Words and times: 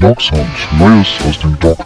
Dog 0.00 0.22
Neues 0.78 1.20
aus 1.28 1.38
dem 1.40 1.58
Dog. 1.58 1.76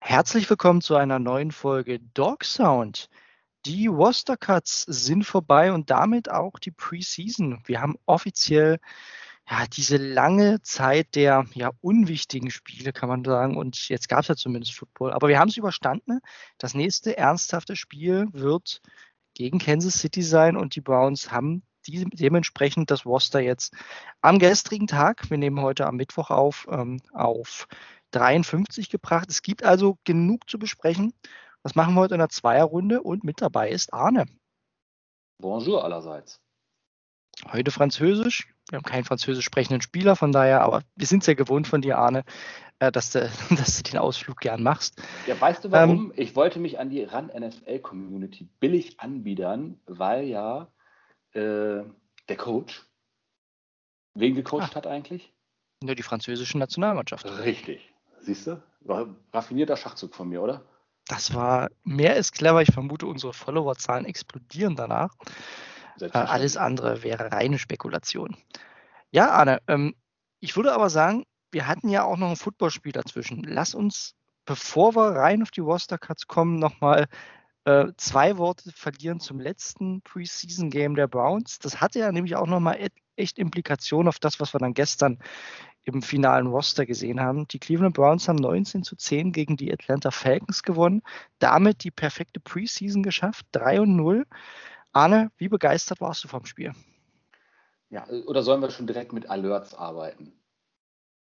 Herzlich 0.00 0.50
willkommen 0.50 0.82
zu 0.82 0.96
einer 0.96 1.18
neuen 1.18 1.50
Folge 1.50 1.98
Dog 2.12 2.44
Sound. 2.44 3.08
Die 3.64 3.88
Worcester 3.88 4.36
Cuts 4.36 4.82
sind 4.88 5.24
vorbei 5.24 5.72
und 5.72 5.90
damit 5.90 6.28
auch 6.30 6.58
die 6.58 6.72
Preseason. 6.72 7.62
Wir 7.64 7.80
haben 7.80 7.96
offiziell 8.06 8.80
ja, 9.48 9.66
diese 9.66 9.96
lange 9.98 10.62
Zeit 10.62 11.14
der 11.14 11.46
ja, 11.54 11.70
unwichtigen 11.80 12.50
Spiele, 12.50 12.92
kann 12.92 13.08
man 13.08 13.24
sagen. 13.24 13.56
Und 13.56 13.88
jetzt 13.88 14.08
gab 14.08 14.20
es 14.20 14.28
ja 14.28 14.36
zumindest 14.36 14.74
Football. 14.74 15.12
Aber 15.12 15.28
wir 15.28 15.38
haben 15.38 15.48
es 15.48 15.56
überstanden. 15.56 16.20
Das 16.58 16.74
nächste 16.74 17.16
ernsthafte 17.16 17.76
Spiel 17.76 18.26
wird 18.32 18.80
gegen 19.34 19.58
Kansas 19.58 19.98
City 19.98 20.22
sein 20.22 20.56
und 20.56 20.74
die 20.74 20.80
Browns 20.80 21.30
haben 21.30 21.62
die, 21.86 22.04
dementsprechend 22.04 22.90
das 22.90 23.04
Worcester 23.06 23.40
jetzt 23.40 23.74
am 24.20 24.38
gestrigen 24.38 24.86
Tag, 24.86 25.30
wir 25.30 25.38
nehmen 25.38 25.60
heute 25.60 25.86
am 25.86 25.96
Mittwoch 25.96 26.30
auf, 26.30 26.66
ähm, 26.70 27.00
auf 27.12 27.66
53 28.12 28.90
gebracht. 28.90 29.28
Es 29.30 29.42
gibt 29.42 29.64
also 29.64 29.98
genug 30.04 30.48
zu 30.48 30.58
besprechen. 30.58 31.12
Das 31.62 31.76
machen 31.76 31.94
wir 31.94 32.00
heute 32.00 32.14
in 32.14 32.18
der 32.18 32.28
Zweierrunde 32.28 33.02
und 33.02 33.22
mit 33.22 33.40
dabei 33.40 33.70
ist 33.70 33.92
Arne. 33.92 34.26
Bonjour 35.38 35.84
allerseits. 35.84 36.40
Heute 37.50 37.70
Französisch. 37.70 38.52
Wir 38.68 38.78
haben 38.78 38.84
keinen 38.84 39.04
französisch 39.04 39.44
sprechenden 39.44 39.80
Spieler, 39.80 40.16
von 40.16 40.32
daher, 40.32 40.62
aber 40.62 40.82
wir 40.96 41.06
sind 41.06 41.24
sehr 41.24 41.34
gewohnt 41.34 41.66
von 41.66 41.80
dir, 41.80 41.98
Arne, 41.98 42.24
äh, 42.78 42.90
dass 42.90 43.10
du, 43.10 43.20
dass 43.50 43.76
du 43.76 43.90
den 43.90 43.98
Ausflug 43.98 44.38
gern 44.40 44.62
machst. 44.62 45.00
Ja, 45.26 45.40
weißt 45.40 45.64
du 45.64 45.70
warum? 45.70 46.06
Ähm, 46.06 46.12
ich 46.16 46.34
wollte 46.36 46.58
mich 46.58 46.78
an 46.78 46.90
die 46.90 47.04
RAN-NFL-Community 47.04 48.48
billig 48.60 49.00
anbiedern, 49.00 49.80
weil 49.86 50.24
ja 50.24 50.68
äh, 51.32 51.82
der 52.28 52.36
Coach, 52.36 52.84
wen 54.14 54.34
gecoacht 54.34 54.72
ah, 54.72 54.76
hat 54.76 54.86
eigentlich? 54.86 55.32
Nur 55.82 55.94
die 55.94 56.02
französische 56.02 56.58
Nationalmannschaft. 56.58 57.26
Richtig. 57.44 57.92
Siehst 58.20 58.46
du? 58.46 58.62
War 58.80 59.14
raffinierter 59.32 59.76
Schachzug 59.76 60.14
von 60.14 60.28
mir, 60.28 60.42
oder? 60.42 60.64
Das 61.12 61.34
war 61.34 61.68
mehr 61.84 62.14
als 62.14 62.32
clever. 62.32 62.62
Ich 62.62 62.72
vermute, 62.72 63.06
unsere 63.06 63.34
Followerzahlen 63.34 64.06
explodieren 64.06 64.76
danach. 64.76 65.14
Äh, 66.00 66.08
alles 66.10 66.56
andere 66.56 67.02
wäre 67.02 67.30
reine 67.30 67.58
Spekulation. 67.58 68.34
Ja, 69.10 69.30
Arne, 69.30 69.60
ähm, 69.68 69.94
ich 70.40 70.56
würde 70.56 70.72
aber 70.72 70.88
sagen, 70.88 71.24
wir 71.50 71.66
hatten 71.66 71.90
ja 71.90 72.04
auch 72.04 72.16
noch 72.16 72.30
ein 72.30 72.36
Footballspiel 72.36 72.92
dazwischen. 72.92 73.42
Lass 73.42 73.74
uns, 73.74 74.14
bevor 74.46 74.96
wir 74.96 75.10
rein 75.10 75.42
auf 75.42 75.50
die 75.50 75.60
Roster 75.60 75.98
Cuts 75.98 76.28
kommen, 76.28 76.58
nochmal 76.58 77.08
äh, 77.66 77.88
zwei 77.98 78.38
Worte 78.38 78.72
verlieren 78.72 79.20
zum 79.20 79.38
letzten 79.38 80.00
Preseason-Game 80.00 80.94
der 80.94 81.08
Browns. 81.08 81.58
Das 81.58 81.82
hatte 81.82 81.98
ja 81.98 82.10
nämlich 82.10 82.36
auch 82.36 82.46
nochmal 82.46 82.88
echt 83.16 83.38
Implikationen 83.38 84.08
auf 84.08 84.18
das, 84.18 84.40
was 84.40 84.54
wir 84.54 84.60
dann 84.60 84.72
gestern 84.72 85.18
im 85.84 86.02
finalen 86.02 86.46
Roster 86.46 86.86
gesehen 86.86 87.20
haben. 87.20 87.48
Die 87.48 87.58
Cleveland 87.58 87.94
Browns 87.94 88.28
haben 88.28 88.36
19 88.36 88.82
zu 88.84 88.96
10 88.96 89.32
gegen 89.32 89.56
die 89.56 89.72
Atlanta 89.72 90.10
Falcons 90.10 90.62
gewonnen, 90.62 91.02
damit 91.38 91.84
die 91.84 91.90
perfekte 91.90 92.40
Preseason 92.40 93.02
geschafft, 93.02 93.46
3 93.52 93.80
und 93.80 93.96
0. 93.96 94.26
Arne, 94.92 95.30
wie 95.38 95.48
begeistert 95.48 96.00
warst 96.00 96.22
du 96.24 96.28
vom 96.28 96.44
Spiel? 96.44 96.72
Ja, 97.90 98.06
oder 98.26 98.42
sollen 98.42 98.60
wir 98.60 98.70
schon 98.70 98.86
direkt 98.86 99.12
mit 99.12 99.28
Alerts 99.28 99.74
arbeiten? 99.74 100.32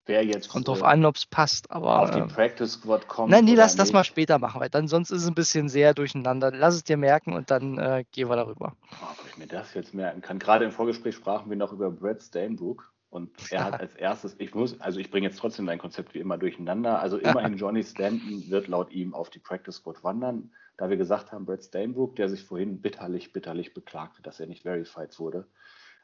Wer 0.06 0.24
jetzt 0.24 0.48
Kommt 0.48 0.68
drauf 0.68 0.82
äh, 0.82 0.84
an, 0.84 1.04
ob 1.04 1.16
es 1.16 1.26
passt, 1.26 1.70
aber. 1.72 2.00
Auf 2.00 2.12
die 2.12 2.20
äh, 2.20 2.26
Practice 2.26 2.74
Squad 2.74 3.08
kommt. 3.08 3.30
Nein, 3.30 3.44
nee, 3.44 3.54
lass 3.54 3.74
das 3.74 3.92
mal 3.92 4.04
später 4.04 4.38
machen, 4.38 4.60
weil 4.60 4.70
dann 4.70 4.86
sonst 4.86 5.10
ist 5.10 5.22
es 5.22 5.28
ein 5.28 5.34
bisschen 5.34 5.68
sehr 5.68 5.94
durcheinander. 5.94 6.52
Lass 6.52 6.76
es 6.76 6.84
dir 6.84 6.96
merken 6.96 7.32
und 7.32 7.50
dann 7.50 7.76
äh, 7.76 8.04
gehen 8.12 8.28
wir 8.28 8.36
darüber. 8.36 8.76
Oh, 9.02 9.06
ob 9.10 9.26
ich 9.28 9.36
mir 9.36 9.48
das 9.48 9.74
jetzt 9.74 9.94
merken 9.94 10.20
kann. 10.20 10.38
Gerade 10.38 10.64
im 10.64 10.70
Vorgespräch 10.70 11.16
sprachen 11.16 11.50
wir 11.50 11.56
noch 11.56 11.72
über 11.72 11.90
Brad 11.90 12.22
Stainbrook. 12.22 12.92
Und 13.16 13.30
er 13.50 13.64
hat 13.64 13.80
als 13.80 13.94
erstes, 13.96 14.36
ich 14.38 14.54
muss, 14.54 14.80
also 14.80 15.00
ich 15.00 15.10
bringe 15.10 15.26
jetzt 15.26 15.38
trotzdem 15.38 15.66
dein 15.66 15.78
Konzept 15.78 16.14
wie 16.14 16.20
immer 16.20 16.38
durcheinander. 16.38 17.00
Also 17.00 17.18
immerhin 17.18 17.56
Johnny 17.56 17.82
Stanton 17.82 18.48
wird 18.48 18.68
laut 18.68 18.92
ihm 18.92 19.14
auf 19.14 19.30
die 19.30 19.38
Practice 19.38 19.76
Squad 19.76 20.04
wandern, 20.04 20.52
da 20.76 20.90
wir 20.90 20.96
gesagt 20.96 21.32
haben, 21.32 21.46
Brad 21.46 21.64
Stainbrook, 21.64 22.16
der 22.16 22.28
sich 22.28 22.44
vorhin 22.44 22.80
bitterlich, 22.80 23.32
bitterlich 23.32 23.74
beklagte, 23.74 24.22
dass 24.22 24.38
er 24.38 24.46
nicht 24.46 24.62
verified 24.62 25.18
wurde 25.18 25.48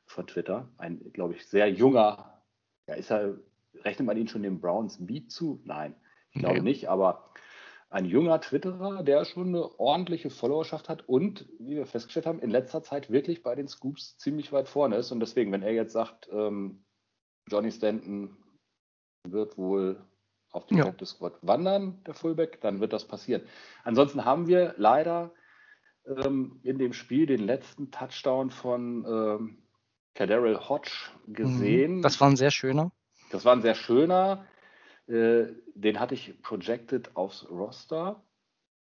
von 0.07 0.27
Twitter. 0.27 0.69
Ein, 0.79 1.13
glaube 1.13 1.35
ich, 1.35 1.47
sehr 1.47 1.71
junger, 1.71 2.43
ja, 2.89 2.95
ist 2.95 3.11
er, 3.11 3.39
rechnet 3.85 4.07
man 4.07 4.17
ihn 4.17 4.29
schon 4.29 4.43
dem 4.43 4.61
Browns 4.61 5.05
Beat 5.07 5.31
zu? 5.31 5.61
Nein, 5.65 5.95
ich 6.33 6.41
glaube 6.41 6.63
nee. 6.63 6.71
nicht, 6.71 6.89
aber 6.89 7.33
ein 7.93 8.07
junger 8.07 8.41
Twitterer, 8.41 9.03
der 9.03 9.27
schon 9.27 9.49
eine 9.49 9.79
ordentliche 9.79 10.31
Followerschaft 10.31 10.89
hat 10.89 11.07
und, 11.07 11.47
wie 11.59 11.77
wir 11.77 11.85
festgestellt 11.85 12.25
haben, 12.25 12.41
in 12.41 12.49
letzter 12.49 12.83
Zeit 12.83 13.11
wirklich 13.11 13.43
bei 13.43 13.55
den 13.55 13.69
Scoops 13.69 14.17
ziemlich 14.17 14.51
weit 14.51 14.69
vorne 14.69 14.97
ist. 14.97 15.13
Und 15.13 15.21
deswegen, 15.21 15.53
wenn 15.53 15.63
er 15.63 15.73
jetzt 15.73 15.93
sagt, 15.93 16.29
ähm, 16.33 16.85
Johnny 17.49 17.71
Stanton 17.71 18.37
wird 19.29 19.57
wohl 19.57 20.05
auf 20.51 20.67
die 20.67 20.77
ja. 20.77 20.85
Practice 20.85 21.11
Squad 21.11 21.39
wandern, 21.43 22.03
der 22.05 22.15
Fullback, 22.15 22.61
dann 22.61 22.81
wird 22.81 22.93
das 22.93 23.07
passieren. 23.07 23.43
Ansonsten 23.85 24.25
haben 24.25 24.47
wir 24.47 24.75
leider 24.77 25.33
ähm, 26.07 26.61
in 26.63 26.79
dem 26.79 26.93
Spiel 26.93 27.27
den 27.27 27.41
letzten 27.41 27.91
Touchdown 27.91 28.51
von 28.51 29.05
ähm, 29.07 29.63
Kaderil 30.15 30.69
Hodge 30.69 31.11
gesehen. 31.27 31.97
Mhm. 31.97 32.03
Das 32.03 32.21
war 32.21 32.29
ein 32.29 32.37
sehr 32.37 32.51
schöner. 32.51 32.93
Das 33.31 33.45
war 33.45 33.55
ein 33.55 33.63
sehr 33.63 33.75
schöner. 33.75 34.47
Äh, 35.07 35.47
den 35.75 35.99
hatte 35.99 36.15
ich 36.15 36.41
projected 36.43 37.17
aufs 37.17 37.49
Roster. 37.49 38.23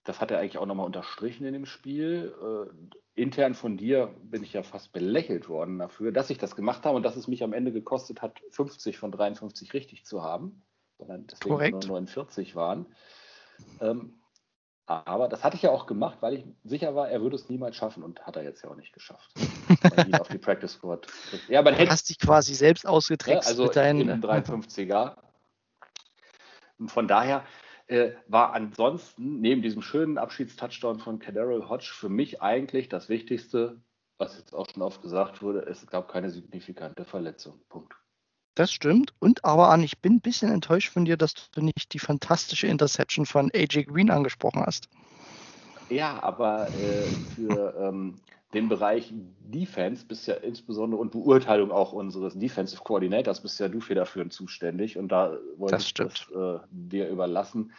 Das 0.05 0.21
hat 0.21 0.31
er 0.31 0.39
eigentlich 0.39 0.59
auch 0.59 0.67
nochmal 0.67 0.87
unterstrichen 0.87 1.47
in 1.47 1.53
dem 1.53 1.67
Spiel. 1.67 2.35
Äh, 2.41 2.97
intern 3.19 3.55
von 3.55 3.77
dir 3.77 4.15
bin 4.23 4.43
ich 4.43 4.53
ja 4.53 4.63
fast 4.63 4.93
belächelt 4.93 5.49
worden 5.49 5.79
dafür, 5.79 6.13
dass 6.13 6.31
ich 6.31 6.39
das 6.39 6.57
gemacht 6.57 6.85
habe 6.85 6.97
und 6.97 7.03
dass 7.03 7.17
es 7.17 7.29
mich 7.29 7.43
am 7.43 7.53
Ende 7.53 7.73
gekostet 7.73 8.23
hat, 8.23 8.41
50 8.51 8.99
von 8.99 9.13
53 9.13 9.75
richtig 9.75 10.07
zu 10.07 10.23
haben, 10.23 10.63
sondern 10.97 11.27
deswegen 11.27 11.51
Korrekt. 11.51 11.73
nur 11.73 12.01
49 12.01 12.55
waren. 12.55 12.87
Ähm, 13.81 14.21
aber 14.87 15.29
das 15.29 15.45
hatte 15.45 15.57
ich 15.57 15.63
ja 15.63 15.71
auch 15.71 15.87
gemacht, 15.87 16.19
weil 16.21 16.35
ich 16.35 16.45
sicher 16.65 16.95
war, 16.95 17.11
er 17.11 17.21
würde 17.21 17.37
es 17.37 17.51
niemals 17.51 17.77
schaffen 17.77 18.03
und 18.03 18.23
hat 18.23 18.37
er 18.37 18.43
jetzt 18.43 18.63
ja 18.63 18.71
auch 18.71 18.77
nicht 18.77 18.95
geschafft. 18.95 19.31
auf 20.19 20.29
die 20.29 20.39
Practice 20.39 20.73
Squad. 20.73 21.07
Ja, 21.49 21.63
du 21.63 21.91
hast 21.91 22.09
dich 22.09 22.19
quasi 22.19 22.55
selbst 22.55 22.87
ausgetrickst 22.87 23.45
ja, 23.45 23.51
also 23.51 23.65
mit 23.65 23.77
deinen 23.77 24.23
53er. 24.23 25.17
Und 26.79 26.91
von 26.91 27.07
daher, 27.07 27.45
äh, 27.89 28.13
war 28.27 28.53
ansonsten 28.53 29.41
neben 29.41 29.63
diesem 29.63 29.83
schönen 29.83 30.19
Abschiedstouchdown 30.19 31.01
von 31.01 31.19
Kaderil 31.19 31.69
Hodge 31.69 31.91
für 31.93 32.09
mich 32.09 32.41
eigentlich 32.43 32.89
das 32.89 33.09
Wichtigste, 33.09 33.81
was 34.19 34.37
jetzt 34.37 34.55
auch 34.55 34.69
schon 34.71 34.83
oft 34.83 35.03
gesagt 35.03 35.43
wurde, 35.43 35.61
es 35.61 35.87
gab 35.87 36.09
keine 36.09 36.31
signifikante 36.31 37.05
Verletzung. 37.05 37.61
Punkt. 37.69 37.95
Das 38.55 38.73
stimmt. 38.73 39.15
Und 39.21 39.45
aber 39.45 39.71
an, 39.71 39.83
ich 39.83 39.99
bin 40.01 40.15
ein 40.15 40.21
bisschen 40.21 40.51
enttäuscht 40.51 40.93
von 40.93 41.05
dir, 41.05 41.17
dass 41.17 41.51
du 41.53 41.63
nicht 41.63 41.95
die 41.95 42.01
fantastische 42.01 42.67
Interception 42.67 43.25
von 43.25 43.51
AJ 43.55 43.85
Green 43.85 44.11
angesprochen 44.11 44.63
hast. 44.67 44.89
Ja, 45.89 46.23
aber 46.23 46.75
äh, 46.75 47.17
für 47.35 47.75
ähm, 47.79 48.17
den 48.55 48.69
Bereich 48.69 49.13
Defense 49.41 50.07
bist 50.07 50.27
ja 50.27 50.35
insbesondere 50.35 51.01
und 51.01 51.13
Beurteilung 51.13 51.71
auch 51.71 51.93
unseres 51.93 52.39
Defensive 52.39 52.83
Coordinators 52.83 53.43
bist 53.43 53.61
ja 53.61 53.69
du 53.69 53.81
federführend 53.81 54.33
zuständig 54.33 54.97
und 54.97 55.09
da 55.09 55.37
wollte 55.57 55.77
das 55.77 55.87
ich 55.87 55.95
das 55.95 56.27
äh, 56.35 56.59
dir 56.71 57.09
überlassen. 57.09 57.73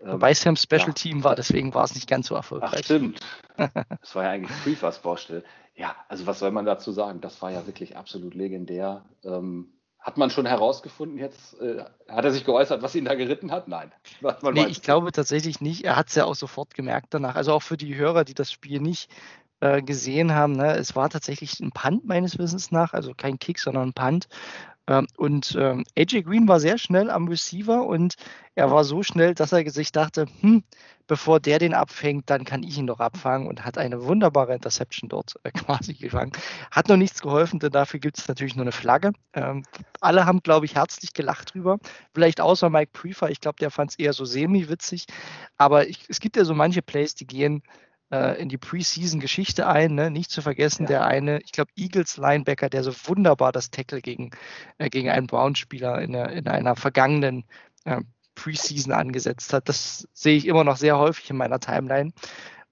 Wobei 0.00 0.32
es 0.32 0.44
ja 0.44 0.50
im 0.50 0.56
Special 0.56 0.88
ja. 0.88 0.92
Team 0.92 1.24
war, 1.24 1.34
deswegen 1.34 1.72
war 1.72 1.84
es 1.84 1.94
nicht 1.94 2.08
ganz 2.08 2.26
so 2.26 2.34
erfolgreich. 2.34 2.72
Ach, 2.74 2.84
stimmt. 2.84 3.20
das 3.56 4.14
war 4.14 4.24
ja 4.24 4.30
eigentlich 4.30 4.62
Preefers 4.62 5.00
Baustelle. 5.00 5.44
Ja, 5.76 5.96
also 6.08 6.26
was 6.26 6.38
soll 6.38 6.50
man 6.50 6.66
dazu 6.66 6.92
sagen? 6.92 7.20
Das 7.20 7.40
war 7.42 7.50
ja 7.50 7.66
wirklich 7.66 7.96
absolut 7.96 8.34
legendär. 8.34 9.04
Ähm, 9.24 9.72
hat 10.04 10.18
man 10.18 10.28
schon 10.28 10.44
herausgefunden 10.44 11.16
jetzt, 11.16 11.58
äh, 11.62 11.82
hat 12.08 12.26
er 12.26 12.30
sich 12.30 12.44
geäußert, 12.44 12.82
was 12.82 12.94
ihn 12.94 13.06
da 13.06 13.14
geritten 13.14 13.50
hat? 13.50 13.68
Nein. 13.68 13.90
nee, 14.52 14.66
ich 14.66 14.82
glaube 14.82 15.12
tatsächlich 15.12 15.62
nicht. 15.62 15.84
Er 15.84 15.96
hat 15.96 16.08
es 16.08 16.14
ja 16.14 16.26
auch 16.26 16.34
sofort 16.34 16.74
gemerkt 16.74 17.08
danach. 17.10 17.36
Also 17.36 17.54
auch 17.54 17.62
für 17.62 17.78
die 17.78 17.96
Hörer, 17.96 18.24
die 18.24 18.34
das 18.34 18.52
Spiel 18.52 18.80
nicht 18.80 19.10
äh, 19.60 19.80
gesehen 19.80 20.34
haben. 20.34 20.52
Ne? 20.52 20.76
Es 20.76 20.94
war 20.94 21.08
tatsächlich 21.08 21.58
ein 21.60 21.72
Punt 21.72 22.04
meines 22.04 22.38
Wissens 22.38 22.70
nach, 22.70 22.92
also 22.92 23.14
kein 23.16 23.38
Kick, 23.38 23.58
sondern 23.58 23.88
ein 23.88 23.92
Punt. 23.94 24.28
Ähm, 24.86 25.06
und 25.16 25.56
ähm, 25.58 25.84
AJ 25.96 26.22
Green 26.22 26.48
war 26.48 26.60
sehr 26.60 26.78
schnell 26.78 27.10
am 27.10 27.28
Receiver 27.28 27.84
und 27.86 28.14
er 28.54 28.70
war 28.70 28.84
so 28.84 29.02
schnell, 29.02 29.34
dass 29.34 29.52
er 29.52 29.68
sich 29.70 29.92
dachte, 29.92 30.26
hm, 30.40 30.62
bevor 31.06 31.40
der 31.40 31.58
den 31.58 31.74
abfängt, 31.74 32.30
dann 32.30 32.44
kann 32.44 32.62
ich 32.62 32.78
ihn 32.78 32.86
doch 32.86 33.00
abfangen 33.00 33.48
und 33.48 33.64
hat 33.64 33.78
eine 33.78 34.04
wunderbare 34.04 34.54
Interception 34.54 35.08
dort 35.08 35.34
äh, 35.42 35.50
quasi 35.52 35.94
gefangen. 35.94 36.32
Hat 36.70 36.88
noch 36.88 36.96
nichts 36.96 37.22
geholfen, 37.22 37.60
denn 37.60 37.72
dafür 37.72 38.00
gibt 38.00 38.18
es 38.18 38.28
natürlich 38.28 38.56
nur 38.56 38.64
eine 38.64 38.72
Flagge. 38.72 39.12
Ähm, 39.32 39.64
alle 40.00 40.26
haben, 40.26 40.40
glaube 40.42 40.66
ich, 40.66 40.74
herzlich 40.74 41.14
gelacht 41.14 41.54
drüber. 41.54 41.78
Vielleicht 42.14 42.40
außer 42.40 42.70
Mike 42.70 42.90
Prefer, 42.92 43.30
ich 43.30 43.40
glaube, 43.40 43.56
der 43.60 43.70
fand 43.70 43.92
es 43.92 43.98
eher 43.98 44.12
so 44.12 44.24
semi-witzig. 44.24 45.06
Aber 45.56 45.88
ich, 45.88 46.04
es 46.08 46.20
gibt 46.20 46.36
ja 46.36 46.44
so 46.44 46.54
manche 46.54 46.82
Plays, 46.82 47.14
die 47.14 47.26
gehen 47.26 47.62
äh, 48.14 48.40
in 48.40 48.48
die 48.48 48.58
Preseason-Geschichte 48.58 49.66
ein. 49.66 49.94
Ne? 49.94 50.10
Nicht 50.10 50.30
zu 50.30 50.42
vergessen, 50.42 50.84
ja. 50.84 50.88
der 50.88 51.06
eine, 51.06 51.40
ich 51.40 51.52
glaube, 51.52 51.72
Eagles-Linebacker, 51.76 52.70
der 52.70 52.84
so 52.84 52.92
wunderbar 53.06 53.52
das 53.52 53.70
Tackle 53.70 54.00
gegen, 54.00 54.30
äh, 54.78 54.88
gegen 54.88 55.10
einen 55.10 55.26
Brown-Spieler 55.26 56.00
in, 56.00 56.14
in, 56.14 56.46
einer 56.46 56.76
vergangenen 56.76 57.44
äh, 57.84 58.00
Preseason 58.34 58.92
angesetzt 58.92 59.52
hat. 59.52 59.68
Das 59.68 60.08
sehe 60.12 60.36
ich 60.36 60.46
immer 60.46 60.64
noch 60.64 60.76
sehr 60.76 60.98
häufig 60.98 61.30
in 61.30 61.36
meiner 61.36 61.60
Timeline. 61.60 62.12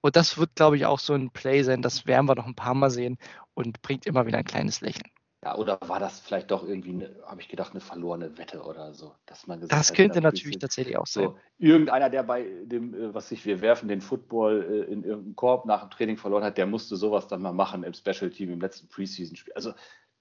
Und 0.01 0.15
das 0.15 0.37
wird, 0.37 0.55
glaube 0.55 0.77
ich, 0.77 0.85
auch 0.85 0.99
so 0.99 1.13
ein 1.13 1.31
Play 1.31 1.63
sein. 1.63 1.81
Das 1.81 2.05
werden 2.05 2.27
wir 2.27 2.35
noch 2.35 2.47
ein 2.47 2.55
paar 2.55 2.73
Mal 2.73 2.89
sehen 2.89 3.17
und 3.53 3.81
bringt 3.81 4.05
immer 4.05 4.25
wieder 4.25 4.37
ein 4.37 4.45
kleines 4.45 4.81
Lächeln. 4.81 5.09
Ja, 5.43 5.57
oder 5.57 5.77
war 5.81 5.99
das 5.99 6.21
vielleicht 6.21 6.51
doch 6.51 6.65
irgendwie, 6.65 7.05
habe 7.25 7.41
ich 7.41 7.49
gedacht, 7.49 7.71
eine 7.71 7.81
verlorene 7.81 8.37
Wette 8.37 8.61
oder 8.61 8.93
so? 8.93 9.13
Dass 9.25 9.45
man 9.45 9.59
das 9.59 9.89
hat, 9.89 9.95
könnte 9.95 10.21
natürlich 10.21 10.57
tatsächlich 10.57 10.95
auch 10.97 11.05
sein. 11.05 11.25
So, 11.25 11.37
irgendeiner, 11.57 12.09
der 12.09 12.23
bei 12.23 12.47
dem, 12.63 12.93
äh, 12.93 13.13
was 13.13 13.27
sich, 13.27 13.45
wir 13.45 13.59
werfen 13.59 13.89
den 13.89 13.99
Football 13.99 14.63
äh, 14.63 14.91
in 14.91 15.03
irgendeinen 15.03 15.35
Korb 15.35 15.65
nach 15.65 15.81
dem 15.81 15.89
Training 15.89 16.15
verloren 16.15 16.45
hat, 16.45 16.57
der 16.57 16.65
musste 16.65 16.95
sowas 16.95 17.27
dann 17.27 17.41
mal 17.41 17.51
machen 17.51 17.83
im 17.83 17.93
Special 17.93 18.29
Team 18.29 18.51
im 18.51 18.61
letzten 18.61 18.87
Preseason-Spiel. 18.87 19.53
Also 19.53 19.73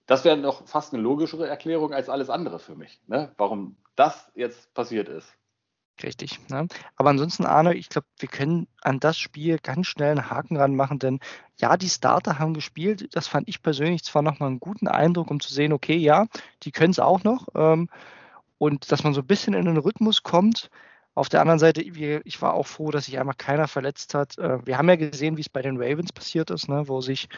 das 0.07 0.25
wäre 0.25 0.37
noch 0.37 0.67
fast 0.67 0.93
eine 0.93 1.03
logischere 1.03 1.47
Erklärung 1.47 1.93
als 1.93 2.09
alles 2.09 2.29
andere 2.29 2.59
für 2.59 2.75
mich, 2.75 3.01
ne? 3.07 3.31
warum 3.37 3.77
das 3.95 4.33
jetzt 4.35 4.75
passiert 4.75 5.09
ist. 5.09 5.33
Richtig. 6.03 6.41
Ne? 6.49 6.67
Aber 6.97 7.11
ansonsten, 7.11 7.45
Arne, 7.45 7.75
ich 7.75 7.89
glaube, 7.89 8.07
wir 8.19 8.29
können 8.29 8.67
an 8.81 8.99
das 8.99 9.19
Spiel 9.19 9.59
ganz 9.63 9.87
schnell 9.87 10.13
einen 10.13 10.31
Haken 10.31 10.57
ranmachen, 10.57 10.99
denn 10.99 11.21
ja, 11.57 11.77
die 11.77 11.89
Starter 11.89 12.39
haben 12.39 12.55
gespielt. 12.55 13.15
Das 13.15 13.29
fand 13.29 13.49
ich 13.49 13.63
persönlich 13.63 14.03
zwar 14.03 14.23
nochmal 14.23 14.49
einen 14.49 14.61
guten 14.61 14.89
Eindruck, 14.89 15.31
um 15.31 15.41
zu 15.41 15.53
sehen, 15.53 15.73
okay, 15.73 15.97
ja, 15.97 16.27
die 16.63 16.73
können 16.73 16.93
es 16.93 16.99
auch 16.99 17.25
noch. 17.25 17.49
Ähm, 17.55 17.89
und 18.59 18.91
dass 18.91 19.05
man 19.05 19.15
so 19.15 19.21
ein 19.21 19.27
bisschen 19.27 19.55
in 19.55 19.67
den 19.67 19.77
Rhythmus 19.77 20.23
kommt. 20.23 20.71
Auf 21.15 21.29
der 21.29 21.41
anderen 21.43 21.59
Seite, 21.59 21.83
ich 21.83 22.41
war 22.43 22.55
auch 22.55 22.67
froh, 22.67 22.91
dass 22.91 23.05
sich 23.05 23.19
einmal 23.19 23.35
keiner 23.37 23.69
verletzt 23.69 24.15
hat. 24.15 24.39
Äh, 24.39 24.65
wir 24.67 24.79
haben 24.79 24.89
ja 24.89 24.97
gesehen, 24.97 25.37
wie 25.37 25.43
es 25.43 25.49
bei 25.49 25.63
den 25.63 25.77
Ravens 25.77 26.13
passiert 26.13 26.51
ist, 26.51 26.69
ne, 26.69 26.89
wo 26.89 27.01
sich 27.01 27.29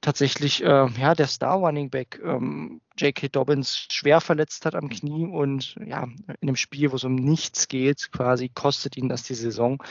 tatsächlich 0.00 0.62
äh, 0.62 0.86
ja, 0.86 1.14
der 1.14 1.26
Star 1.26 1.56
Running 1.56 1.90
Back 1.90 2.20
ähm, 2.24 2.80
J.K. 2.96 3.28
Dobbins 3.28 3.86
schwer 3.90 4.20
verletzt 4.20 4.64
hat 4.64 4.74
am 4.74 4.88
Knie 4.88 5.26
und 5.26 5.76
ja, 5.84 6.04
in 6.04 6.36
einem 6.42 6.56
Spiel, 6.56 6.92
wo 6.92 6.96
es 6.96 7.04
um 7.04 7.14
nichts 7.14 7.68
geht, 7.68 8.12
quasi 8.12 8.48
kostet 8.48 8.96
ihn 8.96 9.08
das 9.08 9.22
die 9.22 9.34
Saison. 9.34 9.82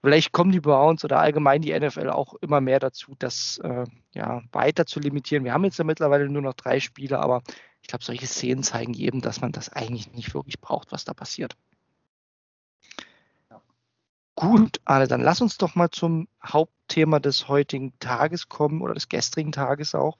Vielleicht 0.00 0.32
kommen 0.32 0.52
die 0.52 0.60
Browns 0.60 1.04
oder 1.04 1.18
allgemein 1.18 1.60
die 1.60 1.78
NFL 1.78 2.10
auch 2.10 2.34
immer 2.34 2.60
mehr 2.60 2.78
dazu, 2.78 3.16
das 3.18 3.58
äh, 3.64 3.84
ja, 4.12 4.42
weiter 4.52 4.86
zu 4.86 5.00
limitieren. 5.00 5.44
Wir 5.44 5.52
haben 5.52 5.64
jetzt 5.64 5.78
ja 5.78 5.84
mittlerweile 5.84 6.28
nur 6.28 6.42
noch 6.42 6.54
drei 6.54 6.78
Spiele, 6.78 7.18
aber 7.18 7.42
ich 7.82 7.88
glaube, 7.88 8.04
solche 8.04 8.26
Szenen 8.26 8.62
zeigen 8.62 8.92
jedem, 8.92 9.20
dass 9.20 9.40
man 9.40 9.52
das 9.52 9.70
eigentlich 9.70 10.12
nicht 10.12 10.34
wirklich 10.34 10.60
braucht, 10.60 10.92
was 10.92 11.04
da 11.04 11.14
passiert. 11.14 11.56
Gut, 14.36 14.80
Arne, 14.84 15.08
dann 15.08 15.20
lass 15.20 15.40
uns 15.40 15.58
doch 15.58 15.74
mal 15.74 15.90
zum 15.90 16.28
Hauptthema 16.88 17.20
des 17.20 17.48
heutigen 17.48 17.92
Tages 17.98 18.48
kommen 18.48 18.80
oder 18.80 18.94
des 18.94 19.08
gestrigen 19.08 19.52
Tages 19.52 19.94
auch. 19.94 20.16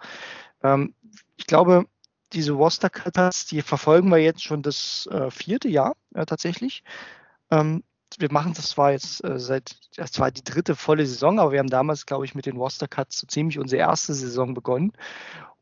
Ähm, 0.63 0.95
ich 1.37 1.47
glaube, 1.47 1.87
diese 2.35 2.53
Roster 2.53 2.91
Cutters, 2.91 3.47
die 3.47 3.63
verfolgen 3.63 4.11
wir 4.11 4.19
jetzt 4.19 4.43
schon 4.43 4.63
das 4.63 5.09
äh, 5.11 5.31
vierte 5.31 5.69
Jahr 5.69 5.97
äh, 6.15 6.27
tatsächlich. 6.27 6.85
Ähm, 7.51 7.83
wir 8.19 8.31
machen 8.31 8.53
das 8.55 8.71
zwar 8.71 8.93
jetzt 8.93 9.25
äh, 9.25 9.39
seit, 9.39 9.77
das 9.97 10.19
war 10.19 10.31
die 10.31 10.45
dritte 10.45 10.77
volle 10.77 11.07
Saison, 11.07 11.41
aber 11.41 11.53
wir 11.53 11.59
haben 11.59 11.71
damals, 11.71 12.05
glaube 12.05 12.27
ich, 12.27 12.35
mit 12.35 12.45
den 12.45 12.59
Roster 12.59 12.89
Cuts 12.89 13.19
so 13.19 13.27
ziemlich 13.27 13.59
unsere 13.59 13.81
erste 13.81 14.13
Saison 14.13 14.53
begonnen. 14.53 14.93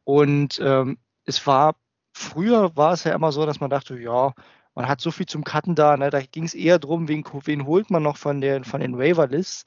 Und 0.02 0.60
ähm, 0.60 0.98
es 1.24 1.46
war, 1.46 1.76
früher 2.12 2.76
war 2.76 2.94
es 2.94 3.04
ja 3.04 3.14
immer 3.14 3.30
so, 3.30 3.46
dass 3.46 3.60
man 3.60 3.70
dachte, 3.70 3.98
ja, 3.98 4.32
man 4.76 4.88
hat 4.88 5.00
so 5.00 5.10
viel 5.10 5.24
zum 5.24 5.42
Cutten 5.42 5.74
da, 5.74 5.96
ne? 5.96 6.10
da 6.10 6.20
ging 6.20 6.44
es 6.44 6.54
eher 6.54 6.78
darum, 6.78 7.08
wen, 7.08 7.24
wen, 7.44 7.66
holt 7.66 7.90
man 7.90 8.02
noch 8.02 8.18
von, 8.18 8.42
der, 8.42 8.62
von 8.62 8.82
den 8.82 8.98
Waiver-Lists. 8.98 9.64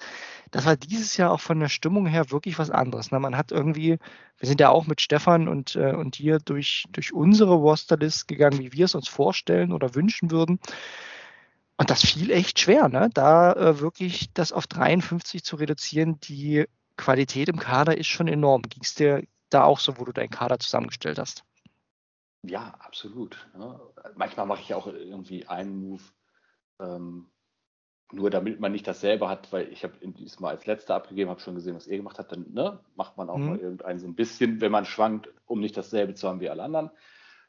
Das 0.52 0.66
war 0.66 0.78
dieses 0.78 1.18
Jahr 1.18 1.32
auch 1.32 1.40
von 1.40 1.60
der 1.60 1.68
Stimmung 1.68 2.06
her 2.06 2.30
wirklich 2.30 2.60
was 2.60 2.70
anderes. 2.70 3.12
Ne? 3.12 3.20
Man 3.20 3.36
hat 3.36 3.52
irgendwie, 3.52 3.98
wir 4.38 4.48
sind 4.48 4.62
ja 4.62 4.70
auch 4.70 4.86
mit 4.86 5.02
Stefan 5.02 5.48
und, 5.48 5.76
äh, 5.76 5.94
und 5.94 6.16
hier 6.16 6.38
durch, 6.38 6.86
durch 6.92 7.12
unsere 7.12 7.56
Roster-List 7.56 8.28
gegangen, 8.28 8.60
wie 8.60 8.72
wir 8.72 8.86
es 8.86 8.94
uns 8.94 9.08
vorstellen 9.08 9.74
oder 9.74 9.96
wünschen 9.96 10.30
würden. 10.30 10.60
Und 11.78 11.90
das 11.90 12.06
fiel 12.06 12.30
echt 12.30 12.60
schwer, 12.60 12.88
ne? 12.88 13.10
da 13.12 13.54
äh, 13.54 13.80
wirklich 13.80 14.32
das 14.34 14.52
auf 14.54 14.68
53 14.68 15.44
zu 15.44 15.56
reduzieren. 15.56 16.20
Die 16.20 16.66
Qualität 16.98 17.50
im 17.50 17.58
Kader 17.58 17.98
ist 17.98 18.08
schon 18.08 18.28
enorm. 18.28 18.62
Ging 18.62 18.84
es 18.84 18.94
dir 18.94 19.24
da 19.50 19.64
auch 19.64 19.80
so, 19.80 19.98
wo 19.98 20.06
du 20.06 20.12
deinen 20.12 20.30
Kader 20.30 20.60
zusammengestellt 20.60 21.18
hast? 21.18 21.44
Ja, 22.44 22.76
absolut. 22.80 23.50
Ne? 23.58 23.80
Manchmal 24.16 24.46
mache 24.46 24.62
ich 24.62 24.74
auch 24.74 24.88
irgendwie 24.88 25.48
einen 25.48 25.80
Move, 25.82 26.04
ähm, 26.80 27.30
nur 28.12 28.30
damit 28.30 28.60
man 28.60 28.72
nicht 28.72 28.88
dasselbe 28.88 29.30
hat, 29.30 29.52
weil 29.52 29.72
ich 29.72 29.84
habe 29.84 29.94
dieses 30.02 30.40
Mal 30.40 30.50
als 30.50 30.66
letzter 30.66 30.96
abgegeben, 30.96 31.30
habe 31.30 31.42
schon 31.42 31.56
gesehen, 31.56 31.76
was 31.76 31.88
ihr 31.88 31.98
gemacht 31.98 32.18
habt, 32.18 32.32
dann 32.32 32.52
ne, 32.52 32.80
macht 32.96 33.18
man 33.18 33.30
auch 33.30 33.38
mhm. 33.38 33.46
mal 33.46 33.60
irgendeinen 33.60 34.00
so 34.00 34.08
ein 34.08 34.16
bisschen, 34.16 34.62
wenn 34.62 34.72
man 34.72 34.86
schwankt, 34.86 35.30
um 35.46 35.60
nicht 35.60 35.78
dasselbe 35.78 36.16
zu 36.16 36.28
haben 36.28 36.40
wie 36.40 36.50
alle 36.50 36.64
anderen. 36.64 36.92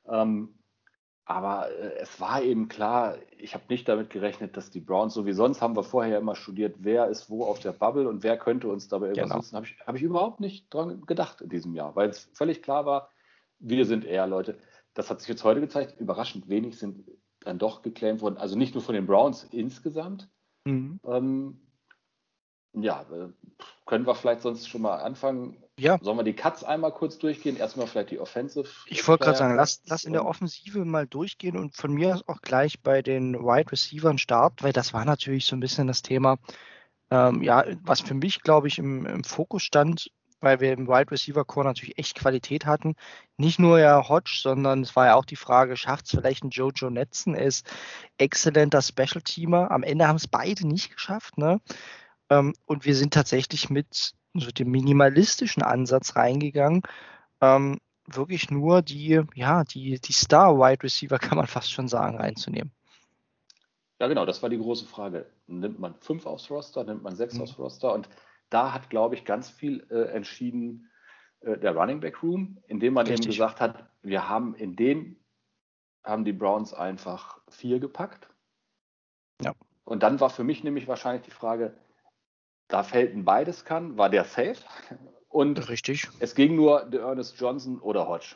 Ähm, 0.06 0.54
aber 1.24 1.70
äh, 1.70 1.98
es 1.98 2.20
war 2.20 2.42
eben 2.42 2.68
klar, 2.68 3.16
ich 3.38 3.54
habe 3.54 3.64
nicht 3.68 3.88
damit 3.88 4.10
gerechnet, 4.10 4.56
dass 4.56 4.70
die 4.70 4.80
Browns, 4.80 5.14
so 5.14 5.26
wie 5.26 5.32
sonst 5.32 5.62
haben 5.62 5.76
wir 5.76 5.84
vorher 5.84 6.18
immer 6.18 6.34
studiert, 6.34 6.74
wer 6.80 7.06
ist 7.06 7.30
wo 7.30 7.44
auf 7.44 7.60
der 7.60 7.72
Bubble 7.72 8.08
und 8.08 8.24
wer 8.24 8.36
könnte 8.36 8.68
uns 8.68 8.88
dabei 8.88 9.06
irgendwas 9.06 9.28
genau. 9.28 9.36
nutzen, 9.36 9.56
habe 9.56 9.66
ich, 9.66 9.80
hab 9.86 9.94
ich 9.94 10.02
überhaupt 10.02 10.40
nicht 10.40 10.74
dran 10.74 11.00
gedacht 11.06 11.40
in 11.40 11.48
diesem 11.48 11.74
Jahr, 11.74 11.94
weil 11.94 12.08
es 12.08 12.28
völlig 12.34 12.62
klar 12.62 12.84
war, 12.84 13.10
wir 13.60 13.86
sind 13.86 14.04
eher 14.04 14.26
Leute, 14.26 14.58
das 15.00 15.08
hat 15.08 15.20
sich 15.20 15.28
jetzt 15.30 15.44
heute 15.44 15.60
gezeigt, 15.60 15.98
überraschend 15.98 16.48
wenig 16.50 16.78
sind 16.78 17.08
dann 17.40 17.58
doch 17.58 17.80
geclaimt 17.80 18.20
worden. 18.20 18.36
Also 18.36 18.54
nicht 18.54 18.74
nur 18.74 18.82
von 18.82 18.94
den 18.94 19.06
Browns 19.06 19.44
insgesamt. 19.44 20.28
Mhm. 20.66 21.00
Ähm, 21.04 21.60
ja, 22.74 23.06
äh, 23.10 23.28
können 23.86 24.06
wir 24.06 24.14
vielleicht 24.14 24.42
sonst 24.42 24.68
schon 24.68 24.82
mal 24.82 24.98
anfangen. 24.98 25.64
Ja. 25.78 25.98
Sollen 26.02 26.18
wir 26.18 26.22
die 26.22 26.34
Cuts 26.34 26.62
einmal 26.62 26.92
kurz 26.92 27.16
durchgehen? 27.16 27.56
Erstmal 27.56 27.86
vielleicht 27.86 28.10
die 28.10 28.18
Offensive. 28.18 28.68
Ich 28.86 29.08
wollte 29.08 29.24
gerade 29.24 29.38
sagen, 29.38 29.56
lass, 29.56 29.80
lass 29.86 30.04
in 30.04 30.12
der 30.12 30.26
Offensive 30.26 30.84
mal 30.84 31.06
durchgehen 31.06 31.56
und 31.56 31.74
von 31.74 31.94
mir 31.94 32.14
aus 32.14 32.28
auch 32.28 32.42
gleich 32.42 32.82
bei 32.82 33.00
den 33.00 33.34
Wide 33.34 33.72
Receivers 33.72 34.20
Start, 34.20 34.62
weil 34.62 34.74
das 34.74 34.92
war 34.92 35.06
natürlich 35.06 35.46
so 35.46 35.56
ein 35.56 35.60
bisschen 35.60 35.86
das 35.86 36.02
Thema, 36.02 36.36
ähm, 37.10 37.42
ja, 37.42 37.64
was 37.82 38.02
für 38.02 38.14
mich, 38.14 38.42
glaube 38.42 38.68
ich, 38.68 38.78
im, 38.78 39.06
im 39.06 39.24
Fokus 39.24 39.62
stand 39.62 40.10
weil 40.40 40.60
wir 40.60 40.72
im 40.72 40.88
Wide 40.88 41.10
Receiver 41.10 41.44
Core 41.44 41.66
natürlich 41.66 41.98
echt 41.98 42.16
Qualität 42.16 42.66
hatten. 42.66 42.94
Nicht 43.36 43.58
nur 43.58 43.78
ja 43.78 44.08
Hodge, 44.08 44.38
sondern 44.42 44.82
es 44.82 44.96
war 44.96 45.06
ja 45.06 45.14
auch 45.14 45.24
die 45.24 45.36
Frage, 45.36 45.76
schafft 45.76 46.06
es 46.06 46.10
vielleicht 46.12 46.44
ein 46.44 46.50
Jojo 46.50 46.90
Netzen? 46.90 47.34
Er 47.34 47.46
ist 47.46 47.70
exzellenter 48.18 48.82
Special 48.82 49.22
Teamer. 49.22 49.70
Am 49.70 49.82
Ende 49.82 50.08
haben 50.08 50.16
es 50.16 50.28
beide 50.28 50.66
nicht 50.66 50.92
geschafft. 50.92 51.38
Ne? 51.38 51.60
Ähm, 52.30 52.54
und 52.66 52.84
wir 52.84 52.96
sind 52.96 53.14
tatsächlich 53.14 53.70
mit 53.70 54.14
so 54.34 54.50
dem 54.50 54.70
minimalistischen 54.70 55.62
Ansatz 55.62 56.16
reingegangen. 56.16 56.82
Ähm, 57.40 57.78
wirklich 58.06 58.50
nur 58.50 58.82
die, 58.82 59.22
ja, 59.34 59.64
die, 59.64 60.00
die 60.00 60.12
Star-Wide 60.12 60.82
Receiver, 60.82 61.18
kann 61.18 61.38
man 61.38 61.46
fast 61.46 61.72
schon 61.72 61.88
sagen, 61.88 62.16
reinzunehmen. 62.16 62.72
Ja, 63.98 64.06
genau, 64.06 64.24
das 64.24 64.42
war 64.42 64.48
die 64.48 64.56
große 64.58 64.86
Frage. 64.86 65.26
Nimmt 65.46 65.78
man 65.78 65.94
fünf 66.00 66.24
aufs 66.24 66.50
Roster, 66.50 66.84
nimmt 66.84 67.02
man 67.02 67.16
sechs 67.16 67.34
mhm. 67.34 67.42
aufs 67.42 67.58
Roster 67.58 67.92
und 67.92 68.08
da 68.50 68.72
hat, 68.72 68.90
glaube 68.90 69.14
ich, 69.14 69.24
ganz 69.24 69.48
viel 69.48 69.86
äh, 69.90 70.12
entschieden 70.12 70.90
äh, 71.40 71.56
der 71.58 71.74
Running 71.74 72.00
Back 72.00 72.22
Room, 72.22 72.62
indem 72.66 72.94
man 72.94 73.06
Richtig. 73.06 73.26
eben 73.26 73.32
gesagt 73.32 73.60
hat, 73.60 73.90
wir 74.02 74.28
haben 74.28 74.54
in 74.54 74.76
den, 74.76 75.16
haben 76.04 76.24
die 76.24 76.32
Browns 76.32 76.74
einfach 76.74 77.40
vier 77.48 77.80
gepackt. 77.80 78.28
Ja. 79.42 79.52
Und 79.84 80.02
dann 80.02 80.20
war 80.20 80.30
für 80.30 80.44
mich 80.44 80.62
nämlich 80.64 80.88
wahrscheinlich 80.88 81.22
die 81.22 81.30
Frage, 81.30 81.74
da 82.68 82.82
Felton 82.82 83.24
beides 83.24 83.64
kann, 83.64 83.96
war 83.96 84.10
der 84.10 84.24
safe? 84.24 84.56
Und 85.28 85.68
Richtig. 85.68 86.08
es 86.18 86.34
ging 86.34 86.56
nur 86.56 86.84
der 86.84 87.02
Ernest 87.02 87.38
Johnson 87.38 87.78
oder 87.80 88.08
Hodge. 88.08 88.34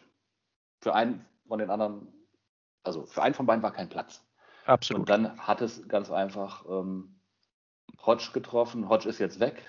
Für 0.81 0.95
einen 0.95 1.25
von 1.47 1.59
den 1.59 1.71
anderen, 1.71 2.13
also 2.83 3.05
für 3.05 3.23
einen 3.23 3.35
von 3.35 3.47
beiden 3.47 3.63
war 3.63 3.73
kein 3.73 3.89
Platz. 3.89 4.25
Absolut. 4.67 5.01
Und 5.01 5.11
dann 5.11 5.39
hat 5.39 5.61
es 5.61 5.87
ganz 5.89 6.11
einfach 6.11 6.65
ähm, 6.69 7.21
Hodge 8.05 8.31
getroffen. 8.33 8.89
Hodge 8.89 9.09
ist 9.09 9.19
jetzt 9.19 9.41
weg. 9.41 9.63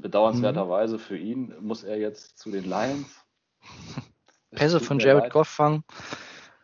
Bedauernswerterweise 0.00 0.96
mhm. 0.96 1.00
für 1.00 1.18
ihn 1.18 1.54
muss 1.60 1.84
er 1.84 1.98
jetzt 1.98 2.38
zu 2.38 2.50
den 2.50 2.64
Lions. 2.64 3.08
Pässe 4.50 4.80
von 4.80 4.98
Jared 4.98 5.24
leid. 5.24 5.32
Goff 5.32 5.48
fangen. 5.48 5.84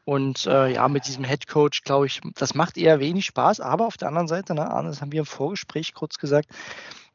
Und 0.05 0.47
äh, 0.47 0.73
ja, 0.73 0.89
mit 0.89 1.07
diesem 1.07 1.25
Head 1.25 1.47
Coach, 1.47 1.83
glaube 1.83 2.07
ich, 2.07 2.21
das 2.35 2.55
macht 2.55 2.77
eher 2.77 3.01
wenig 3.01 3.25
Spaß. 3.27 3.61
Aber 3.61 3.87
auf 3.87 3.97
der 3.97 4.09
anderen 4.09 4.29
Seite, 4.29 4.55
ne, 4.55 4.71
Arne, 4.71 4.89
das 4.89 5.01
haben 5.01 5.13
wir 5.13 5.21
im 5.21 5.27
Vorgespräch 5.27 5.95
kurz 5.95 6.19
gesagt, 6.19 6.51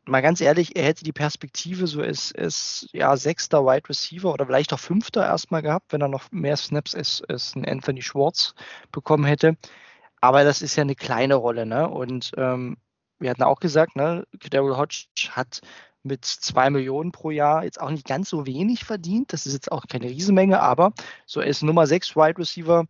mal 0.06 0.22
ganz 0.22 0.42
ehrlich, 0.42 0.76
er 0.76 0.86
hätte 0.86 1.04
die 1.04 1.14
Perspektive, 1.14 1.86
so 1.86 2.02
ist, 2.02 2.32
ist 2.32 2.88
ja 2.92 3.16
sechster 3.16 3.64
Wide 3.64 3.88
Receiver 3.90 4.34
oder 4.34 4.46
vielleicht 4.46 4.74
auch 4.74 4.80
fünfter 4.80 5.24
erstmal 5.26 5.62
gehabt, 5.62 5.94
wenn 5.94 6.02
er 6.02 6.08
noch 6.08 6.32
mehr 6.32 6.58
Snaps 6.58 6.96
als, 6.96 7.22
als 7.28 7.56
ein 7.56 7.66
Anthony 7.66 8.02
Schwartz 8.02 8.56
bekommen 8.92 9.26
hätte. 9.26 9.56
Aber 10.22 10.44
das 10.44 10.62
ist 10.62 10.76
ja 10.76 10.82
eine 10.82 10.96
kleine 10.96 11.36
Rolle, 11.36 11.66
ne? 11.66 11.88
Und 11.88 12.32
ähm, 12.38 12.78
wir 13.20 13.30
hatten 13.30 13.44
auch 13.44 13.60
gesagt, 13.60 13.96
ne, 13.96 14.26
Daryl 14.50 14.78
Hodge 14.78 15.06
hat 15.30 15.62
mit 16.04 16.26
zwei 16.26 16.70
Millionen 16.70 17.12
pro 17.12 17.32
Jahr 17.32 17.64
jetzt 17.64 17.80
auch 17.80 17.90
nicht 17.90 18.08
ganz 18.08 18.30
so 18.30 18.46
wenig 18.46 18.86
verdient. 18.86 19.34
Das 19.34 19.46
ist 19.46 19.54
jetzt 19.54 19.72
auch 19.72 19.86
keine 19.88 20.10
Riesenmenge, 20.10 20.62
aber 20.62 20.94
so 21.26 21.42
ist 21.42 21.62
Nummer 21.64 21.88
sechs 21.88 22.16
Wide 22.16 22.38
Receiver. 22.38 22.86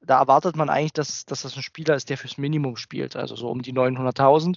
Da 0.00 0.18
erwartet 0.18 0.56
man 0.56 0.70
eigentlich, 0.70 0.92
dass, 0.92 1.26
dass 1.26 1.42
das 1.42 1.56
ein 1.56 1.62
Spieler 1.62 1.94
ist, 1.96 2.08
der 2.10 2.18
fürs 2.18 2.38
Minimum 2.38 2.76
spielt, 2.76 3.16
also 3.16 3.36
so 3.36 3.48
um 3.48 3.62
die 3.62 3.72
900.000. 3.72 4.56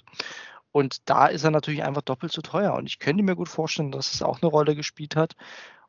Und 0.72 1.08
da 1.08 1.26
ist 1.26 1.44
er 1.44 1.50
natürlich 1.50 1.82
einfach 1.82 2.02
doppelt 2.02 2.32
so 2.32 2.42
teuer. 2.42 2.74
Und 2.74 2.86
ich 2.86 2.98
könnte 2.98 3.22
mir 3.22 3.34
gut 3.34 3.48
vorstellen, 3.48 3.90
dass 3.90 4.14
es 4.14 4.22
auch 4.22 4.40
eine 4.40 4.50
Rolle 4.50 4.76
gespielt 4.76 5.16
hat. 5.16 5.34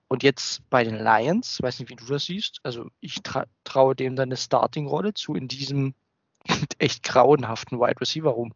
Und 0.08 0.24
jetzt 0.24 0.68
bei 0.70 0.84
den 0.84 0.96
Lions, 0.96 1.62
weiß 1.62 1.80
nicht, 1.80 1.90
wie 1.90 1.96
du 1.96 2.06
das 2.06 2.26
siehst, 2.26 2.60
also 2.64 2.90
ich 3.00 3.24
tra 3.24 3.46
traue 3.64 3.96
dem 3.96 4.18
dann 4.18 4.28
eine 4.28 4.38
Starting-Rolle 4.38 5.14
zu 5.14 5.36
in 5.36 5.48
diesem 5.48 5.94
echt 6.80 7.04
grauenhaften 7.04 7.80
Wide 7.80 8.02
Receiver 8.02 8.32
rum. 8.32 8.54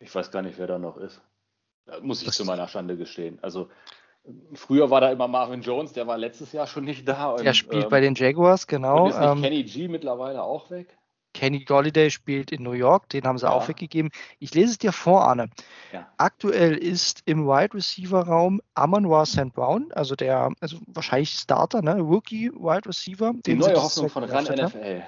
Ich 0.00 0.14
weiß 0.14 0.30
gar 0.30 0.42
nicht, 0.42 0.58
wer 0.58 0.66
da 0.66 0.78
noch 0.78 0.98
ist. 0.98 1.22
Muss 2.02 2.20
ich 2.20 2.26
das 2.26 2.36
zu 2.36 2.44
meiner 2.44 2.68
Schande 2.68 2.96
gestehen. 2.96 3.38
Also 3.42 3.68
früher 4.54 4.90
war 4.90 5.00
da 5.00 5.10
immer 5.10 5.28
Marvin 5.28 5.62
Jones, 5.62 5.92
der 5.92 6.06
war 6.06 6.18
letztes 6.18 6.52
Jahr 6.52 6.66
schon 6.66 6.84
nicht 6.84 7.06
da. 7.08 7.30
Und, 7.30 7.44
der 7.44 7.54
spielt 7.54 7.84
ähm, 7.84 7.90
bei 7.90 8.00
den 8.00 8.14
Jaguars, 8.14 8.66
genau. 8.66 9.04
Und 9.04 9.10
ist 9.10 9.18
nicht 9.18 9.28
ähm, 9.28 9.42
Kenny 9.42 9.64
G 9.64 9.88
mittlerweile 9.88 10.42
auch 10.42 10.70
weg? 10.70 10.98
Kenny 11.34 11.64
Golliday 11.64 12.10
spielt 12.10 12.50
in 12.50 12.62
New 12.62 12.72
York, 12.72 13.08
den 13.10 13.24
haben 13.24 13.38
sie 13.38 13.46
ja. 13.46 13.52
auch 13.52 13.68
weggegeben. 13.68 14.10
Ich 14.38 14.54
lese 14.54 14.72
es 14.72 14.78
dir 14.78 14.92
vor, 14.92 15.24
Arne. 15.24 15.50
Ja. 15.92 16.10
Aktuell 16.16 16.76
ist 16.76 17.22
im 17.26 17.46
Wide 17.46 17.74
Receiver 17.74 18.26
Raum 18.26 18.60
Amon 18.74 19.04
St. 19.24 19.52
Brown, 19.52 19.92
also 19.92 20.16
der, 20.16 20.50
also 20.60 20.78
wahrscheinlich 20.86 21.30
Starter, 21.30 21.82
ne? 21.82 22.00
Rookie 22.00 22.50
Wide 22.50 22.88
Receiver. 22.88 23.34
Die 23.46 23.54
neue 23.54 23.76
Hoffnung 23.76 24.08
von 24.08 24.24
RAN 24.24 24.44
NFL. 24.44 25.04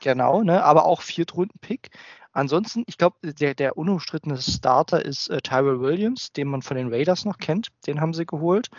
Genau, 0.00 0.42
ne? 0.42 0.62
aber 0.62 0.84
auch 0.84 1.02
Viertrunden-Pick. 1.02 1.90
Ansonsten, 2.34 2.82
ich 2.86 2.98
glaube, 2.98 3.32
der, 3.32 3.54
der 3.54 3.78
unumstrittene 3.78 4.42
Starter 4.42 5.04
ist 5.04 5.28
äh, 5.30 5.40
Tyrell 5.40 5.80
Williams, 5.80 6.32
den 6.32 6.48
man 6.48 6.62
von 6.62 6.76
den 6.76 6.92
Raiders 6.92 7.24
noch 7.24 7.38
kennt. 7.38 7.68
Den 7.86 8.00
haben 8.00 8.12
sie 8.12 8.26
geholt. 8.26 8.70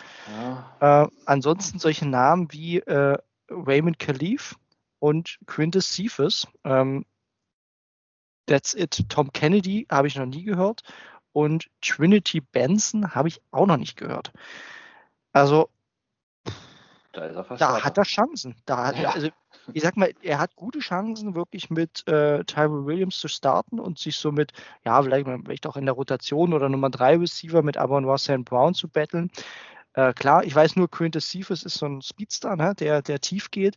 Ja. 0.80 1.04
Äh, 1.04 1.08
ansonsten 1.24 1.78
solche 1.78 2.06
Namen 2.06 2.52
wie 2.52 2.78
äh, 2.78 3.16
Raymond 3.48 3.98
Khalif 3.98 4.56
und 4.98 5.38
Quintus 5.46 5.90
Cephas. 5.90 6.46
Ähm, 6.64 7.06
that's 8.44 8.74
it. 8.74 9.08
Tom 9.08 9.32
Kennedy 9.32 9.86
habe 9.90 10.06
ich 10.06 10.16
noch 10.16 10.26
nie 10.26 10.44
gehört. 10.44 10.82
Und 11.32 11.70
Trinity 11.80 12.40
Benson 12.40 13.14
habe 13.14 13.28
ich 13.28 13.40
auch 13.52 13.66
noch 13.66 13.78
nicht 13.78 13.96
gehört. 13.96 14.32
Also, 15.32 15.70
da, 17.16 17.56
da 17.56 17.84
hat 17.84 17.98
er 17.98 18.04
Chancen. 18.04 18.54
Da, 18.66 18.92
ja. 18.92 19.10
also, 19.10 19.28
ich 19.72 19.82
sag 19.82 19.96
mal, 19.96 20.12
er 20.22 20.38
hat 20.38 20.54
gute 20.56 20.78
Chancen, 20.78 21.34
wirklich 21.34 21.70
mit 21.70 22.06
äh, 22.06 22.44
Tyrell 22.44 22.86
Williams 22.86 23.18
zu 23.18 23.28
starten 23.28 23.80
und 23.80 23.98
sich 23.98 24.16
somit, 24.16 24.52
ja, 24.84 25.02
vielleicht, 25.02 25.26
vielleicht 25.26 25.66
auch 25.66 25.76
in 25.76 25.86
der 25.86 25.94
Rotation 25.94 26.52
oder 26.52 26.68
Nummer 26.68 26.90
3 26.90 27.18
Receiver 27.18 27.62
mit 27.62 27.76
Abon 27.76 28.06
St. 28.18 28.44
Brown 28.44 28.74
zu 28.74 28.88
betteln. 28.88 29.30
Äh, 29.94 30.12
klar, 30.12 30.44
ich 30.44 30.54
weiß 30.54 30.76
nur, 30.76 30.90
Quintus 30.90 31.28
Cephas 31.28 31.62
ist 31.62 31.78
so 31.78 31.86
ein 31.86 32.02
Speedster, 32.02 32.54
ne, 32.56 32.74
der, 32.74 33.02
der 33.02 33.20
tief 33.20 33.50
geht. 33.50 33.76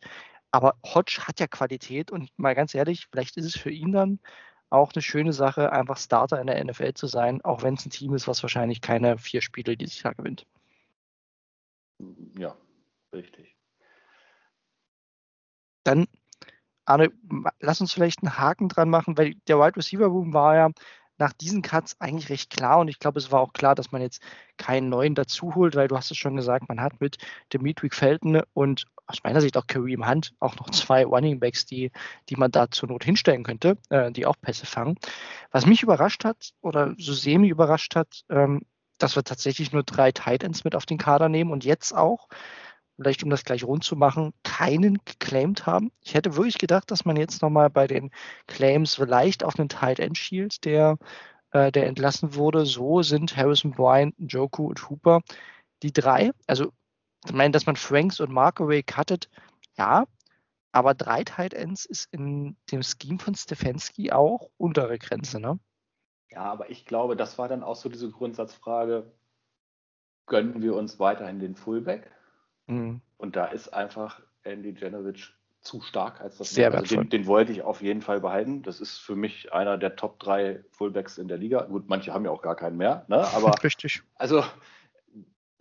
Aber 0.51 0.75
Hodge 0.83 1.21
hat 1.27 1.39
ja 1.39 1.47
Qualität 1.47 2.11
und 2.11 2.29
mal 2.37 2.55
ganz 2.55 2.73
ehrlich, 2.75 3.07
vielleicht 3.11 3.37
ist 3.37 3.45
es 3.45 3.57
für 3.57 3.69
ihn 3.69 3.91
dann 3.91 4.19
auch 4.69 4.93
eine 4.93 5.01
schöne 5.01 5.33
Sache, 5.33 5.71
einfach 5.71 5.97
Starter 5.97 6.39
in 6.41 6.47
der 6.47 6.63
NFL 6.63 6.93
zu 6.93 7.07
sein, 7.07 7.43
auch 7.43 7.63
wenn 7.63 7.75
es 7.75 7.85
ein 7.85 7.89
Team 7.89 8.13
ist, 8.13 8.27
was 8.27 8.43
wahrscheinlich 8.43 8.81
keine 8.81 9.17
vier 9.17 9.41
Spiele 9.41 9.77
dieses 9.77 10.01
Jahr 10.03 10.13
gewinnt. 10.13 10.45
Ja, 12.37 12.55
richtig. 13.13 13.55
Dann, 15.83 16.07
Arne, 16.85 17.11
lass 17.59 17.81
uns 17.81 17.93
vielleicht 17.93 18.21
einen 18.21 18.37
Haken 18.37 18.69
dran 18.69 18.89
machen, 18.89 19.17
weil 19.17 19.35
der 19.47 19.59
Wide 19.59 19.77
Receiver 19.77 20.05
Room 20.05 20.33
war 20.33 20.55
ja 20.55 20.69
nach 21.19 21.33
diesen 21.33 21.61
Cuts 21.61 21.99
eigentlich 21.99 22.29
recht 22.29 22.49
klar 22.49 22.79
und 22.79 22.87
ich 22.87 22.97
glaube, 22.97 23.19
es 23.19 23.31
war 23.31 23.41
auch 23.41 23.53
klar, 23.53 23.75
dass 23.75 23.91
man 23.91 24.01
jetzt 24.01 24.21
keinen 24.57 24.89
neuen 24.89 25.15
dazu 25.15 25.53
holt, 25.53 25.75
weil 25.75 25.89
du 25.89 25.97
hast 25.97 26.11
es 26.11 26.17
schon 26.17 26.35
gesagt, 26.35 26.69
man 26.69 26.81
hat 26.81 26.99
mit 27.01 27.17
Dimitri 27.53 27.89
Felton 27.91 28.41
und 28.53 28.85
aus 29.05 29.17
meiner 29.23 29.41
Sicht 29.41 29.57
auch 29.57 29.67
Kareem 29.67 30.07
Hunt 30.07 30.33
auch 30.39 30.55
noch 30.55 30.69
zwei 30.69 31.03
Running 31.03 31.39
Backs, 31.39 31.65
die, 31.65 31.91
die 32.29 32.35
man 32.35 32.51
da 32.51 32.71
zur 32.71 32.89
Not 32.89 33.03
hinstellen 33.03 33.43
könnte, 33.43 33.77
äh, 33.89 34.11
die 34.11 34.25
auch 34.25 34.35
Pässe 34.39 34.65
fangen. 34.65 34.97
Was 35.51 35.65
mich 35.65 35.83
überrascht 35.83 36.23
hat 36.23 36.53
oder 36.61 36.95
so 36.97 37.13
semi 37.13 37.49
überrascht 37.49 37.95
hat, 37.95 38.23
ähm, 38.29 38.61
dass 38.97 39.15
wir 39.15 39.23
tatsächlich 39.23 39.71
nur 39.73 39.83
drei 39.83 40.11
Tight 40.11 40.43
Ends 40.43 40.63
mit 40.63 40.75
auf 40.75 40.85
den 40.85 40.97
Kader 40.97 41.27
nehmen 41.27 41.51
und 41.51 41.65
jetzt 41.65 41.93
auch 41.93 42.27
vielleicht 42.99 43.23
um 43.23 43.29
das 43.29 43.45
gleich 43.45 43.63
rund 43.63 43.83
zu 43.83 43.95
machen, 43.95 44.33
keinen 44.43 44.99
geclaimed 45.05 45.65
haben. 45.65 45.91
Ich 46.01 46.15
hätte 46.15 46.35
wirklich 46.35 46.57
gedacht, 46.57 46.91
dass 46.91 47.05
man 47.05 47.15
jetzt 47.15 47.41
nochmal 47.41 47.69
bei 47.69 47.87
den 47.87 48.11
Claims 48.45 48.95
vielleicht 48.95 49.43
auf 49.43 49.57
einen 49.57 49.69
Tight 49.69 49.99
End 49.99 50.17
schielt, 50.17 50.65
der, 50.65 50.97
äh, 51.51 51.71
der 51.71 51.87
entlassen 51.87 52.35
wurde. 52.35 52.65
So 52.65 53.01
sind 53.01 53.37
Harrison 53.37 53.71
Bryant, 53.71 54.15
Joku 54.17 54.67
und 54.67 54.89
Hooper 54.89 55.21
die 55.81 55.93
drei. 55.93 56.31
Also, 56.45 56.73
ich 57.25 57.31
meine, 57.31 57.51
dass 57.51 57.65
man 57.65 57.77
Franks 57.77 58.19
und 58.19 58.31
Markaway 58.31 58.83
cuttet, 58.83 59.29
ja, 59.77 60.05
aber 60.73 60.93
drei 60.93 61.23
Tight 61.23 61.53
Ends 61.53 61.85
ist 61.85 62.13
in 62.13 62.57
dem 62.69 62.83
Scheme 62.83 63.19
von 63.19 63.33
Stefanski 63.33 64.11
auch 64.11 64.49
untere 64.57 64.99
Grenze, 64.99 65.39
ne? 65.39 65.57
Ja, 66.31 66.43
aber 66.43 66.69
ich 66.69 66.85
glaube, 66.85 67.15
das 67.15 67.37
war 67.37 67.47
dann 67.47 67.63
auch 67.63 67.77
so 67.77 67.87
diese 67.87 68.11
Grundsatzfrage, 68.11 69.11
gönnen 70.27 70.61
wir 70.61 70.75
uns 70.75 70.99
weiterhin 70.99 71.39
den 71.39 71.55
Fullback? 71.55 72.11
Mhm. 72.69 73.01
Und 73.17 73.35
da 73.35 73.45
ist 73.45 73.69
einfach 73.73 74.21
Andy 74.43 74.73
Janovic 74.77 75.33
zu 75.61 75.81
stark, 75.81 76.21
als 76.21 76.37
das 76.37 76.51
Sehr 76.51 76.73
also 76.73 76.95
den, 76.95 77.09
den, 77.09 77.27
wollte 77.27 77.51
ich 77.51 77.63
auf 77.63 77.81
jeden 77.81 78.01
Fall 78.01 78.21
behalten. 78.21 78.63
Das 78.63 78.79
ist 78.79 78.97
für 78.97 79.15
mich 79.15 79.51
einer 79.51 79.77
der 79.77 79.95
Top 79.95 80.19
3 80.19 80.63
Fullbacks 80.71 81.17
in 81.17 81.27
der 81.27 81.37
Liga. 81.37 81.63
Gut, 81.63 81.89
manche 81.89 82.13
haben 82.13 82.23
ja 82.23 82.31
auch 82.31 82.41
gar 82.41 82.55
keinen 82.55 82.77
mehr, 82.77 83.05
ne? 83.07 83.27
aber 83.33 83.53
Richtig. 83.63 84.01
also 84.15 84.43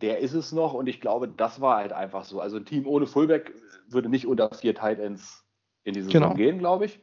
der 0.01 0.19
ist 0.19 0.35
es 0.35 0.53
noch 0.53 0.75
und 0.75 0.87
ich 0.87 1.01
glaube, 1.01 1.27
das 1.29 1.61
war 1.61 1.79
halt 1.79 1.93
einfach 1.93 2.25
so. 2.25 2.41
Also 2.41 2.57
ein 2.59 2.65
Team 2.65 2.87
ohne 2.87 3.07
Fullback 3.07 3.53
würde 3.89 4.09
nicht 4.09 4.27
unter 4.27 4.55
vier 4.55 4.75
Tight 4.75 5.01
Ends 5.01 5.45
in 5.83 5.95
die 5.95 6.03
Saison 6.03 6.23
genau. 6.23 6.35
gehen, 6.35 6.59
glaube 6.59 6.85
ich. 6.85 7.01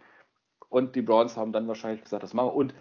Und 0.70 0.96
die 0.96 1.02
Browns 1.02 1.36
haben 1.36 1.52
dann 1.52 1.68
wahrscheinlich 1.68 2.04
gesagt, 2.04 2.24
das 2.24 2.34
machen 2.34 2.48
wir. 2.48 2.56
Und 2.56 2.74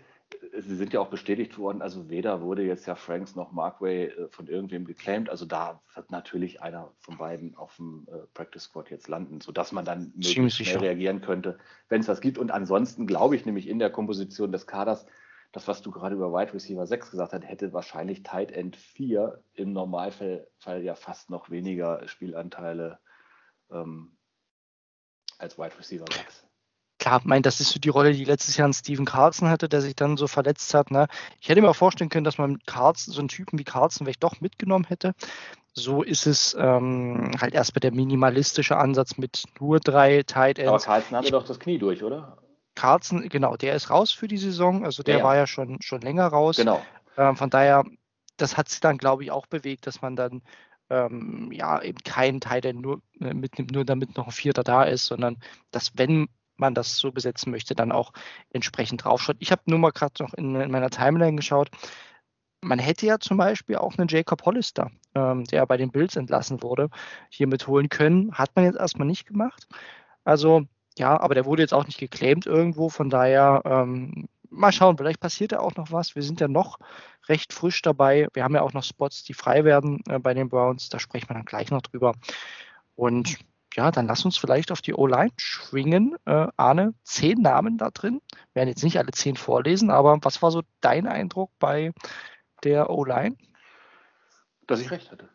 sie 0.53 0.77
sind 0.77 0.93
ja 0.93 1.01
auch 1.01 1.09
bestätigt 1.09 1.59
worden, 1.59 1.83
also 1.83 2.09
weder 2.09 2.41
wurde 2.41 2.63
jetzt 2.63 2.87
ja 2.87 2.95
Franks 2.95 3.35
noch 3.35 3.53
Markway 3.53 4.07
äh, 4.07 4.29
von 4.29 4.47
irgendwem 4.47 4.85
geclaimed, 4.85 5.31
also 5.31 5.47
da 5.47 5.83
wird 5.95 6.11
natürlich 6.11 6.63
einer 6.63 6.93
von 6.99 7.19
beiden 7.19 7.57
auf 7.57 7.77
dem 7.77 8.07
äh, 8.09 8.27
Practice 8.35 8.65
Squad 8.65 8.91
jetzt 8.91 9.09
landen, 9.09 9.41
sodass 9.41 9.73
man 9.73 9.85
dann 9.85 10.13
möglichst 10.15 10.57
schnell 10.57 10.79
reagieren 10.79 11.21
könnte, 11.21 11.59
wenn 11.89 12.01
es 12.01 12.09
was 12.09 12.21
gibt. 12.21 12.39
Und 12.39 12.51
ansonsten 12.51 13.07
glaube 13.07 13.37
ich 13.37 13.47
nämlich 13.47 13.69
in 13.69 13.79
der 13.79 13.91
Komposition 13.91 14.53
des 14.53 14.67
Kaders, 14.67 15.07
das, 15.53 15.69
was 15.69 15.83
du 15.83 15.91
gerade 15.91 16.17
über 16.17 16.33
Wide 16.33 16.53
Receiver 16.53 16.87
6 16.87 17.13
gesagt 17.13 17.33
hast, 17.33 17.45
hätte 17.45 17.73
wahrscheinlich 17.73 18.23
Tight 18.25 18.51
End 18.51 18.77
4 18.77 19.43
im 19.55 19.73
Normalfall 19.73 20.49
ja 20.83 20.95
fast 20.95 21.31
noch 21.31 21.51
weniger 21.51 22.07
Spielanteile 22.09 22.99
ähm, 23.71 24.17
als 25.39 25.59
Wide 25.59 25.79
Receiver 25.79 26.07
6 26.11 26.44
klar, 27.05 27.21
mein, 27.25 27.43
das 27.43 27.61
ist 27.61 27.71
so 27.71 27.79
die 27.79 27.91
Rolle, 27.91 28.13
die 28.13 28.25
letztes 28.25 28.57
Jahr 28.57 28.67
ein 28.67 28.73
Steven 28.73 29.05
Carlson 29.05 29.51
hatte, 29.51 29.69
der 29.69 29.83
sich 29.83 29.95
dann 29.95 30.17
so 30.17 30.27
verletzt 30.27 30.73
hat. 30.73 30.91
Ne? 30.91 31.07
Ich 31.41 31.49
hätte 31.49 31.61
mir 31.61 31.69
auch 31.69 31.77
vorstellen 31.77 32.09
können, 32.09 32.25
dass 32.25 32.39
man 32.39 32.59
Carlson, 32.65 33.13
so 33.13 33.21
einen 33.21 33.29
Typen 33.29 33.59
wie 33.59 33.65
Carlson 33.65 34.07
vielleicht 34.07 34.23
doch 34.23 34.41
mitgenommen 34.41 34.87
hätte. 34.87 35.13
So 35.75 36.03
ist 36.03 36.27
es 36.27 36.57
ähm, 36.59 37.33
halt 37.41 37.53
erst 37.53 37.75
bei 37.75 37.81
der 37.81 37.93
minimalistische 37.93 38.79
Ansatz 38.79 39.19
mit 39.19 39.45
nur 39.61 39.81
drei 39.81 40.23
Tight 40.23 40.59
Ends. 40.59 40.69
Aber 40.69 40.79
Carlson 40.79 41.17
hatte 41.17 41.27
ich, 41.27 41.33
doch 41.33 41.45
das 41.45 41.61
Knie 41.61 41.79
durch, 41.79 42.03
oder? 42.03 42.39
Carlson, 42.75 43.29
genau, 43.29 43.57
der 43.57 43.75
ist 43.75 43.91
raus 43.91 44.11
für 44.11 44.29
die 44.29 44.39
Saison. 44.39 44.85
Also 44.85 45.03
der 45.03 45.17
ja, 45.17 45.19
ja. 45.19 45.25
war 45.27 45.37
ja 45.37 45.47
schon, 45.47 45.83
schon 45.83 46.01
länger 46.01 46.27
raus. 46.29 46.57
Genau. 46.57 46.83
Ähm, 47.19 47.37
von 47.37 47.51
daher, 47.51 47.85
das 48.39 48.57
hat 48.57 48.71
sich 48.71 48.81
dann, 48.81 48.97
glaube 48.97 49.25
ich, 49.25 49.31
auch 49.31 49.47
bewegt, 49.47 49.87
dass 49.87 50.01
man 50.01 50.17
dann 50.17 50.41
ähm, 50.89 51.51
ja 51.53 51.83
eben 51.83 51.99
keinen 51.99 52.41
Teil, 52.41 52.63
der 52.63 52.73
nur 52.73 53.03
äh, 53.21 53.35
mitnimmt, 53.35 53.73
nur 53.73 53.85
damit 53.85 54.17
noch 54.17 54.27
ein 54.27 54.33
Vierter 54.33 54.65
da 54.65 54.85
ist, 54.85 55.05
sondern 55.05 55.37
dass, 55.71 55.93
wenn 55.97 56.29
man 56.57 56.75
das 56.75 56.97
so 56.97 57.13
besetzen 57.13 57.51
möchte, 57.51 57.75
dann 57.75 57.93
auch 57.93 58.13
entsprechend 58.51 59.05
draufschaut. 59.05 59.37
Ich 59.41 59.53
habe 59.53 59.63
nur 59.67 59.79
mal 59.79 59.91
gerade 59.91 60.23
noch 60.23 60.35
in, 60.35 60.55
in, 60.57 60.71
meiner 60.71 60.91
Timeline 60.91 61.37
geschaut. 61.37 61.71
Man 62.61 62.79
hätte 62.79 63.07
ja 63.07 63.19
zum 63.19 63.37
Beispiel 63.37 63.77
auch 63.77 63.99
einen 63.99 64.09
Jacob 64.09 64.45
Hollister, 64.45 64.91
ähm, 65.15 65.45
der 65.45 65.67
bei 65.67 65.77
den 65.77 65.91
Bills 65.91 66.17
entlassen 66.17 66.63
wurde, 66.63 66.89
hier 67.29 67.47
mitholen 67.47 67.89
können. 67.89 68.33
Hat 68.33 68.57
man 68.57 68.65
jetzt 68.65 68.79
erstmal 68.79 69.07
nicht 69.07 69.27
gemacht. 69.27 69.67
Also 70.25 70.67
ja, 70.97 71.19
aber 71.21 71.35
der 71.35 71.45
wurde 71.45 71.63
jetzt 71.63 71.75
auch 71.75 71.87
nicht 71.87 71.99
geclaimed 71.99 72.47
irgendwo. 72.47 72.89
Von 72.89 73.11
daher 73.11 73.63
ähm, 73.65 74.29
mal 74.51 74.73
schauen, 74.73 74.97
vielleicht 74.97 75.21
passiert 75.21 75.53
ja 75.53 75.61
auch 75.61 75.75
noch 75.77 75.93
was. 75.93 76.15
Wir 76.15 76.23
sind 76.23 76.41
ja 76.41 76.49
noch 76.49 76.79
recht 77.29 77.53
frisch 77.53 77.83
dabei. 77.83 78.29
Wir 78.33 78.45
haben 78.45 78.55
ja 78.55 78.63
auch 78.63 78.73
noch 78.73 78.85
Spots, 78.85 79.25
die 79.25 79.35
frei 79.35 79.65
werden 79.65 80.03
äh, 80.09 80.19
bei 80.19 80.35
den 80.35 80.49
Browns. 80.49 80.89
Da 80.89 80.99
sprechen 80.99 81.29
wir 81.29 81.35
dann 81.35 81.45
gleich 81.45 81.71
noch 81.71 81.83
drüber. 81.83 82.15
Und 82.95 83.39
ja, 83.75 83.91
dann 83.91 84.07
lass 84.07 84.25
uns 84.25 84.37
vielleicht 84.37 84.71
auf 84.71 84.83
die 84.83 84.95
O-Line 84.95 85.33
schwingen. 85.37 86.17
Äh, 86.27 86.47
Arne, 86.57 86.95
zehn 87.03 87.41
Namen 87.41 87.77
da 87.77 87.91
drin. 87.91 88.21
Wir 88.53 88.61
werden 88.61 88.69
jetzt 88.69 88.85
nicht 88.85 88.99
alle 88.99 89.11
zehn 89.11 89.37
vorlesen, 89.37 89.91
aber 89.91 90.19
was 90.23 90.43
war 90.43 90.51
so 90.51 90.63
dein 90.81 91.07
Eindruck 91.07 91.51
bei 91.59 91.93
der 92.63 92.91
O-Line? 92.91 93.37
Dass 94.67 94.81
ich 94.81 94.91
recht 94.91 95.11
hatte. 95.11 95.29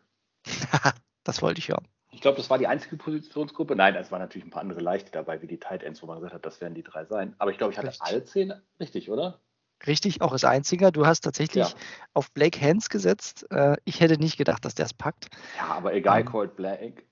das 1.24 1.42
wollte 1.42 1.58
ich 1.58 1.68
ja. 1.68 1.78
Ich 2.12 2.20
glaube, 2.22 2.38
das 2.38 2.50
war 2.50 2.58
die 2.58 2.66
einzige 2.66 2.96
Positionsgruppe. 2.96 3.76
Nein, 3.76 3.94
es 3.94 4.10
waren 4.10 4.20
natürlich 4.20 4.46
ein 4.46 4.50
paar 4.50 4.62
andere 4.62 4.80
leichte 4.80 5.12
dabei, 5.12 5.40
wie 5.42 5.46
die 5.46 5.60
Tight 5.60 5.82
Ends, 5.82 6.02
wo 6.02 6.06
man 6.06 6.16
gesagt 6.16 6.34
hat, 6.34 6.44
das 6.44 6.60
werden 6.60 6.74
die 6.74 6.82
drei 6.82 7.04
sein. 7.04 7.34
Aber 7.38 7.50
ich 7.50 7.58
glaube, 7.58 7.72
ich 7.72 7.78
hatte 7.78 7.88
richtig. 7.88 8.06
alle 8.06 8.24
zehn 8.24 8.52
richtig, 8.80 9.10
oder? 9.10 9.40
Richtig, 9.86 10.20
auch 10.20 10.32
als 10.32 10.44
einziger. 10.44 10.90
Du 10.90 11.06
hast 11.06 11.20
tatsächlich 11.20 11.68
ja. 11.68 11.74
auf 12.12 12.32
Blake 12.32 12.60
Hands 12.60 12.86
gesetzt. 12.88 13.46
Äh, 13.50 13.76
ich 13.84 14.00
hätte 14.00 14.18
nicht 14.18 14.36
gedacht, 14.36 14.64
dass 14.64 14.74
der 14.74 14.86
es 14.86 14.94
packt. 14.94 15.28
Ja, 15.56 15.68
aber 15.68 15.94
egal, 15.94 16.20
um, 16.20 16.26
ähm. 16.26 16.32
Colt 16.32 16.56
Blake 16.56 17.04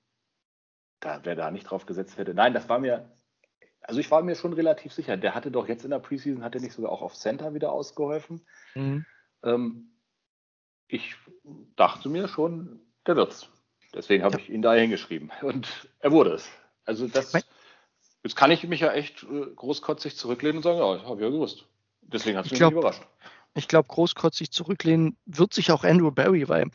da, 0.99 1.21
wer 1.23 1.35
da 1.35 1.51
nicht 1.51 1.69
drauf 1.69 1.85
gesetzt 1.85 2.17
hätte. 2.17 2.33
Nein, 2.33 2.53
das 2.53 2.69
war 2.69 2.79
mir, 2.79 3.11
also 3.81 3.99
ich 3.99 4.11
war 4.11 4.21
mir 4.21 4.35
schon 4.35 4.53
relativ 4.53 4.93
sicher. 4.93 5.17
Der 5.17 5.35
hatte 5.35 5.51
doch 5.51 5.67
jetzt 5.67 5.83
in 5.83 5.91
der 5.91 5.99
Preseason, 5.99 6.43
hat 6.43 6.55
er 6.55 6.61
nicht 6.61 6.73
sogar 6.73 6.91
auch 6.91 7.01
auf 7.01 7.15
Center 7.15 7.53
wieder 7.53 7.71
ausgeholfen. 7.71 8.45
Mhm. 8.75 9.05
ähm, 9.43 9.85
ich 10.87 11.15
dachte 11.75 12.09
mir 12.09 12.27
schon, 12.27 12.81
der 13.05 13.15
wird's. 13.15 13.47
Deswegen 13.93 14.23
habe 14.23 14.37
ja. 14.37 14.43
ich 14.43 14.49
ihn 14.49 14.61
da 14.61 14.73
hingeschrieben. 14.73 15.31
Und 15.41 15.89
er 15.99 16.11
wurde 16.11 16.33
es. 16.33 16.49
Also 16.83 17.07
das, 17.07 17.33
jetzt 18.23 18.35
kann 18.35 18.51
ich 18.51 18.67
mich 18.67 18.81
ja 18.81 18.91
echt 18.91 19.23
äh, 19.23 19.45
großkotzig 19.55 20.17
zurücklehnen 20.17 20.57
und 20.57 20.63
sagen, 20.63 20.79
ja, 20.79 21.03
habe 21.03 21.15
ich 21.15 21.21
ja 21.21 21.29
gewusst. 21.29 21.65
Deswegen 22.01 22.37
hat 22.37 22.45
es 22.45 22.51
mich 22.51 22.59
glaub, 22.59 22.73
überrascht. 22.73 23.03
Ich 23.55 23.67
glaube, 23.67 23.87
großkotzig 23.87 24.51
zurücklehnen 24.51 25.17
wird 25.25 25.53
sich 25.53 25.71
auch 25.71 25.83
Andrew 25.83 26.11
Barry, 26.11 26.47
weil 26.49 26.69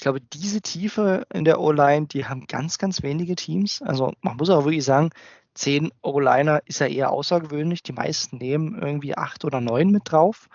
ich 0.00 0.02
glaube, 0.02 0.22
diese 0.22 0.62
Tiefe 0.62 1.26
in 1.30 1.44
der 1.44 1.60
O-Line, 1.60 2.06
die 2.06 2.24
haben 2.24 2.46
ganz, 2.46 2.78
ganz 2.78 3.02
wenige 3.02 3.36
Teams. 3.36 3.82
Also 3.82 4.14
man 4.22 4.38
muss 4.38 4.48
auch 4.48 4.64
wirklich 4.64 4.82
sagen, 4.82 5.10
zehn 5.52 5.92
O-Liner 6.00 6.62
ist 6.64 6.80
ja 6.80 6.86
eher 6.86 7.10
außergewöhnlich. 7.10 7.82
Die 7.82 7.92
meisten 7.92 8.38
nehmen 8.38 8.80
irgendwie 8.80 9.14
acht 9.14 9.44
oder 9.44 9.60
neun 9.60 9.90
mit 9.90 10.10
drauf. 10.10 10.48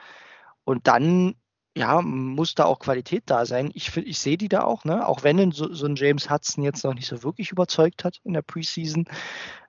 Und 0.63 0.87
dann, 0.87 1.35
ja, 1.77 2.01
muss 2.01 2.55
da 2.55 2.65
auch 2.65 2.79
Qualität 2.79 3.25
da 3.27 3.45
sein. 3.45 3.69
Ich, 3.75 3.95
ich 3.95 4.17
sehe 4.17 4.37
die 4.37 4.49
da 4.49 4.63
auch, 4.63 4.83
ne? 4.83 5.07
Auch 5.07 5.21
wenn 5.21 5.51
so, 5.51 5.71
so 5.71 5.85
ein 5.85 5.95
James 5.95 6.31
Hudson 6.31 6.63
jetzt 6.63 6.83
noch 6.83 6.95
nicht 6.95 7.07
so 7.07 7.21
wirklich 7.21 7.51
überzeugt 7.51 8.03
hat 8.03 8.21
in 8.23 8.33
der 8.33 8.41
Preseason. 8.41 9.05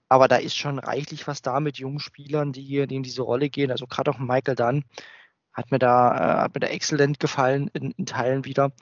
Aber 0.08 0.26
da 0.26 0.36
ist 0.36 0.56
schon 0.56 0.78
reichlich 0.78 1.26
was 1.26 1.42
da 1.42 1.60
mit 1.60 1.76
jungen 1.76 2.00
Spielern, 2.00 2.52
die, 2.52 2.86
die 2.86 2.96
in 2.96 3.02
diese 3.02 3.20
Rolle 3.20 3.50
gehen. 3.50 3.70
Also 3.70 3.86
gerade 3.86 4.10
auch 4.10 4.18
Michael 4.18 4.54
Dunn 4.54 4.84
hat 5.52 5.70
mir 5.70 5.78
da, 5.78 6.16
äh, 6.16 6.40
hat 6.44 6.54
mir 6.54 6.60
da 6.60 6.68
exzellent 6.68 7.20
gefallen 7.20 7.68
in, 7.74 7.90
in 7.90 8.06
Teilen 8.06 8.46
wieder. 8.46 8.72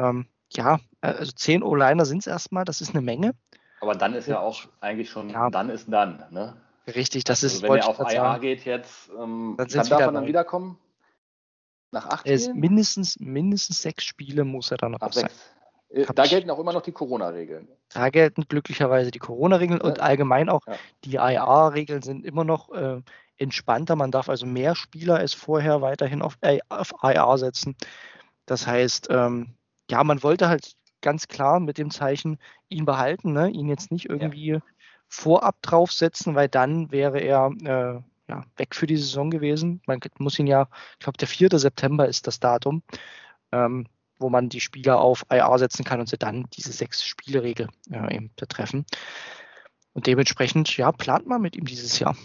Ähm, 0.00 0.26
ja, 0.52 0.80
äh, 1.00 1.08
also 1.08 1.32
zehn 1.32 1.62
O-Liner 1.62 2.04
sind 2.04 2.20
es 2.20 2.26
erstmal, 2.26 2.64
das 2.64 2.80
ist 2.80 2.90
eine 2.90 3.02
Menge. 3.02 3.34
Aber 3.80 3.94
dann 3.94 4.14
ist 4.14 4.28
ja 4.28 4.40
auch 4.40 4.62
eigentlich 4.80 5.10
schon, 5.10 5.30
ja. 5.30 5.50
dann 5.50 5.70
ist 5.70 5.90
dann, 5.90 6.24
ne? 6.30 6.56
Richtig, 6.86 7.24
das 7.24 7.42
also 7.44 7.56
ist. 7.56 7.62
Wenn 7.62 7.76
er 7.76 7.88
auf 7.88 7.98
IA 7.98 8.10
sagen, 8.10 8.40
geht 8.40 8.64
jetzt, 8.64 9.10
ähm, 9.18 9.54
dann 9.56 9.68
kann 9.68 9.88
davon 9.88 10.14
dann 10.14 10.26
wiederkommen? 10.26 10.78
Nach 11.92 12.06
acht 12.06 12.28
Spielen? 12.28 12.58
Mindestens, 12.58 13.18
mindestens 13.20 13.82
sechs 13.82 14.04
Spiele 14.04 14.44
muss 14.44 14.70
er 14.70 14.76
dann 14.76 14.92
noch 14.92 15.12
sein. 15.12 15.28
Äh, 15.88 16.06
da 16.14 16.24
gelten 16.24 16.50
auch 16.50 16.58
immer 16.58 16.72
noch 16.72 16.82
die 16.82 16.92
Corona-Regeln. 16.92 17.68
Da 17.92 18.10
gelten 18.10 18.44
glücklicherweise 18.48 19.10
die 19.10 19.18
Corona-Regeln 19.18 19.80
und 19.80 20.00
allgemein 20.00 20.48
auch 20.48 20.66
ja. 20.66 20.74
die 21.04 21.14
IA-Regeln 21.14 22.02
sind 22.02 22.24
immer 22.24 22.44
noch 22.44 22.70
äh, 22.70 23.02
entspannter. 23.38 23.96
Man 23.96 24.10
darf 24.10 24.28
also 24.28 24.46
mehr 24.46 24.74
Spieler 24.74 25.16
als 25.16 25.34
vorher 25.34 25.80
weiterhin 25.80 26.22
auf, 26.22 26.38
äh, 26.42 26.60
auf 26.68 26.92
IA 27.02 27.36
setzen. 27.38 27.76
Das 28.46 28.66
heißt, 28.66 29.08
ähm, 29.10 29.54
ja, 29.90 30.04
man 30.04 30.22
wollte 30.22 30.48
halt 30.48 30.76
ganz 31.00 31.28
klar 31.28 31.60
mit 31.60 31.78
dem 31.78 31.90
Zeichen 31.90 32.38
ihn 32.68 32.84
behalten, 32.84 33.32
ne? 33.32 33.48
ihn 33.48 33.68
jetzt 33.68 33.90
nicht 33.90 34.08
irgendwie 34.08 34.52
ja. 34.52 34.60
vorab 35.08 35.56
draufsetzen, 35.62 36.34
weil 36.34 36.48
dann 36.48 36.90
wäre 36.90 37.18
er 37.20 37.50
äh, 37.62 38.00
ja, 38.28 38.44
weg 38.56 38.74
für 38.74 38.86
die 38.86 38.96
Saison 38.96 39.30
gewesen. 39.30 39.82
Man 39.86 40.00
muss 40.18 40.38
ihn 40.38 40.46
ja, 40.46 40.68
ich 40.94 41.00
glaube, 41.00 41.18
der 41.18 41.28
4. 41.28 41.58
September 41.58 42.06
ist 42.06 42.26
das 42.26 42.38
Datum, 42.38 42.82
ähm, 43.52 43.86
wo 44.18 44.28
man 44.28 44.48
die 44.48 44.60
Spieler 44.60 45.00
auf 45.00 45.24
IR 45.30 45.58
setzen 45.58 45.84
kann 45.84 46.00
und 46.00 46.08
sie 46.08 46.18
dann 46.18 46.46
diese 46.52 46.72
sechs 46.72 47.04
Spielregel 47.04 47.68
äh, 47.90 48.14
eben 48.14 48.30
betreffen. 48.36 48.84
Und 49.92 50.06
dementsprechend, 50.06 50.76
ja, 50.76 50.92
plant 50.92 51.26
man 51.26 51.42
mit 51.42 51.56
ihm 51.56 51.64
dieses 51.64 51.98
Jahr. 51.98 52.16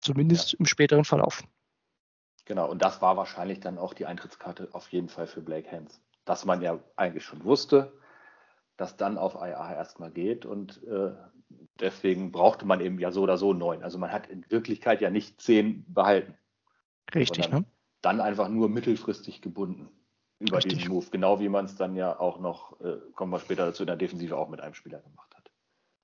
Zumindest 0.00 0.52
ja. 0.52 0.58
im 0.60 0.66
späteren 0.66 1.04
Verlauf. 1.04 1.42
Genau, 2.44 2.70
und 2.70 2.80
das 2.82 3.02
war 3.02 3.16
wahrscheinlich 3.16 3.60
dann 3.60 3.76
auch 3.76 3.92
die 3.92 4.06
Eintrittskarte 4.06 4.68
auf 4.72 4.88
jeden 4.90 5.08
Fall 5.08 5.26
für 5.26 5.42
Blake 5.42 5.70
Hands 5.72 6.00
dass 6.28 6.44
man 6.44 6.60
ja 6.60 6.78
eigentlich 6.96 7.24
schon 7.24 7.44
wusste, 7.44 7.92
dass 8.76 8.96
dann 8.96 9.18
auf 9.18 9.34
IA 9.34 9.74
erstmal 9.74 10.10
geht 10.10 10.44
und 10.44 10.82
äh, 10.84 11.12
deswegen 11.80 12.32
brauchte 12.32 12.66
man 12.66 12.80
eben 12.80 12.98
ja 12.98 13.10
so 13.10 13.22
oder 13.22 13.38
so 13.38 13.54
neun. 13.54 13.82
Also 13.82 13.98
man 13.98 14.12
hat 14.12 14.26
in 14.26 14.44
Wirklichkeit 14.50 15.00
ja 15.00 15.10
nicht 15.10 15.40
zehn 15.40 15.84
behalten. 15.92 16.34
Richtig, 17.14 17.50
ne? 17.50 17.64
Dann 18.02 18.20
einfach 18.20 18.48
nur 18.48 18.68
mittelfristig 18.68 19.40
gebunden 19.40 19.88
über 20.38 20.58
Richtig. 20.58 20.78
diesen 20.78 20.92
Move. 20.92 21.06
Genau 21.10 21.40
wie 21.40 21.48
man 21.48 21.64
es 21.64 21.76
dann 21.76 21.96
ja 21.96 22.18
auch 22.20 22.38
noch, 22.38 22.78
äh, 22.80 22.98
kommen 23.14 23.32
wir 23.32 23.40
später 23.40 23.66
dazu, 23.66 23.82
in 23.82 23.88
der 23.88 23.96
Defensive 23.96 24.36
auch 24.36 24.48
mit 24.48 24.60
einem 24.60 24.74
Spieler 24.74 25.00
gemacht 25.00 25.34
hat. 25.34 25.50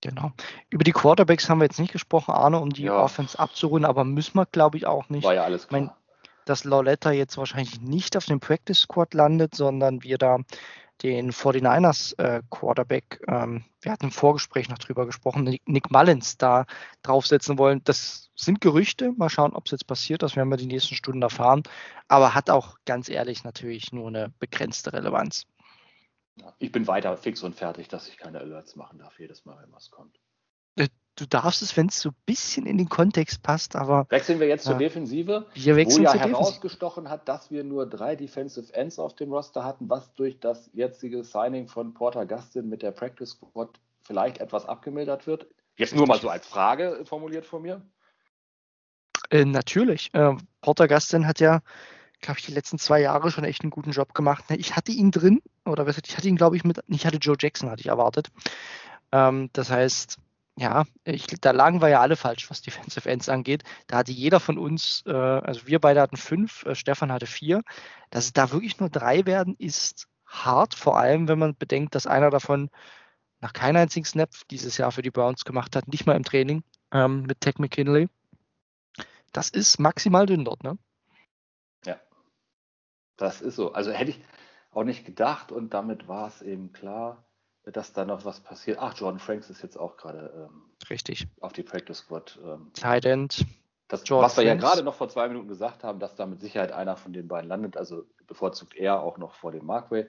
Genau. 0.01 0.33
Über 0.71 0.85
die 0.85 0.93
Quarterbacks 0.93 1.49
haben 1.49 1.59
wir 1.59 1.65
jetzt 1.65 1.79
nicht 1.79 1.93
gesprochen, 1.93 2.33
Arne, 2.33 2.59
um 2.59 2.71
die 2.71 2.85
ja. 2.85 3.01
Offense 3.01 3.39
abzurunden, 3.39 3.89
aber 3.89 4.05
müssen 4.05 4.37
wir, 4.37 4.47
glaube 4.47 4.77
ich, 4.77 4.87
auch 4.87 5.09
nicht. 5.09 5.25
War 5.25 5.35
ja 5.35 5.45
alles 5.45 5.69
klar. 5.69 5.81
Mein, 5.81 5.91
dass 6.45 6.65
Lauletta 6.65 7.11
jetzt 7.13 7.37
wahrscheinlich 7.37 7.81
nicht 7.81 8.17
auf 8.17 8.27
dem 8.27 8.41
Practice 8.41 8.81
Squad 8.81 9.15
landet, 9.15 9.55
sondern 9.55 10.03
wir 10.03 10.19
da 10.19 10.39
den 11.03 11.33
49ers 11.33 12.19
äh, 12.19 12.43
Quarterback, 12.51 13.21
ähm, 13.27 13.65
wir 13.81 13.93
hatten 13.93 14.07
im 14.07 14.11
Vorgespräch 14.13 14.69
noch 14.69 14.79
drüber 14.79 15.07
gesprochen, 15.07 15.59
Nick, 15.67 15.91
Mullins 15.91 16.39
da 16.39 16.67
draufsetzen 17.03 17.59
wollen. 17.59 17.83
Das 17.85 18.31
sind 18.37 18.61
Gerüchte. 18.61 19.13
Mal 19.13 19.29
schauen, 19.29 19.55
ob 19.55 19.67
es 19.67 19.73
jetzt 19.73 19.87
passiert. 19.87 20.23
Das 20.23 20.37
werden 20.37 20.49
wir 20.49 20.57
die 20.57 20.67
nächsten 20.67 20.95
Stunden 20.95 21.23
erfahren. 21.23 21.63
Aber 22.09 22.35
hat 22.35 22.49
auch 22.49 22.79
ganz 22.87 23.09
ehrlich 23.09 23.45
natürlich 23.45 23.93
nur 23.93 24.09
eine 24.09 24.33
begrenzte 24.39 24.93
Relevanz. 24.93 25.45
Ich 26.59 26.73
bin 26.73 26.87
weiter 26.87 27.17
fix 27.17 27.43
und 27.43 27.55
fertig, 27.55 27.89
dass 27.89 28.09
ich 28.09 28.17
keine 28.17 28.41
Alerts 28.41 28.75
machen 28.75 28.99
darf, 28.99 29.19
jedes 29.21 29.45
Mal, 29.45 29.57
wenn 29.63 29.73
was 29.73 29.91
kommt. 29.91 30.19
Äh, 31.15 31.21
du 31.21 31.27
darfst 31.27 31.63
es, 31.63 31.77
wenn 31.77 31.89
es 31.89 32.01
so 32.01 32.11
ein 32.11 32.17
bisschen 32.27 32.67
in 32.67 32.79
den 32.79 32.89
Kontext 32.89 33.43
passt, 33.43 33.77
aber. 33.77 34.07
Wechseln 34.11 34.41
wir 34.41 34.47
jetzt 34.47 34.65
zur 34.65 34.77
Defensive, 34.77 35.47
wir 35.55 35.77
wechseln 35.77 36.05
wo 36.05 36.09
ja 36.09 36.15
herausgestochen 36.15 37.09
hat, 37.09 37.29
dass 37.29 37.51
wir 37.51 37.65
nur 37.65 37.87
drei 37.87 38.17
Defensive 38.17 38.73
Ends 38.75 38.99
auf 38.99 39.15
dem 39.15 39.33
Roster 39.33 39.65
hatten, 39.65 39.89
was 39.89 40.13
durch 40.15 40.41
das 40.41 40.71
jetzige 40.73 41.25
Signing 41.25 41.69
von 41.69 41.95
Porter 41.95 42.27
Gustin 42.27 42.69
mit 42.69 42.83
der 42.83 42.93
Practice 42.93 43.31
Squad 43.31 43.81
vielleicht 44.03 44.39
etwas 44.39 44.67
abgemildert 44.67 45.27
wird. 45.27 45.47
Jetzt 45.77 45.95
nur 45.95 46.07
mal 46.07 46.21
so 46.21 46.29
als 46.29 46.47
Frage 46.47 47.03
formuliert 47.05 47.47
von 47.47 47.63
mir. 47.63 47.83
Äh, 49.31 49.45
natürlich. 49.45 50.11
Äh, 50.15 50.37
Porter 50.61 50.87
Gustin 50.87 51.27
hat 51.27 51.41
ja, 51.41 51.61
glaube 52.21 52.39
ich, 52.39 52.47
die 52.47 52.53
letzten 52.53 52.79
zwei 52.79 53.01
Jahre 53.01 53.31
schon 53.31 53.45
echt 53.45 53.63
einen 53.63 53.71
guten 53.71 53.91
Job 53.91 54.15
gemacht. 54.15 54.45
Ich 54.51 54.77
hatte 54.77 54.93
ihn 54.93 55.11
drin, 55.11 55.43
oder 55.65 55.87
was, 55.87 55.99
ich 55.99 56.17
hatte 56.17 56.29
ihn, 56.29 56.37
glaube 56.37 56.57
ich, 56.57 56.65
mit, 56.65 56.81
ich 56.87 57.07
hatte 57.07 57.17
Joe 57.17 57.37
Jackson, 57.39 57.71
hatte 57.71 57.81
ich 57.81 57.89
erwartet. 57.89 58.29
Ähm, 59.11 59.51
das 59.53 59.71
heißt, 59.71 60.19
ja, 60.57 60.85
ich, 61.05 61.27
da 61.27 61.51
lagen 61.51 61.83
wir 61.83 61.89
ja 61.89 62.01
alle 62.01 62.17
falsch, 62.17 62.49
was 62.49 62.63
Defensive 62.63 63.09
Ends 63.09 63.29
angeht. 63.29 63.65
Da 63.89 63.99
hatte 63.99 64.13
jeder 64.13 64.39
von 64.39 64.57
uns, 64.57 65.03
äh, 65.07 65.13
also 65.13 65.67
wir 65.67 65.81
beide 65.81 66.01
hatten 66.01 66.17
fünf, 66.17 66.65
äh, 66.65 66.75
Stefan 66.75 67.11
hatte 67.11 67.27
vier. 67.27 67.63
Dass 68.11 68.27
es 68.27 68.33
da 68.33 68.53
wirklich 68.53 68.79
nur 68.79 68.89
drei 68.89 69.27
werden, 69.27 69.57
ist 69.59 70.07
hart, 70.27 70.75
vor 70.75 70.99
allem 70.99 71.29
wenn 71.29 71.39
man 71.39 71.57
bedenkt, 71.57 71.95
dass 71.95 72.07
einer 72.07 72.31
davon 72.31 72.71
nach 73.41 73.53
keinem 73.53 73.83
einzigen 73.83 74.07
Snap 74.07 74.31
dieses 74.51 74.79
Jahr 74.79 74.93
für 74.93 75.03
die 75.03 75.11
Browns 75.11 75.45
gemacht 75.45 75.75
hat, 75.77 75.89
nicht 75.89 76.07
mal 76.07 76.17
im 76.17 76.25
Training 76.25 76.63
ähm, 76.93 77.23
mit 77.23 77.41
Tech 77.41 77.59
McKinley. 77.59 78.09
Das 79.33 79.51
ist 79.51 79.81
maximal 79.81 80.27
dünn 80.27 80.45
dort, 80.45 80.63
ne? 80.63 80.79
Ja, 81.85 82.01
das 83.17 83.43
ist 83.43 83.57
so. 83.57 83.73
Also 83.73 83.91
hätte 83.91 84.13
ich 84.13 84.25
auch 84.71 84.85
nicht 84.85 85.05
gedacht 85.05 85.51
und 85.51 85.75
damit 85.75 86.07
war 86.07 86.29
es 86.29 86.43
eben 86.43 86.73
klar 86.73 87.25
dass 87.73 87.93
da 87.93 88.05
noch 88.05 88.25
was 88.25 88.41
passiert. 88.41 88.79
Ach, 88.81 88.97
Jordan 88.97 89.19
Franks 89.19 89.51
ist 89.51 89.63
jetzt 89.63 89.79
auch 89.79 89.97
gerade 89.97 90.49
ähm, 90.51 90.63
richtig 90.91 91.27
auf 91.41 91.53
die 91.53 91.63
Practice 91.63 91.99
Squad. 91.99 92.39
Ähm, 92.45 92.71
Tight 92.75 93.05
End. 93.07 93.47
Das, 93.89 94.03
Jordan 94.07 94.27
was 94.27 94.37
wir 94.37 94.45
Franks. 94.45 94.63
ja 94.63 94.69
gerade 94.69 94.83
noch 94.83 94.95
vor 94.95 95.09
zwei 95.09 95.29
Minuten 95.29 95.49
gesagt 95.49 95.85
haben, 95.85 95.99
dass 95.99 96.15
da 96.15 96.27
mit 96.27 96.41
Sicherheit 96.41 96.73
einer 96.73 96.97
von 96.97 97.13
den 97.13 97.29
beiden 97.29 97.49
landet, 97.49 97.77
also 97.77 98.05
bevorzugt 98.27 98.75
er 98.75 99.03
auch 99.03 99.19
noch 99.19 99.35
vor 99.35 99.53
dem 99.53 99.65
Markway. 99.67 100.07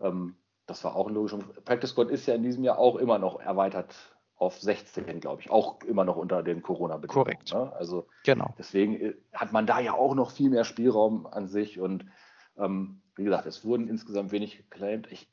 Ähm, 0.00 0.36
das 0.66 0.84
war 0.84 0.94
auch 0.94 1.08
ein 1.08 1.14
logischer. 1.14 1.38
Practice 1.64 1.90
Squad 1.90 2.10
ist 2.10 2.26
ja 2.26 2.34
in 2.34 2.42
diesem 2.42 2.64
Jahr 2.64 2.78
auch 2.78 2.96
immer 2.96 3.18
noch 3.18 3.40
erweitert 3.40 3.94
auf 4.36 4.58
16, 4.58 5.20
glaube 5.20 5.42
ich, 5.42 5.50
auch 5.50 5.82
immer 5.82 6.04
noch 6.04 6.16
unter 6.16 6.42
den 6.42 6.62
Corona-Bedingungen. 6.62 7.24
Korrekt. 7.24 7.52
Ne? 7.52 7.72
Also 7.74 8.06
genau. 8.24 8.54
deswegen 8.58 8.94
äh, 8.94 9.14
hat 9.34 9.52
man 9.52 9.66
da 9.66 9.80
ja 9.80 9.92
auch 9.92 10.14
noch 10.14 10.30
viel 10.30 10.48
mehr 10.48 10.64
Spielraum 10.64 11.26
an 11.26 11.46
sich 11.46 11.78
und 11.78 12.06
ähm, 12.56 13.02
wie 13.16 13.24
gesagt, 13.24 13.44
es 13.46 13.64
wurden 13.64 13.86
insgesamt 13.86 14.32
wenig 14.32 14.56
geclaimed. 14.56 15.08
Ich, 15.10 15.28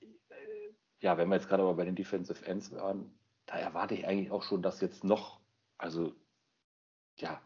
ja, 0.99 1.17
wenn 1.17 1.29
wir 1.29 1.35
jetzt 1.35 1.47
gerade 1.47 1.63
aber 1.63 1.75
bei 1.75 1.85
den 1.85 1.95
Defensive 1.95 2.45
Ends 2.45 2.71
waren, 2.71 3.11
da 3.45 3.55
erwarte 3.55 3.93
ich 3.93 4.07
eigentlich 4.07 4.31
auch 4.31 4.43
schon, 4.43 4.61
dass 4.61 4.81
jetzt 4.81 5.03
noch, 5.03 5.39
also 5.77 6.13
ja, 7.17 7.41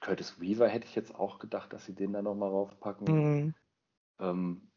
Curtis 0.00 0.40
Weaver 0.40 0.68
hätte 0.68 0.86
ich 0.86 0.94
jetzt 0.94 1.14
auch 1.14 1.38
gedacht, 1.38 1.72
dass 1.72 1.86
sie 1.86 1.94
den 1.94 2.12
da 2.12 2.22
nochmal 2.22 2.50
raufpacken. 2.50 3.06
Mhm. 3.06 3.54
Ähm, 4.20 4.70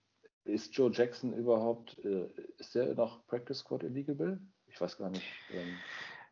ist 0.46 0.76
Joe 0.76 0.92
Jackson 0.92 1.34
überhaupt, 1.34 1.98
äh, 2.06 2.30
ist 2.58 2.76
der 2.76 2.94
noch 2.96 3.26
Practice 3.28 3.60
Squad 3.60 3.84
eligible? 3.84 4.40
Ich 4.68 4.80
weiß 4.80 4.98
gar 4.98 5.10
nicht. 5.10 5.26
Ähm, 5.52 5.78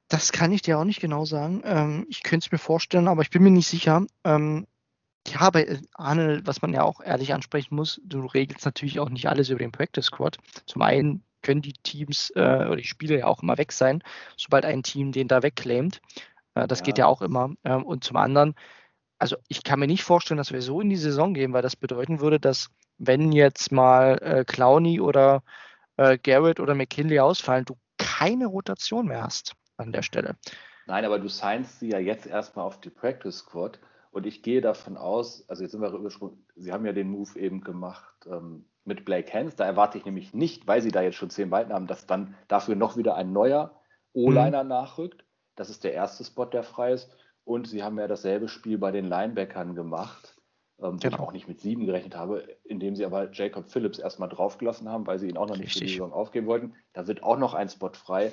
das 0.07 0.31
kann 0.31 0.51
ich 0.51 0.61
dir 0.61 0.79
auch 0.79 0.85
nicht 0.85 1.01
genau 1.01 1.25
sagen. 1.25 1.61
Ähm, 1.65 2.05
ich 2.09 2.23
könnte 2.23 2.45
es 2.45 2.51
mir 2.51 2.57
vorstellen, 2.57 3.07
aber 3.07 3.21
ich 3.21 3.31
bin 3.31 3.43
mir 3.43 3.51
nicht 3.51 3.67
sicher. 3.67 4.05
Ähm, 4.23 4.67
ja, 5.27 5.49
bei 5.49 5.63
äh, 5.63 5.81
Arne, 5.93 6.41
was 6.45 6.61
man 6.61 6.73
ja 6.73 6.83
auch 6.83 7.01
ehrlich 7.01 7.33
ansprechen 7.33 7.75
muss, 7.75 7.99
du 8.05 8.25
regelst 8.25 8.65
natürlich 8.65 8.99
auch 8.99 9.09
nicht 9.09 9.27
alles 9.27 9.49
über 9.49 9.59
den 9.59 9.71
Practice 9.71 10.05
Squad. 10.05 10.37
Zum 10.67 10.81
einen 10.81 11.23
können 11.45 11.61
die 11.61 11.73
Teams 11.73 12.31
äh, 12.35 12.39
oder 12.39 12.77
die 12.77 12.83
Spieler 12.83 13.17
ja 13.17 13.27
auch 13.27 13.43
immer 13.43 13.57
weg 13.57 13.71
sein, 13.71 14.03
sobald 14.35 14.65
ein 14.65 14.83
Team 14.83 15.11
den 15.11 15.27
da 15.27 15.43
wegclaimt. 15.43 16.01
Äh, 16.55 16.67
das 16.67 16.79
ja. 16.79 16.85
geht 16.85 16.97
ja 16.97 17.05
auch 17.05 17.21
immer. 17.21 17.51
Ähm, 17.63 17.83
und 17.83 18.03
zum 18.03 18.17
anderen, 18.17 18.55
also 19.19 19.37
ich 19.47 19.63
kann 19.63 19.79
mir 19.79 19.87
nicht 19.87 20.03
vorstellen, 20.03 20.37
dass 20.37 20.51
wir 20.51 20.61
so 20.61 20.81
in 20.81 20.89
die 20.89 20.95
Saison 20.95 21.33
gehen, 21.33 21.53
weil 21.53 21.61
das 21.61 21.75
bedeuten 21.75 22.19
würde, 22.19 22.39
dass 22.39 22.69
wenn 22.97 23.31
jetzt 23.31 23.71
mal 23.71 24.17
äh, 24.21 24.45
Clowney 24.45 24.99
oder 24.99 25.43
äh, 25.97 26.17
Garrett 26.17 26.59
oder 26.59 26.75
McKinley 26.75 27.19
ausfallen, 27.19 27.65
du 27.65 27.77
keine 27.97 28.47
Rotation 28.47 29.07
mehr 29.07 29.23
hast 29.23 29.53
an 29.77 29.91
der 29.91 30.01
Stelle. 30.01 30.35
Nein, 30.87 31.05
aber 31.05 31.19
du 31.19 31.27
signst 31.27 31.79
sie 31.79 31.89
ja 31.89 31.99
jetzt 31.99 32.27
erstmal 32.27 32.65
auf 32.65 32.79
die 32.79 32.89
Practice 32.89 33.39
Squad 33.39 33.79
Und 34.11 34.25
ich 34.25 34.43
gehe 34.43 34.61
davon 34.61 34.97
aus, 34.97 35.47
also 35.49 35.63
jetzt 35.63 35.71
sind 35.71 35.81
wir 35.81 35.91
übersprungen, 35.91 36.45
Sie 36.55 36.71
haben 36.71 36.85
ja 36.85 36.93
den 36.93 37.09
Move 37.09 37.37
eben 37.37 37.61
gemacht 37.61 38.13
ähm, 38.27 38.65
mit 38.85 39.03
Blake 39.03 39.31
Hens. 39.31 39.55
Da 39.55 39.65
erwarte 39.65 39.97
ich 39.97 40.05
nämlich 40.05 40.33
nicht, 40.33 40.67
weil 40.67 40.81
Sie 40.81 40.91
da 40.91 41.01
jetzt 41.01 41.15
schon 41.15 41.29
zehn 41.29 41.51
Weiten 41.51 41.73
haben, 41.73 41.87
dass 41.87 42.05
dann 42.05 42.35
dafür 42.47 42.75
noch 42.75 42.97
wieder 42.97 43.15
ein 43.15 43.33
neuer 43.33 43.79
O-Liner 44.13 44.63
mhm. 44.63 44.69
nachrückt. 44.69 45.25
Das 45.55 45.69
ist 45.69 45.83
der 45.83 45.93
erste 45.93 46.23
Spot, 46.23 46.45
der 46.45 46.63
frei 46.63 46.93
ist. 46.93 47.15
Und 47.43 47.67
Sie 47.67 47.83
haben 47.83 47.99
ja 47.99 48.07
dasselbe 48.07 48.47
Spiel 48.47 48.77
bei 48.77 48.91
den 48.91 49.05
Linebackern 49.05 49.75
gemacht, 49.75 50.35
ähm, 50.79 50.97
genau. 50.97 51.01
wo 51.01 51.07
ich 51.07 51.27
auch 51.27 51.31
nicht 51.31 51.47
mit 51.47 51.61
sieben 51.61 51.85
gerechnet 51.85 52.15
habe, 52.15 52.47
indem 52.63 52.95
Sie 52.95 53.05
aber 53.05 53.31
Jacob 53.31 53.67
Phillips 53.67 53.99
erstmal 53.99 54.29
draufgelassen 54.29 54.89
haben, 54.89 55.05
weil 55.05 55.19
Sie 55.19 55.29
ihn 55.29 55.37
auch 55.37 55.47
noch 55.47 55.55
Richtig. 55.55 55.65
nicht 55.65 55.73
für 55.77 55.85
die 55.85 55.91
Saison 55.91 56.13
aufgeben 56.13 56.47
wollten. 56.47 56.75
Da 56.93 57.07
wird 57.07 57.23
auch 57.23 57.37
noch 57.37 57.53
ein 57.53 57.69
Spot 57.69 57.91
frei. 57.93 58.31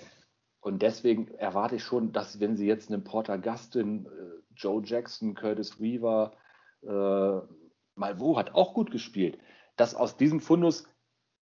Und 0.61 0.81
deswegen 0.81 1.29
erwarte 1.35 1.77
ich 1.77 1.83
schon, 1.85 2.13
dass 2.13 2.41
wenn 2.41 2.57
Sie 2.57 2.67
jetzt 2.67 2.91
einen 2.91 3.05
Porter 3.05 3.37
Gustin, 3.37 4.07
äh, 4.07 4.43
Joe 4.55 4.83
Jackson, 4.85 5.35
Curtis 5.35 5.81
Weaver, 5.81 6.33
äh, 6.83 7.41
Malvo 7.95 8.37
hat 8.39 8.55
auch 8.55 8.73
gut 8.73 8.91
gespielt, 8.91 9.39
dass 9.77 9.95
aus 9.95 10.17
diesem 10.17 10.41
Fundus 10.41 10.87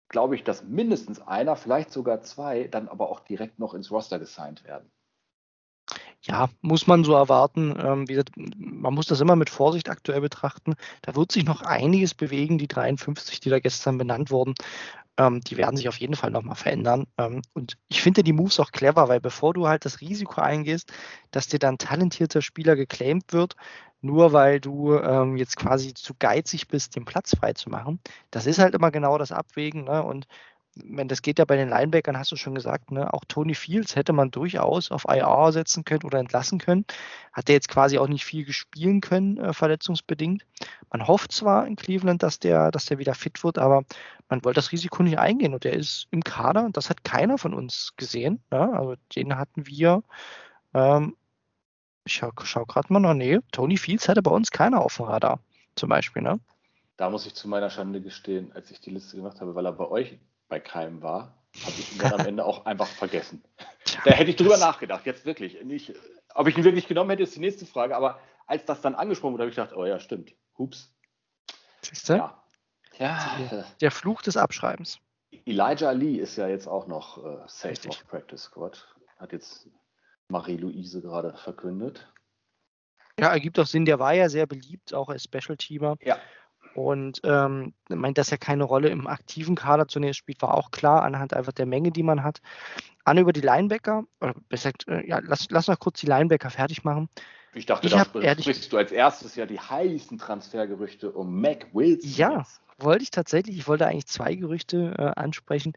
glaube 0.09 0.35
ich, 0.35 0.43
dass 0.43 0.63
mindestens 0.63 1.19
einer, 1.21 1.55
vielleicht 1.55 1.91
sogar 1.91 2.21
zwei, 2.21 2.67
dann 2.67 2.87
aber 2.87 3.09
auch 3.09 3.19
direkt 3.19 3.59
noch 3.59 3.73
ins 3.73 3.91
Roster 3.91 4.19
gesigned 4.19 4.63
werden. 4.63 4.89
Ja, 6.21 6.49
muss 6.61 6.87
man 6.87 7.03
so 7.03 7.13
erwarten. 7.13 7.75
Ähm, 7.79 8.05
gesagt, 8.05 8.31
man 8.35 8.93
muss 8.93 9.05
das 9.05 9.21
immer 9.21 9.35
mit 9.35 9.49
Vorsicht 9.49 9.89
aktuell 9.89 10.19
betrachten. 10.19 10.75
Da 11.01 11.15
wird 11.15 11.31
sich 11.31 11.45
noch 11.45 11.61
einiges 11.61 12.13
bewegen. 12.13 12.57
Die 12.57 12.67
53, 12.67 13.39
die 13.39 13.49
da 13.49 13.59
gestern 13.59 13.97
benannt 13.97 14.31
wurden, 14.31 14.55
ähm, 15.17 15.41
die 15.41 15.57
werden 15.57 15.77
sich 15.77 15.89
auf 15.89 15.97
jeden 15.99 16.15
Fall 16.15 16.31
nochmal 16.31 16.55
verändern. 16.55 17.07
Ähm, 17.17 17.41
und 17.53 17.77
ich 17.87 18.01
finde 18.01 18.23
die 18.23 18.33
Moves 18.33 18.59
auch 18.59 18.71
clever, 18.71 19.09
weil 19.09 19.19
bevor 19.19 19.53
du 19.53 19.67
halt 19.67 19.85
das 19.85 20.01
Risiko 20.01 20.41
eingehst, 20.41 20.91
dass 21.31 21.47
dir 21.47 21.59
dann 21.59 21.77
talentierter 21.77 22.41
Spieler 22.41 22.75
geclaimed 22.75 23.33
wird, 23.33 23.55
nur 24.01 24.33
weil 24.33 24.59
du 24.59 24.95
ähm, 24.95 25.37
jetzt 25.37 25.57
quasi 25.57 25.93
zu 25.93 26.13
geizig 26.17 26.67
bist, 26.67 26.95
den 26.95 27.05
Platz 27.05 27.35
frei 27.35 27.53
zu 27.53 27.69
machen. 27.69 27.99
Das 28.31 28.45
ist 28.45 28.59
halt 28.59 28.75
immer 28.75 28.91
genau 28.91 29.17
das 29.17 29.31
Abwägen. 29.31 29.85
Ne? 29.85 30.03
Und 30.03 30.27
wenn 30.85 31.07
das 31.07 31.21
geht 31.21 31.39
ja 31.39 31.45
bei 31.45 31.55
den 31.55 31.69
Linebackern, 31.69 32.17
hast 32.17 32.31
du 32.31 32.35
schon 32.35 32.55
gesagt, 32.55 32.91
ne? 32.91 33.13
auch 33.13 33.23
Tony 33.27 33.55
Fields 33.55 33.95
hätte 33.95 34.13
man 34.13 34.31
durchaus 34.31 34.91
auf 34.91 35.05
IR 35.07 35.51
setzen 35.51 35.85
können 35.85 36.03
oder 36.03 36.19
entlassen 36.19 36.59
können. 36.59 36.85
Hat 37.33 37.47
der 37.47 37.55
jetzt 37.55 37.69
quasi 37.69 37.97
auch 37.97 38.07
nicht 38.07 38.25
viel 38.25 38.45
gespielen 38.45 39.01
können, 39.01 39.37
äh, 39.37 39.53
verletzungsbedingt. 39.53 40.45
Man 40.91 41.07
hofft 41.07 41.31
zwar 41.31 41.67
in 41.67 41.75
Cleveland, 41.75 42.23
dass 42.23 42.39
der, 42.39 42.71
dass 42.71 42.85
der 42.85 42.97
wieder 42.97 43.13
fit 43.13 43.43
wird, 43.43 43.57
aber 43.57 43.83
man 44.29 44.43
wollte 44.43 44.57
das 44.57 44.71
Risiko 44.71 45.03
nicht 45.03 45.19
eingehen 45.19 45.53
und 45.53 45.63
der 45.63 45.73
ist 45.73 46.07
im 46.11 46.23
Kader. 46.23 46.69
Das 46.73 46.89
hat 46.89 47.03
keiner 47.03 47.37
von 47.37 47.53
uns 47.53 47.93
gesehen. 47.97 48.41
Ne? 48.51 48.73
Also 48.73 48.95
den 49.15 49.37
hatten 49.37 49.67
wir 49.67 50.03
ähm, 50.73 51.15
ich 52.07 52.13
schau, 52.13 52.31
schau 52.43 52.65
gerade 52.65 52.91
mal 52.91 52.99
noch, 52.99 53.13
nee, 53.13 53.39
Tony 53.51 53.77
Fields 53.77 54.07
hatte 54.07 54.23
bei 54.23 54.31
uns 54.31 54.51
keiner 54.51 54.81
auf 54.81 54.95
dem 54.95 55.05
Radar, 55.05 55.39
zum 55.75 55.89
Beispiel, 55.89 56.21
ne? 56.21 56.39
Da 56.95 57.09
muss 57.09 57.27
ich 57.27 57.35
zu 57.35 57.47
meiner 57.47 57.69
Schande 57.69 58.01
gestehen, 58.01 58.51
als 58.53 58.71
ich 58.71 58.79
die 58.79 58.89
Liste 58.89 59.17
gemacht 59.17 59.39
habe, 59.39 59.53
weil 59.53 59.65
er 59.65 59.73
bei 59.73 59.87
euch 59.87 60.17
bei 60.47 60.59
keinem 60.59 61.01
war, 61.01 61.37
habe 61.63 61.75
ich 61.77 61.93
ihn 61.93 61.99
dann 61.99 62.13
am 62.13 62.19
Ende 62.27 62.45
auch 62.45 62.65
einfach 62.65 62.87
vergessen. 62.87 63.43
Tja, 63.85 64.01
da 64.05 64.11
hätte 64.11 64.31
ich 64.31 64.35
drüber 64.35 64.57
nachgedacht, 64.57 65.05
jetzt 65.05 65.25
wirklich. 65.25 65.63
Nicht, 65.63 65.93
ob 66.33 66.47
ich 66.47 66.57
ihn 66.57 66.63
wirklich 66.63 66.87
genommen 66.87 67.09
hätte, 67.09 67.23
ist 67.23 67.35
die 67.35 67.39
nächste 67.39 67.65
Frage, 67.65 67.95
aber 67.95 68.19
als 68.45 68.65
das 68.65 68.81
dann 68.81 68.95
angesprochen 68.95 69.33
wurde, 69.33 69.43
habe 69.43 69.49
ich 69.49 69.55
gedacht, 69.55 69.75
oh 69.75 69.85
ja, 69.85 69.99
stimmt. 69.99 70.33
Hups. 70.57 70.93
Siehst 71.81 72.09
du? 72.09 72.13
Ja. 72.13 72.43
ja. 72.97 73.65
Der 73.81 73.91
Fluch 73.91 74.21
des 74.21 74.37
Abschreibens. 74.37 74.99
Elijah 75.45 75.91
Lee 75.91 76.17
ist 76.17 76.37
ja 76.37 76.47
jetzt 76.47 76.67
auch 76.67 76.87
noch 76.87 77.17
äh, 77.17 77.37
safe 77.47 77.69
Richtig. 77.69 77.91
of 77.91 78.07
Practice 78.07 78.43
Squad. 78.43 78.95
Hat 79.17 79.33
jetzt 79.33 79.69
Marie-Louise 80.29 81.01
gerade 81.01 81.35
verkündet. 81.35 82.11
Ja, 83.19 83.31
ergibt 83.31 83.57
auch 83.59 83.65
Sinn. 83.65 83.85
Der 83.85 83.99
war 83.99 84.13
ja 84.13 84.29
sehr 84.29 84.45
beliebt, 84.45 84.93
auch 84.93 85.09
als 85.09 85.23
Special-Teamer. 85.23 85.97
Ja. 86.01 86.19
Und 86.77 87.21
ähm, 87.23 87.73
meint, 87.89 88.19
dass 88.19 88.31
er 88.31 88.37
keine 88.37 88.63
Rolle 88.63 88.89
im 88.89 89.07
aktiven 89.07 89.55
Kader 89.55 89.87
zunächst 89.87 90.19
spielt, 90.19 90.43
war 90.43 90.53
auch 90.53 90.69
klar, 90.69 91.01
anhand 91.01 91.33
einfach 91.33 91.51
der 91.51 91.65
Menge, 91.65 91.89
die 91.89 92.03
man 92.03 92.21
hat. 92.21 92.39
An 93.03 93.17
über 93.17 93.33
die 93.33 93.41
Linebacker, 93.41 94.03
oder 94.21 94.35
besser 94.47 94.73
gesagt, 94.73 94.87
äh, 94.87 95.09
ja, 95.09 95.19
lass, 95.23 95.47
lass 95.49 95.65
noch 95.65 95.79
kurz 95.79 96.01
die 96.01 96.05
Linebacker 96.05 96.51
fertig 96.51 96.83
machen. 96.83 97.09
Ich 97.55 97.65
dachte, 97.65 97.87
ich 97.87 97.93
da 97.93 98.05
sprichst 98.05 98.23
ehrlich, 98.23 98.69
du 98.69 98.77
als 98.77 98.91
erstes 98.91 99.35
ja 99.35 99.47
die 99.47 99.59
heißen 99.59 100.19
Transfergerüchte 100.19 101.09
um 101.11 101.41
Mac 101.41 101.65
Wilson. 101.73 102.11
Ja, 102.11 102.45
wollte 102.77 103.01
ich 103.01 103.09
tatsächlich. 103.09 103.57
Ich 103.57 103.67
wollte 103.67 103.87
eigentlich 103.87 104.05
zwei 104.05 104.35
Gerüchte 104.35 104.93
äh, 104.99 105.19
ansprechen. 105.19 105.73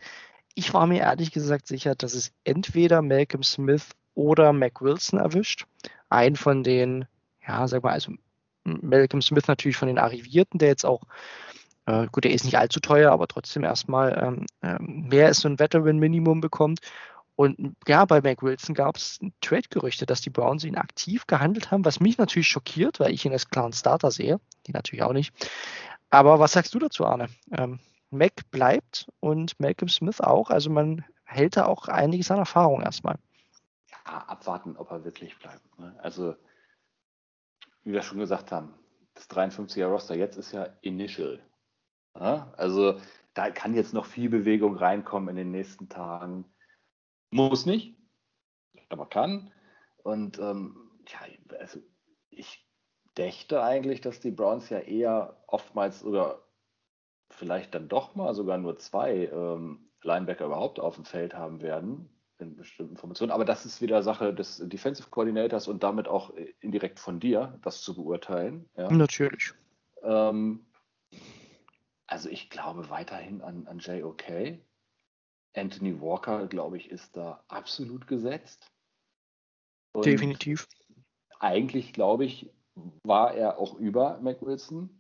Ich 0.55 0.75
war 0.75 0.87
mir 0.87 1.01
ehrlich 1.01 1.33
gesagt 1.33 1.67
sicher, 1.67 1.95
dass 1.95 2.13
es 2.13 2.35
entweder 2.45 3.01
Malcolm 3.01 3.43
Smith 3.43 3.89
oder 4.15 4.53
Mac 4.53 4.83
Wilson 4.83 5.19
erwischt. 5.19 5.65
Ein 6.11 6.37
von 6.37 6.63
den, 6.63 7.07
ja, 7.49 7.67
sag 7.69 7.85
mal, 7.85 7.93
also 7.93 8.13
Malcolm 8.83 9.23
Smith 9.23 9.49
natürlich 9.49 9.77
von 9.77 9.89
den 9.89 9.99
Arrivierten, 9.99 10.59
der 10.59 10.69
jetzt 10.69 10.85
auch, 10.85 11.03
äh, 11.87 12.07
gut, 12.13 12.25
der 12.25 12.33
ist 12.33 12.45
nicht 12.45 12.59
allzu 12.59 12.81
teuer, 12.81 13.13
aber 13.13 13.27
trotzdem 13.29 13.65
erstmal 13.65 14.19
ähm, 14.23 14.47
ähm 14.63 15.09
mehr 15.09 15.27
als 15.27 15.41
so 15.41 15.49
ein 15.49 15.59
Veteran-Minimum 15.59 16.41
bekommt. 16.41 16.81
Und 17.37 17.75
ja, 17.89 18.05
bei 18.05 18.21
Mac 18.21 18.43
Wilson 18.43 18.75
gab 18.75 18.97
es 18.97 19.19
Trade-Gerüchte, 19.41 20.05
dass 20.05 20.21
die 20.21 20.31
Browns 20.31 20.65
ihn 20.65 20.77
aktiv 20.77 21.27
gehandelt 21.27 21.71
haben, 21.71 21.85
was 21.87 22.01
mich 22.01 22.19
natürlich 22.19 22.49
schockiert, 22.49 23.01
weil 23.01 23.13
ich 23.13 23.25
ihn 23.25 23.33
als 23.33 23.49
klaren 23.49 23.73
Starter 23.73 24.11
sehe. 24.11 24.41
Die 24.67 24.73
natürlich 24.73 25.03
auch 25.03 25.15
nicht. 25.15 25.33
Aber 26.11 26.39
was 26.39 26.53
sagst 26.53 26.75
du 26.75 26.79
dazu, 26.79 27.07
Arne? 27.07 27.29
Ähm, 27.53 27.81
Mac 28.11 28.51
bleibt 28.51 29.09
und 29.21 29.59
Malcolm 29.59 29.89
Smith 29.89 30.21
auch. 30.21 30.51
Also 30.51 30.69
man 30.69 31.05
hält 31.25 31.57
da 31.57 31.65
auch 31.65 31.89
einiges 31.89 32.31
an 32.31 32.39
Erfahrung 32.39 32.83
erstmal 32.83 33.17
abwarten, 34.05 34.77
ob 34.77 34.91
er 34.91 35.05
wirklich 35.05 35.39
bleibt. 35.39 35.79
Ne? 35.79 35.95
Also, 36.03 36.35
wie 37.85 37.93
wir 37.93 38.03
schon 38.03 38.19
gesagt 38.19 38.53
haben, 38.53 38.75
das 39.15 39.29
53er 39.31 39.87
Roster 39.87 40.17
jetzt 40.17 40.37
ist 40.37 40.53
ja 40.53 40.65
Initial. 40.81 41.43
Ja? 42.19 42.53
Also, 42.57 43.01
da 43.35 43.51
kann 43.51 43.75
jetzt 43.75 43.95
noch 43.95 44.07
viel 44.07 44.29
Bewegung 44.29 44.77
reinkommen 44.77 45.31
in 45.31 45.37
den 45.37 45.51
nächsten 45.51 45.89
Tagen. 45.89 46.45
Muss 47.31 47.67
nicht, 47.67 47.97
aber 48.89 49.07
kann. 49.07 49.53
Und 50.03 50.39
ähm, 50.39 50.91
ja, 51.07 51.21
also 51.59 51.81
ich 52.31 52.67
dächte 53.17 53.63
eigentlich, 53.63 54.01
dass 54.01 54.21
die 54.21 54.31
Browns 54.31 54.69
ja 54.71 54.79
eher 54.79 55.43
oftmals 55.47 56.01
sogar 56.01 56.43
vielleicht 57.31 57.75
dann 57.75 57.89
doch 57.89 58.15
mal 58.15 58.35
sogar 58.35 58.59
nur 58.59 58.79
zwei 58.79 59.27
ähm, 59.27 59.91
Linebacker 60.03 60.47
überhaupt 60.47 60.81
auf 60.81 60.97
dem 60.97 61.05
Feld 61.05 61.35
haben 61.35 61.61
werden 61.61 62.09
in 62.41 62.57
bestimmten 62.57 62.97
Formationen. 62.97 63.33
Aber 63.33 63.45
das 63.45 63.67
ist 63.67 63.81
wieder 63.81 64.03
Sache 64.03 64.35
des 64.35 64.63
Defensive 64.65 65.09
Coordinators 65.11 65.69
und 65.69 65.83
damit 65.83 66.09
auch 66.09 66.33
indirekt 66.61 66.99
von 66.99 67.21
dir, 67.21 67.59
das 67.63 67.83
zu 67.83 67.95
beurteilen. 67.95 68.69
Ja. 68.77 68.91
Natürlich. 68.91 69.53
Ähm, 70.03 70.67
also 72.07 72.29
ich 72.29 72.51
glaube 72.51 72.91
weiterhin 72.91 73.41
an, 73.43 73.67
an 73.67 73.79
JOK. 73.79 74.59
Anthony 75.55 76.01
Walker, 76.01 76.47
glaube 76.47 76.77
ich, 76.77 76.91
ist 76.91 77.17
da 77.17 77.43
absolut 77.49 78.07
gesetzt. 78.07 78.71
Und 79.93 80.07
Definitiv. 80.07 80.69
Eigentlich, 81.41 81.93
glaube 81.93 82.25
ich, 82.25 82.51
war 83.03 83.35
er 83.35 83.59
auch 83.59 83.75
über 83.75 84.21
Mac 84.21 84.43
Wilson 84.43 85.00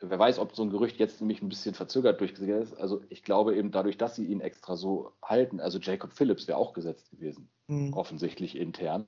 wer 0.00 0.18
weiß, 0.18 0.38
ob 0.38 0.54
so 0.54 0.62
ein 0.62 0.70
Gerücht 0.70 0.98
jetzt 0.98 1.20
nämlich 1.20 1.42
ein 1.42 1.48
bisschen 1.48 1.74
verzögert 1.74 2.20
durchgesetzt 2.20 2.72
ist. 2.72 2.78
Also 2.78 3.02
ich 3.08 3.22
glaube 3.24 3.56
eben 3.56 3.70
dadurch, 3.70 3.98
dass 3.98 4.16
sie 4.16 4.26
ihn 4.26 4.40
extra 4.40 4.76
so 4.76 5.12
halten, 5.22 5.60
also 5.60 5.78
Jacob 5.78 6.12
Phillips 6.12 6.46
wäre 6.48 6.58
auch 6.58 6.72
gesetzt 6.72 7.10
gewesen, 7.10 7.50
mhm. 7.66 7.92
offensichtlich 7.92 8.56
intern. 8.56 9.06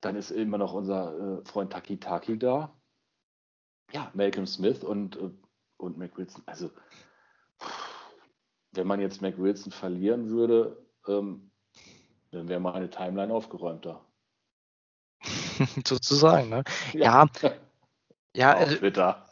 Dann 0.00 0.16
ist 0.16 0.30
immer 0.30 0.58
noch 0.58 0.72
unser 0.72 1.40
äh, 1.40 1.44
Freund 1.44 1.72
Taki 1.72 1.98
Taki 1.98 2.38
da. 2.38 2.76
Ja, 3.92 4.10
Malcolm 4.14 4.46
Smith 4.46 4.82
und, 4.82 5.16
äh, 5.16 5.30
und 5.76 5.98
Mac 5.98 6.16
Wilson. 6.16 6.42
Also, 6.46 6.70
wenn 8.72 8.86
man 8.86 9.00
jetzt 9.00 9.22
Mac 9.22 9.38
Wilson 9.38 9.70
verlieren 9.70 10.30
würde, 10.30 10.84
ähm, 11.06 11.50
dann 12.30 12.48
wäre 12.48 12.60
meine 12.60 12.88
Timeline 12.88 13.32
aufgeräumter. 13.32 14.04
Sozusagen, 15.86 16.48
ne? 16.48 16.64
Ja. 16.92 17.26
Ja, 17.40 17.52
ja 18.34 18.52
also, 18.56 18.76
Twitter. 18.76 19.28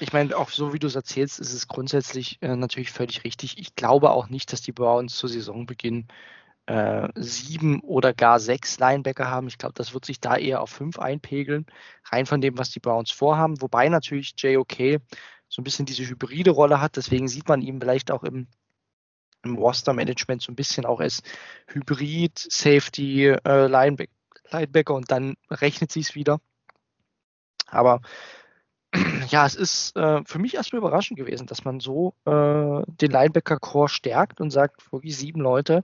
Ich 0.00 0.12
meine, 0.12 0.36
auch 0.36 0.50
so 0.50 0.72
wie 0.72 0.78
du 0.78 0.86
es 0.86 0.94
erzählst, 0.94 1.40
ist 1.40 1.52
es 1.52 1.66
grundsätzlich 1.66 2.38
äh, 2.40 2.54
natürlich 2.56 2.92
völlig 2.92 3.24
richtig. 3.24 3.58
Ich 3.58 3.74
glaube 3.74 4.10
auch 4.10 4.28
nicht, 4.28 4.52
dass 4.52 4.60
die 4.60 4.72
Browns 4.72 5.16
zu 5.16 5.26
Saisonbeginn 5.26 6.06
äh, 6.66 7.08
sieben 7.16 7.80
oder 7.80 8.12
gar 8.12 8.38
sechs 8.40 8.78
Linebacker 8.78 9.30
haben. 9.30 9.48
Ich 9.48 9.58
glaube, 9.58 9.74
das 9.74 9.94
wird 9.94 10.04
sich 10.04 10.20
da 10.20 10.36
eher 10.36 10.60
auf 10.60 10.70
fünf 10.70 10.98
einpegeln, 10.98 11.66
rein 12.04 12.26
von 12.26 12.40
dem, 12.40 12.58
was 12.58 12.70
die 12.70 12.80
Browns 12.80 13.10
vorhaben. 13.10 13.60
Wobei 13.62 13.88
natürlich 13.88 14.34
JOK 14.36 15.00
so 15.48 15.62
ein 15.62 15.64
bisschen 15.64 15.86
diese 15.86 16.06
hybride 16.06 16.50
Rolle 16.50 16.80
hat. 16.80 16.96
Deswegen 16.96 17.26
sieht 17.26 17.48
man 17.48 17.62
ihn 17.62 17.80
vielleicht 17.80 18.10
auch 18.10 18.22
im, 18.22 18.48
im 19.44 19.56
Roster-Management 19.56 20.42
so 20.42 20.52
ein 20.52 20.56
bisschen 20.56 20.84
auch 20.84 21.00
als 21.00 21.22
Hybrid, 21.68 22.38
Safety, 22.38 23.28
äh, 23.28 23.66
Linebacker, 23.66 24.12
Linebacker 24.50 24.94
und 24.94 25.10
dann 25.10 25.36
rechnet 25.50 25.90
sie 25.90 26.00
es 26.00 26.14
wieder. 26.14 26.38
Aber 27.66 28.00
ja, 29.28 29.46
es 29.46 29.54
ist 29.54 29.96
äh, 29.96 30.22
für 30.24 30.38
mich 30.38 30.54
erstmal 30.54 30.80
überraschend 30.80 31.18
gewesen, 31.18 31.46
dass 31.46 31.64
man 31.64 31.80
so 31.80 32.14
äh, 32.24 32.82
den 32.86 33.10
Linebacker-Core 33.10 33.88
stärkt 33.88 34.40
und 34.40 34.50
sagt, 34.50 34.92
wirklich 34.92 35.16
sieben 35.16 35.40
Leute. 35.40 35.82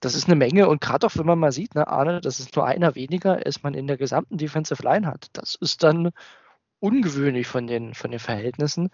das 0.00 0.14
ist 0.14 0.26
eine 0.28 0.36
Menge 0.36 0.68
und 0.68 0.80
gerade 0.80 1.06
auch 1.06 1.16
wenn 1.16 1.26
man 1.26 1.38
mal 1.38 1.52
sieht, 1.52 1.74
ne, 1.74 1.88
Arne, 1.88 2.20
das 2.20 2.40
ist 2.40 2.54
nur 2.56 2.66
einer 2.66 2.94
weniger, 2.94 3.44
als 3.44 3.62
man 3.62 3.74
in 3.74 3.86
der 3.86 3.96
gesamten 3.96 4.36
Defensive 4.38 4.82
Line 4.82 5.06
hat. 5.06 5.28
Das 5.32 5.54
ist 5.56 5.82
dann 5.82 6.10
ungewöhnlich 6.80 7.46
von 7.46 7.66
den, 7.66 7.94
von 7.94 8.10
den 8.10 8.20
Verhältnissen. 8.20 8.90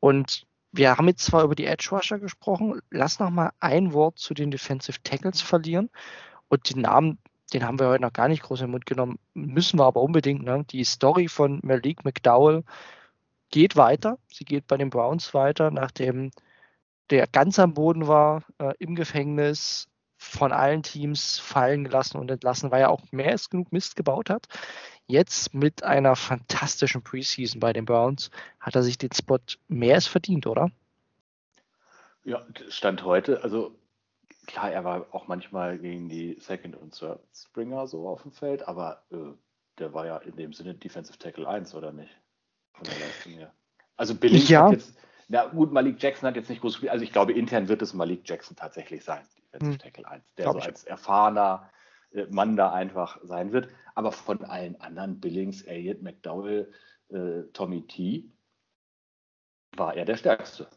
Und 0.00 0.46
wir 0.72 0.96
haben 0.96 1.08
jetzt 1.08 1.24
zwar 1.24 1.44
über 1.44 1.54
die 1.54 1.66
Edge 1.66 1.88
Rusher 1.92 2.18
gesprochen, 2.18 2.80
lass 2.90 3.18
noch 3.18 3.30
mal 3.30 3.52
ein 3.60 3.92
Wort 3.92 4.18
zu 4.18 4.34
den 4.34 4.50
Defensive 4.50 4.98
Tackles 5.02 5.40
verlieren. 5.40 5.90
Und 6.48 6.74
den 6.74 6.82
Namen, 6.82 7.18
den 7.52 7.64
haben 7.64 7.78
wir 7.78 7.88
heute 7.88 8.02
noch 8.02 8.12
gar 8.12 8.28
nicht 8.28 8.42
groß 8.42 8.62
im 8.62 8.70
Mund 8.70 8.86
genommen, 8.86 9.18
müssen 9.34 9.78
wir 9.78 9.84
aber 9.84 10.02
unbedingt. 10.02 10.42
Ne? 10.44 10.64
Die 10.70 10.84
Story 10.84 11.28
von 11.28 11.60
Malik 11.62 12.04
McDowell 12.04 12.64
geht 13.50 13.76
weiter. 13.76 14.18
Sie 14.28 14.44
geht 14.44 14.66
bei 14.66 14.76
den 14.76 14.90
Browns 14.90 15.32
weiter, 15.34 15.70
nachdem 15.70 16.30
der 17.10 17.26
ganz 17.26 17.58
am 17.58 17.74
Boden 17.74 18.06
war, 18.06 18.42
äh, 18.58 18.74
im 18.78 18.94
Gefängnis, 18.94 19.88
von 20.18 20.52
allen 20.52 20.82
Teams 20.82 21.38
fallen 21.38 21.84
gelassen 21.84 22.18
und 22.18 22.30
entlassen, 22.30 22.72
weil 22.72 22.82
er 22.82 22.90
auch 22.90 23.04
mehr 23.12 23.30
als 23.30 23.50
genug 23.50 23.72
Mist 23.72 23.94
gebaut 23.94 24.30
hat. 24.30 24.48
Jetzt 25.06 25.54
mit 25.54 25.84
einer 25.84 26.16
fantastischen 26.16 27.02
Preseason 27.02 27.60
bei 27.60 27.72
den 27.72 27.84
Browns 27.84 28.30
hat 28.60 28.74
er 28.74 28.82
sich 28.82 28.98
den 28.98 29.12
Spot 29.12 29.38
mehr 29.68 29.94
als 29.94 30.08
verdient, 30.08 30.46
oder? 30.46 30.70
Ja, 32.24 32.44
Stand 32.68 33.04
heute, 33.04 33.42
also 33.42 33.77
klar, 34.48 34.72
er 34.72 34.84
war 34.84 35.06
auch 35.12 35.28
manchmal 35.28 35.78
gegen 35.78 36.08
die 36.08 36.36
Second 36.40 36.74
und 36.74 36.98
Third 36.98 37.20
Springer 37.32 37.86
so 37.86 38.08
auf 38.08 38.22
dem 38.22 38.32
Feld, 38.32 38.66
aber 38.66 39.04
äh, 39.12 39.16
der 39.78 39.94
war 39.94 40.06
ja 40.06 40.16
in 40.18 40.34
dem 40.34 40.52
Sinne 40.52 40.74
Defensive 40.74 41.18
Tackle 41.18 41.46
1, 41.46 41.74
oder 41.74 41.92
nicht? 41.92 42.10
Von 42.72 42.84
der 42.84 42.98
Leistung 42.98 43.32
her. 43.32 43.52
Also 43.96 44.14
Billings 44.14 44.48
ja. 44.48 44.64
hat 44.64 44.72
jetzt, 44.72 44.98
na 45.28 45.44
gut, 45.46 45.72
Malik 45.72 46.02
Jackson 46.02 46.28
hat 46.28 46.36
jetzt 46.36 46.48
nicht 46.48 46.60
groß 46.60 46.74
gespielt, 46.74 46.90
also 46.90 47.04
ich 47.04 47.12
glaube, 47.12 47.32
intern 47.32 47.68
wird 47.68 47.82
es 47.82 47.94
Malik 47.94 48.22
Jackson 48.24 48.56
tatsächlich 48.56 49.04
sein, 49.04 49.22
Defensive 49.36 49.72
hm. 49.72 49.78
Tackle 49.78 50.08
1, 50.08 50.24
der 50.36 50.52
so 50.52 50.58
als 50.58 50.84
erfahrener 50.84 51.70
äh, 52.12 52.26
Mann 52.30 52.56
da 52.56 52.72
einfach 52.72 53.20
sein 53.22 53.52
wird. 53.52 53.68
Aber 53.94 54.12
von 54.12 54.44
allen 54.44 54.80
anderen, 54.80 55.20
Billings, 55.20 55.62
Elliott, 55.62 56.02
McDowell, 56.02 56.72
äh, 57.10 57.42
Tommy 57.52 57.86
T, 57.86 58.24
war 59.76 59.94
er 59.94 60.04
der 60.04 60.16
Stärkste. 60.16 60.68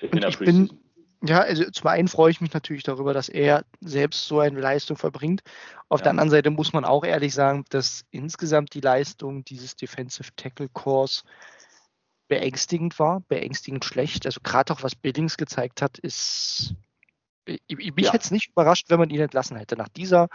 In 0.00 0.20
der 0.20 0.28
ich 0.28 0.38
bin, 0.38 0.78
ja, 1.26 1.40
also 1.40 1.70
zum 1.70 1.86
einen 1.88 2.08
freue 2.08 2.30
ich 2.30 2.40
mich 2.40 2.52
natürlich 2.52 2.82
darüber, 2.82 3.14
dass 3.14 3.28
er 3.28 3.64
selbst 3.80 4.26
so 4.26 4.40
eine 4.40 4.60
Leistung 4.60 4.96
verbringt. 4.96 5.42
Auf 5.88 6.00
ja. 6.00 6.04
der 6.04 6.10
anderen 6.10 6.30
Seite 6.30 6.50
muss 6.50 6.72
man 6.72 6.84
auch 6.84 7.04
ehrlich 7.04 7.34
sagen, 7.34 7.64
dass 7.70 8.04
insgesamt 8.10 8.74
die 8.74 8.80
Leistung 8.80 9.44
dieses 9.44 9.76
Defensive 9.76 10.30
Tackle 10.36 10.68
Course 10.68 11.22
beängstigend 12.28 12.98
war, 12.98 13.20
beängstigend 13.28 13.84
schlecht. 13.84 14.26
Also 14.26 14.40
gerade 14.42 14.72
auch 14.72 14.82
was 14.82 14.94
Billings 14.94 15.36
gezeigt 15.36 15.82
hat, 15.82 15.98
ist 15.98 16.74
ich, 17.46 17.94
mich 17.94 18.06
ja. 18.06 18.12
hätte 18.12 18.24
es 18.24 18.30
nicht 18.30 18.50
überrascht, 18.50 18.90
wenn 18.90 18.98
man 18.98 19.10
ihn 19.10 19.20
entlassen 19.20 19.56
hätte. 19.56 19.76
Nach 19.76 19.88
dieser, 19.88 20.28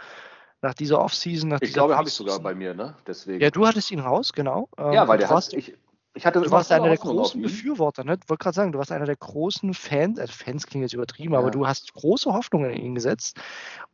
nach 0.62 0.74
dieser 0.74 1.00
Offseason. 1.00 1.50
Nach 1.50 1.60
ich 1.60 1.68
dieser 1.68 1.80
glaube, 1.80 1.96
habe 1.96 2.08
ich 2.08 2.14
sogar 2.14 2.40
bei 2.40 2.54
mir, 2.54 2.74
ne? 2.74 2.96
Deswegen. 3.06 3.40
Ja, 3.40 3.50
du 3.50 3.66
hattest 3.66 3.90
ihn 3.90 4.00
raus, 4.00 4.32
genau. 4.32 4.68
Ja, 4.78 5.06
weil 5.06 5.18
der 5.18 5.28
hat, 5.28 5.52
ich, 5.52 5.76
ich 6.14 6.26
hatte 6.26 6.40
du 6.40 6.50
warst 6.50 6.70
einer 6.70 6.88
der 6.88 6.98
großen 6.98 7.40
Befürworter, 7.40 8.04
ne? 8.04 8.18
Ich 8.22 8.28
wollte 8.28 8.42
gerade 8.42 8.54
sagen, 8.54 8.72
du 8.72 8.78
warst 8.78 8.92
einer 8.92 9.06
der 9.06 9.16
großen 9.16 9.72
Fans, 9.72 10.18
also 10.18 10.32
Fans 10.32 10.66
klingt 10.66 10.82
jetzt 10.82 10.92
übertrieben, 10.92 11.32
ja. 11.32 11.38
aber 11.38 11.50
du 11.50 11.66
hast 11.66 11.92
große 11.94 12.32
Hoffnungen 12.32 12.70
in 12.70 12.82
ihn 12.82 12.94
gesetzt. 12.94 13.40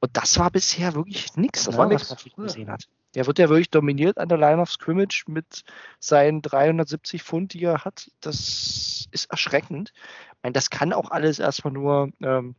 Und 0.01 0.17
das 0.17 0.39
war 0.39 0.51
bisher 0.51 0.95
wirklich 0.95 1.37
nichts, 1.37 1.65
das 1.65 1.75
ne, 1.75 1.79
war 1.79 1.91
was 1.91 2.11
man 2.37 2.47
gesehen 2.47 2.71
hat. 2.71 2.89
Der 3.15 3.27
wird 3.27 3.39
ja 3.39 3.49
wirklich 3.49 3.71
dominiert 3.71 4.19
an 4.19 4.29
der 4.29 4.39
Line 4.39 4.61
of 4.61 4.71
Scrimmage 4.71 5.25
mit 5.29 5.63
seinen 6.01 6.43
370 6.43 7.23
Pfund, 7.23 7.53
die 7.55 7.65
er 7.65 7.85
hat. 7.85 8.11
Das 8.21 9.07
ist 9.11 9.31
erschreckend. 9.31 9.93
Ich 9.95 10.43
meine, 10.43 10.53
das 10.53 10.71
kann 10.71 10.93
auch 10.93 11.11
alles 11.11 11.39
erstmal 11.39 11.73
nur 11.73 12.11
ähm, 12.21 12.57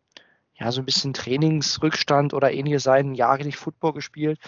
ja, 0.60 0.72
so 0.72 0.82
ein 0.82 0.86
bisschen 0.86 1.14
Trainingsrückstand 1.14 2.34
oder 2.34 2.52
ähnliches 2.52 2.84
sein, 2.84 3.12
ein 3.12 3.16
Jahr 3.16 3.38
nicht 3.38 3.58
Football 3.58 3.94
gespielt. 3.94 4.40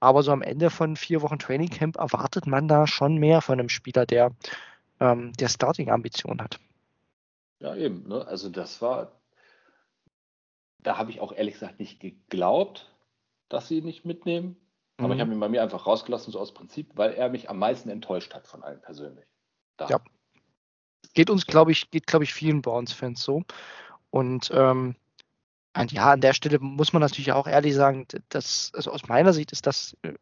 Aber 0.00 0.22
so 0.22 0.32
am 0.32 0.42
Ende 0.42 0.70
von 0.70 0.96
vier 0.96 1.20
Wochen 1.20 1.38
Trainingcamp 1.38 1.96
erwartet 1.96 2.46
man 2.46 2.68
da 2.68 2.86
schon 2.86 3.16
mehr 3.18 3.42
von 3.42 3.58
einem 3.58 3.68
Spieler, 3.68 4.06
der, 4.06 4.32
ähm, 4.98 5.32
der 5.34 5.48
Starting-Ambitionen 5.48 6.40
hat. 6.40 6.58
Ja, 7.60 7.76
eben. 7.76 8.08
Ne? 8.08 8.26
Also 8.26 8.48
das 8.48 8.80
war, 8.80 9.12
da 10.78 10.96
habe 10.96 11.10
ich 11.10 11.20
auch 11.20 11.32
ehrlich 11.32 11.54
gesagt 11.54 11.78
nicht 11.78 12.00
geglaubt, 12.00 12.90
dass 13.50 13.68
sie 13.68 13.78
ihn 13.78 13.84
nicht 13.84 14.06
mitnehmen. 14.06 14.56
Aber 14.96 15.08
mhm. 15.08 15.14
ich 15.14 15.20
habe 15.20 15.32
ihn 15.32 15.40
bei 15.40 15.48
mir 15.48 15.62
einfach 15.62 15.86
rausgelassen, 15.86 16.32
so 16.32 16.40
aus 16.40 16.54
Prinzip, 16.54 16.92
weil 16.94 17.12
er 17.12 17.28
mich 17.28 17.50
am 17.50 17.58
meisten 17.58 17.90
enttäuscht 17.90 18.34
hat 18.34 18.46
von 18.46 18.62
allen 18.62 18.80
persönlich. 18.80 19.26
Da. 19.76 19.88
Ja. 19.88 20.00
Geht 21.12 21.28
uns, 21.28 21.46
glaube 21.46 21.72
ich, 21.72 21.90
geht, 21.90 22.06
glaube 22.06 22.24
ich, 22.24 22.32
vielen 22.32 22.62
Browns-Fans 22.62 23.22
so. 23.22 23.42
Und 24.10 24.50
ähm, 24.54 24.94
und 25.76 25.92
ja, 25.92 26.10
an 26.12 26.20
der 26.20 26.34
Stelle 26.34 26.58
muss 26.58 26.92
man 26.92 27.00
natürlich 27.00 27.32
auch 27.32 27.46
ehrlich 27.46 27.74
sagen, 27.74 28.06
dass, 28.28 28.72
also 28.74 28.90
aus 28.90 29.06
meiner 29.08 29.32
Sicht 29.32 29.52
ist 29.52 29.66
das 29.66 29.96
äh, 30.02 30.12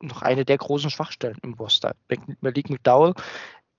noch 0.00 0.22
eine 0.22 0.44
der 0.44 0.58
großen 0.58 0.90
Schwachstellen 0.90 1.38
im 1.42 1.54
Roster. 1.54 1.94
Malik 2.40 2.70
McDowell 2.70 3.14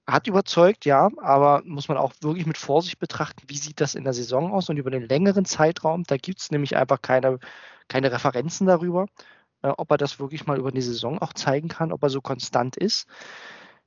hat 0.08 0.28
überzeugt, 0.28 0.86
ja, 0.86 1.10
aber 1.18 1.62
muss 1.66 1.90
man 1.90 1.98
auch 1.98 2.14
wirklich 2.22 2.46
mit 2.46 2.58
Vorsicht 2.58 2.98
betrachten, 3.00 3.44
wie 3.48 3.58
sieht 3.58 3.82
das 3.82 3.94
in 3.94 4.06
der 4.06 4.14
Saison 4.14 4.54
aus 4.54 4.70
und 4.70 4.78
über 4.78 4.90
den 4.90 5.08
längeren 5.08 5.44
Zeitraum. 5.44 6.04
Da 6.04 6.16
gibt 6.16 6.40
es 6.40 6.50
nämlich 6.50 6.78
einfach 6.78 7.02
keine, 7.02 7.40
keine 7.90 8.12
Referenzen 8.12 8.66
darüber, 8.66 9.08
äh, 9.64 9.70
ob 9.70 9.92
er 9.92 9.98
das 9.98 10.20
wirklich 10.20 10.46
mal 10.46 10.58
über 10.58 10.72
die 10.72 10.82
Saison 10.82 11.20
auch 11.20 11.34
zeigen 11.34 11.68
kann, 11.68 11.92
ob 11.92 12.04
er 12.04 12.10
so 12.10 12.22
konstant 12.22 12.78
ist. 12.78 13.06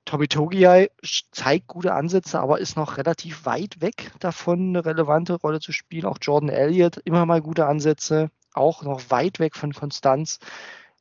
Tommy 0.05 0.29
Togiai 0.29 0.91
zeigt 1.31 1.69
gute 1.69 1.95
Ansätze, 1.95 2.41
aber 2.41 2.59
ist 2.59 2.77
noch 2.77 2.97
relativ 2.97 3.45
weit 3.45 3.81
weg 3.81 4.13
davon, 4.19 4.71
eine 4.71 4.85
relevante 4.85 5.35
Rolle 5.35 5.61
zu 5.61 5.73
spielen. 5.73 6.07
Auch 6.07 6.19
Jordan 6.21 6.49
Elliott, 6.49 6.99
immer 7.05 7.27
mal 7.27 7.41
gute 7.41 7.67
Ansätze, 7.67 8.31
auch 8.53 8.83
noch 8.83 9.11
weit 9.11 9.39
weg 9.39 9.57
von 9.57 9.73
Konstanz. 9.73 10.39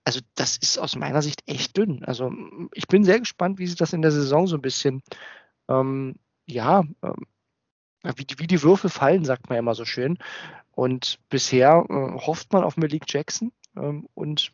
Also 0.04 0.22
das 0.36 0.58
ist 0.58 0.78
aus 0.78 0.96
meiner 0.96 1.22
Sicht 1.22 1.44
echt 1.48 1.78
dünn. 1.78 2.04
Also 2.06 2.32
ich 2.74 2.88
bin 2.88 3.04
sehr 3.04 3.20
gespannt, 3.20 3.60
wie 3.60 3.68
sich 3.68 3.76
das 3.76 3.94
in 3.94 4.02
der 4.02 4.12
Saison 4.12 4.48
so 4.48 4.56
ein 4.56 4.62
bisschen, 4.62 5.02
ähm, 5.68 6.16
ja, 6.46 6.84
ähm, 7.04 7.26
wie, 8.04 8.26
wie, 8.38 8.48
die 8.48 8.64
Würfel 8.64 8.90
fallen, 8.90 9.26
sagt 9.26 9.50
man 9.50 9.56
ja 9.56 9.60
immer 9.60 9.76
so 9.76 9.86
schön. 9.86 10.18
Und 10.72 11.20
bisher 11.30 11.86
äh, 11.90 11.94
hofft 11.94 12.54
man 12.54 12.64
auf 12.64 12.78
Malik 12.78 13.04
Jackson 13.08 13.52
ähm, 13.76 14.08
und 14.14 14.52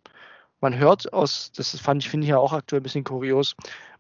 man 0.61 0.77
hört 0.77 1.13
aus, 1.13 1.51
das 1.51 1.79
fand 1.79 2.03
ich, 2.03 2.09
finde 2.09 2.25
ich 2.25 2.31
ja 2.31 2.37
auch 2.37 2.53
aktuell 2.53 2.79
ein 2.79 2.83
bisschen 2.83 3.03
kurios, 3.03 3.55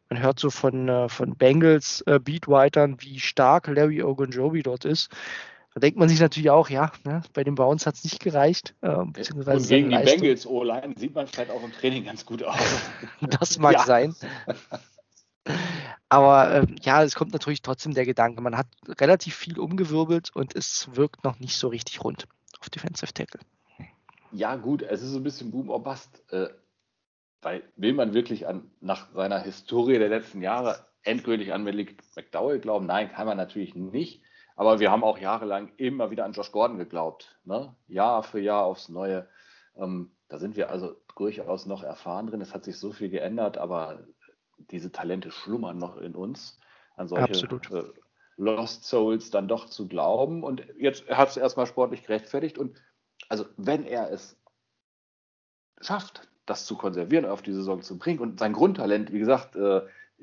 man 0.09 0.21
hört 0.21 0.39
so 0.39 0.49
von, 0.49 0.87
äh, 0.87 1.09
von 1.09 1.35
Bengals 1.35 2.01
äh, 2.01 2.19
Beatwritern, 2.19 2.97
wie 2.99 3.19
stark 3.19 3.67
Larry 3.67 4.03
Ogunjobi 4.03 4.63
dort 4.63 4.85
ist. 4.85 5.09
Da 5.73 5.81
denkt 5.81 5.99
man 5.99 6.07
sich 6.07 6.21
natürlich 6.21 6.49
auch, 6.49 6.69
ja, 6.69 6.91
ne, 7.03 7.21
bei 7.33 7.43
den 7.43 7.55
Browns 7.55 7.85
hat 7.85 7.95
es 7.95 8.03
nicht 8.05 8.21
gereicht. 8.21 8.75
Äh, 8.81 8.89
Und 8.89 9.13
gegen 9.67 9.89
die 9.89 9.97
Bengals 9.97 10.45
O-Line 10.45 10.93
sieht 10.95 11.13
man 11.13 11.27
vielleicht 11.27 11.51
auch 11.51 11.63
im 11.63 11.73
Training 11.73 12.05
ganz 12.05 12.25
gut 12.25 12.43
aus. 12.43 12.57
das 13.21 13.57
mag 13.57 13.79
sein. 13.81 14.15
Aber 16.07 16.51
äh, 16.51 16.65
ja, 16.81 17.03
es 17.03 17.15
kommt 17.15 17.33
natürlich 17.33 17.61
trotzdem 17.61 17.93
der 17.93 18.05
Gedanke, 18.05 18.41
man 18.41 18.57
hat 18.57 18.67
relativ 18.87 19.35
viel 19.35 19.59
umgewirbelt 19.59 20.29
und 20.33 20.55
es 20.55 20.87
wirkt 20.93 21.23
noch 21.23 21.39
nicht 21.39 21.57
so 21.57 21.67
richtig 21.67 22.03
rund 22.03 22.25
auf 22.59 22.69
Defensive 22.69 23.13
Tackle. 23.13 23.41
Ja, 24.31 24.55
gut, 24.55 24.81
es 24.81 25.01
ist 25.01 25.09
so 25.11 25.17
ein 25.17 25.23
bisschen 25.23 25.51
Boom 25.51 25.69
or 25.69 25.83
Bust. 25.83 26.23
Äh, 26.31 26.47
will 27.75 27.93
man 27.93 28.13
wirklich 28.13 28.47
an, 28.47 28.71
nach 28.81 29.11
seiner 29.13 29.39
Historie 29.39 29.99
der 29.99 30.09
letzten 30.09 30.41
Jahre 30.41 30.85
endgültig 31.03 31.53
an 31.53 31.63
Malik 31.63 31.97
McDowell 32.15 32.59
glauben? 32.59 32.85
Nein, 32.85 33.11
kann 33.11 33.27
man 33.27 33.37
natürlich 33.37 33.75
nicht. 33.75 34.23
Aber 34.55 34.79
wir 34.79 34.91
haben 34.91 35.03
auch 35.03 35.17
jahrelang 35.17 35.71
immer 35.77 36.11
wieder 36.11 36.25
an 36.25 36.31
Josh 36.31 36.51
Gordon 36.51 36.77
geglaubt. 36.77 37.37
Ne? 37.43 37.75
Jahr 37.87 38.23
für 38.23 38.39
Jahr 38.39 38.65
aufs 38.65 38.89
Neue. 38.89 39.27
Ähm, 39.75 40.11
da 40.29 40.37
sind 40.37 40.55
wir 40.55 40.69
also 40.69 40.95
durchaus 41.15 41.65
noch 41.65 41.83
erfahren 41.83 42.27
drin. 42.27 42.41
Es 42.41 42.53
hat 42.53 42.63
sich 42.63 42.77
so 42.77 42.91
viel 42.91 43.09
geändert, 43.09 43.57
aber 43.57 44.05
diese 44.71 44.91
Talente 44.91 45.31
schlummern 45.31 45.77
noch 45.77 45.97
in 45.97 46.15
uns. 46.15 46.59
An 46.95 47.07
solche 47.07 47.45
äh, 47.71 47.83
Lost 48.37 48.85
Souls 48.85 49.29
dann 49.29 49.47
doch 49.47 49.65
zu 49.65 49.87
glauben. 49.87 50.43
Und 50.43 50.65
jetzt 50.77 51.07
hat 51.09 51.29
es 51.29 51.37
erstmal 51.37 51.67
sportlich 51.67 52.03
gerechtfertigt. 52.03 52.57
Und 52.57 52.81
also, 53.29 53.45
wenn 53.57 53.83
er 53.83 54.11
es 54.11 54.37
schafft, 55.81 56.27
das 56.45 56.65
zu 56.65 56.75
konservieren, 56.75 57.25
auf 57.25 57.41
die 57.41 57.53
Saison 57.53 57.81
zu 57.81 57.97
bringen. 57.97 58.19
Und 58.19 58.39
sein 58.39 58.53
Grundtalent, 58.53 59.11
wie 59.11 59.19
gesagt, 59.19 59.55
äh, 59.55 59.81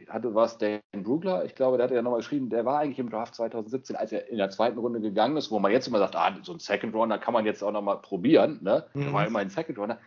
hatte 0.09 0.35
was 0.35 0.59
Dan 0.59 0.81
Brugler, 0.93 1.45
ich 1.45 1.55
glaube, 1.55 1.77
der 1.77 1.85
hat 1.85 1.93
ja 1.93 2.03
nochmal 2.03 2.21
geschrieben, 2.21 2.49
der 2.49 2.65
war 2.65 2.81
eigentlich 2.81 2.99
im 2.99 3.11
Draft 3.11 3.35
2017, 3.35 3.97
als 3.97 4.13
er 4.13 4.29
in 4.29 4.39
der 4.39 4.51
zweiten 4.51 4.79
Runde 4.79 5.01
gegangen 5.01 5.37
ist, 5.37 5.51
wo 5.51 5.59
man 5.59 5.71
jetzt 5.71 5.87
immer 5.87 5.99
sagt, 5.99 6.17
ah, 6.17 6.35
so 6.43 6.53
ein 6.53 6.59
Second 6.59 6.95
Runner 6.95 7.19
kann 7.19 7.35
man 7.35 7.45
jetzt 7.45 7.63
auch 7.63 7.73
nochmal 7.73 8.01
probieren, 8.01 8.59
ne? 8.63 8.87
Mhm. 8.95 9.01
Der 9.03 9.13
war 9.13 9.27
immer 9.27 9.41
ein 9.41 9.51
Second 9.51 9.79
Runner. 9.79 9.99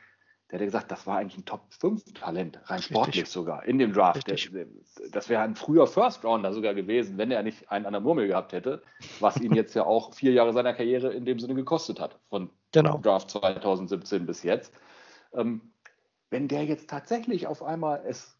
Der 0.51 0.60
hat 0.60 0.65
gesagt, 0.65 0.91
das 0.91 1.08
war 1.08 1.17
eigentlich 1.17 1.39
ein 1.39 1.45
Top 1.45 1.62
5 1.69 2.13
Talent, 2.13 2.60
rein 2.65 2.80
sportlich 2.80 3.15
Richtig. 3.15 3.34
sogar, 3.34 3.65
in 3.65 3.80
dem 3.80 3.93
Draft. 3.93 4.28
Der, 4.28 4.38
das 5.12 5.28
wäre 5.28 5.41
ein 5.41 5.56
früher 5.56 5.88
First 5.88 6.23
Rounder 6.23 6.54
sogar 6.54 6.75
gewesen, 6.75 7.17
wenn 7.17 7.32
er 7.32 7.41
nicht 7.41 7.71
einen 7.71 7.88
an 7.88 7.93
der 7.93 8.01
Murmel 8.01 8.28
gehabt 8.28 8.54
hätte, 8.54 8.84
was 9.19 9.38
ihn 9.38 9.56
jetzt 9.56 9.73
ja 9.73 9.86
auch 9.86 10.13
vier 10.13 10.34
Jahre 10.34 10.54
seiner 10.54 10.73
Karriere 10.73 11.12
in 11.13 11.25
dem 11.25 11.39
Sinne 11.39 11.56
gekostet 11.56 11.99
hat, 11.99 12.19
von 12.30 12.51
genau. 12.71 12.99
Draft 12.99 13.32
2017 13.32 14.28
bis 14.28 14.43
jetzt. 14.43 14.71
Ähm, 15.34 15.62
wenn 16.35 16.49
der 16.49 16.65
jetzt 16.65 16.89
tatsächlich 16.89 17.47
auf 17.47 17.63
einmal 17.63 18.03
es 18.05 18.37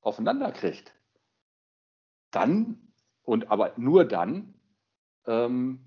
aufeinander 0.00 0.50
kriegt, 0.50 0.94
dann, 2.30 2.78
und 3.22 3.50
aber 3.50 3.74
nur 3.76 4.06
dann, 4.06 4.54
ähm, 5.26 5.80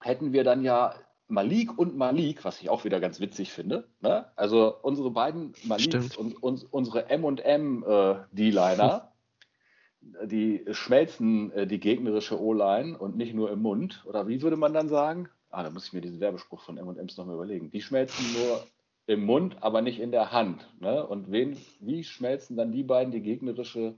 hätten 0.00 0.32
wir 0.32 0.42
dann 0.42 0.64
ja 0.64 0.96
Malik 1.28 1.78
und 1.78 1.96
Malik, 1.96 2.44
was 2.44 2.60
ich 2.60 2.68
auch 2.68 2.82
wieder 2.84 2.98
ganz 2.98 3.20
witzig 3.20 3.52
finde. 3.52 3.88
Ne? 4.00 4.26
Also 4.34 4.74
unsere 4.82 5.12
beiden 5.12 5.54
Maliks 5.62 6.16
und, 6.16 6.42
und 6.42 6.72
unsere 6.72 7.08
M&M 7.08 7.84
äh, 7.86 8.16
D-Liner, 8.32 9.12
die 10.24 10.64
schmelzen 10.72 11.52
äh, 11.52 11.68
die 11.68 11.78
gegnerische 11.78 12.40
O-Line 12.40 12.98
und 12.98 13.16
nicht 13.16 13.34
nur 13.34 13.52
im 13.52 13.62
Mund. 13.62 14.02
Oder 14.04 14.26
wie 14.26 14.42
würde 14.42 14.56
man 14.56 14.74
dann 14.74 14.88
sagen? 14.88 15.28
Ah, 15.48 15.62
da 15.62 15.70
muss 15.70 15.86
ich 15.86 15.92
mir 15.92 16.00
diesen 16.00 16.18
Werbespruch 16.18 16.60
von 16.60 16.76
M&M's 16.76 17.16
nochmal 17.18 17.36
überlegen. 17.36 17.70
Die 17.70 17.82
schmelzen 17.82 18.26
nur 18.32 18.66
im 19.06 19.24
Mund, 19.24 19.56
aber 19.60 19.82
nicht 19.82 20.00
in 20.00 20.12
der 20.12 20.32
Hand. 20.32 20.68
Ne? 20.80 21.06
Und 21.06 21.30
wen, 21.30 21.56
wie 21.80 22.04
schmelzen 22.04 22.56
dann 22.56 22.72
die 22.72 22.82
beiden 22.82 23.12
die 23.12 23.20
gegnerische 23.20 23.94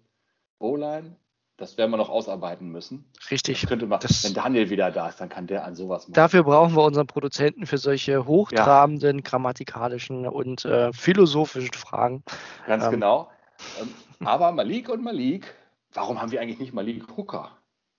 O-Line? 0.58 1.16
Das 1.56 1.78
werden 1.78 1.92
wir 1.92 1.98
noch 1.98 2.08
ausarbeiten 2.08 2.68
müssen. 2.70 3.04
Richtig. 3.30 3.60
Das 3.60 3.68
könnte 3.68 3.86
man, 3.86 4.00
das, 4.00 4.24
wenn 4.24 4.34
Daniel 4.34 4.70
wieder 4.70 4.90
da 4.90 5.08
ist, 5.08 5.20
dann 5.20 5.28
kann 5.28 5.46
der 5.46 5.64
an 5.64 5.76
sowas 5.76 6.08
machen. 6.08 6.14
Dafür 6.14 6.42
brauchen 6.42 6.74
wir 6.74 6.82
unseren 6.82 7.06
Produzenten 7.06 7.66
für 7.66 7.78
solche 7.78 8.26
hochtrabenden, 8.26 9.18
ja. 9.18 9.22
grammatikalischen 9.22 10.26
und 10.26 10.64
äh, 10.64 10.92
philosophischen 10.92 11.74
Fragen. 11.74 12.24
Ganz 12.66 12.84
ähm, 12.84 12.90
genau. 12.90 13.30
Ähm, 13.80 13.94
aber 14.26 14.50
Malik 14.50 14.88
und 14.88 15.02
Malik, 15.02 15.54
warum 15.92 16.20
haben 16.20 16.32
wir 16.32 16.40
eigentlich 16.40 16.58
nicht 16.58 16.74
Malik 16.74 17.16
Hooker 17.16 17.52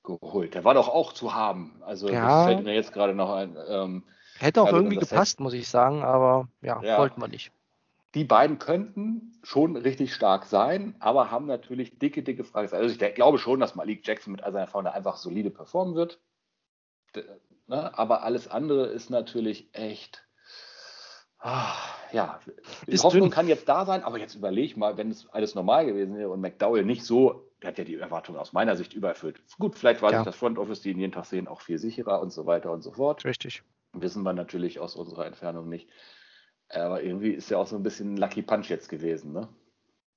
geholt? 0.04 0.54
Der 0.54 0.66
war 0.66 0.74
doch 0.74 0.90
auch 0.90 1.14
zu 1.14 1.34
haben. 1.34 1.82
Also 1.86 2.10
ja. 2.10 2.28
das 2.28 2.46
fällt 2.48 2.66
mir 2.66 2.74
jetzt 2.74 2.92
gerade 2.92 3.16
noch 3.16 3.32
ein. 3.34 3.56
Ähm, 3.70 4.04
Hätte 4.38 4.62
auch 4.62 4.72
irgendwie 4.72 4.98
gepasst, 4.98 5.40
muss 5.40 5.54
ich 5.54 5.68
sagen, 5.68 6.04
aber 6.04 6.48
ja, 6.62 6.82
ja, 6.82 6.98
wollten 6.98 7.22
wir 7.22 7.28
nicht. 7.28 7.52
Die 8.16 8.24
beiden 8.24 8.60
könnten 8.60 9.34
schon 9.44 9.76
richtig 9.76 10.14
stark 10.14 10.46
sein, 10.46 10.96
aber 11.00 11.32
haben 11.32 11.46
natürlich 11.48 12.00
dicke, 12.00 12.24
dicke 12.24 12.44
Fragezeichen. 12.44 12.84
Also 12.84 12.96
ich 13.06 13.16
glaube 13.16 13.38
schon, 13.38 13.60
dass 13.60 13.76
Malik 13.76 14.08
Jackson 14.08 14.32
mit 14.32 14.44
all 14.44 14.54
seiner 14.54 14.66
Erfahrung 14.66 14.88
einfach 14.88 15.18
solide 15.18 15.50
performen 15.50 15.96
wird. 15.96 16.20
Ne? 17.68 17.98
Aber 17.98 18.24
alles 18.24 18.48
andere 18.48 18.88
ist 18.88 19.10
natürlich 19.10 19.70
echt. 19.74 20.26
Ah, 21.40 21.76
ja, 22.12 22.40
die 22.88 22.92
ist 22.92 23.04
Hoffnung 23.04 23.24
dünn. 23.24 23.32
kann 23.32 23.48
jetzt 23.48 23.70
da 23.70 23.86
sein, 23.86 24.04
aber 24.04 24.18
jetzt 24.18 24.36
überleg 24.36 24.78
mal, 24.78 24.98
wenn 24.98 25.12
es 25.12 25.28
alles 25.30 25.54
normal 25.54 25.86
gewesen 25.86 26.18
wäre 26.18 26.30
und 26.30 26.42
McDowell 26.42 26.86
nicht 26.86 27.04
so, 27.04 27.52
der 27.62 27.70
hat 27.70 27.78
ja 27.78 27.84
die 27.84 27.96
Erwartungen 27.96 28.40
aus 28.40 28.54
meiner 28.54 28.76
Sicht 28.76 28.94
übererfüllt. 28.94 29.42
Gut, 29.60 29.76
vielleicht 29.76 30.02
war 30.02 30.12
ja. 30.12 30.20
sich 30.20 30.26
das 30.26 30.36
Front 30.36 30.58
Office, 30.58 30.82
die 30.82 30.92
ihn 30.92 31.00
jeden 31.00 31.12
Tag 31.12 31.26
sehen, 31.26 31.48
auch 31.48 31.62
viel 31.62 31.78
sicherer 31.78 32.22
und 32.22 32.32
so 32.32 32.46
weiter 32.46 32.72
und 32.72 32.82
so 32.82 32.94
fort. 32.94 33.26
Richtig. 33.26 33.64
Wissen 34.02 34.24
wir 34.24 34.34
natürlich 34.34 34.80
aus 34.80 34.96
unserer 34.96 35.26
Entfernung 35.26 35.70
nicht. 35.70 35.90
Aber 36.70 37.04
irgendwie 37.04 37.32
ist 37.32 37.50
ja 37.50 37.58
auch 37.58 37.68
so 37.68 37.76
ein 37.76 37.84
bisschen 37.84 38.14
ein 38.14 38.18
Lucky 38.18 38.42
Punch 38.42 38.70
jetzt 38.70 38.90
gewesen, 38.90 39.34
ne? 39.34 39.48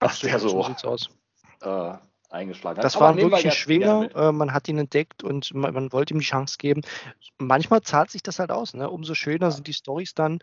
Ach, 0.01 0.19
der 0.21 0.39
so, 0.39 0.49
so 0.49 0.63
sieht's 0.63 0.85
aus. 0.85 1.11
Äh, 1.61 1.95
eingeschlagen 2.31 2.79
hat. 2.79 2.85
Das 2.85 3.01
war 3.01 3.17
wirklich 3.17 3.45
ein 3.45 3.53
Schwinger. 3.53 4.15
Äh, 4.15 4.33
man 4.33 4.53
hat 4.53 4.69
ihn 4.69 4.79
entdeckt 4.79 5.23
und 5.23 5.53
man, 5.55 5.75
man, 5.75 5.93
wollte 5.93 6.15
ihm 6.15 6.21
die 6.21 6.27
Chance 6.27 6.57
geben. 6.59 6.83
Manchmal 7.39 7.83
zahlt 7.83 8.11
sich 8.11 8.23
das 8.23 8.39
halt 8.39 8.51
aus. 8.51 8.75
Ne? 8.75 8.89
Umso 8.89 9.15
schöner 9.15 9.47
ja. 9.47 9.51
sind 9.51 9.67
die 9.67 9.73
Stories 9.73 10.15
dann. 10.15 10.39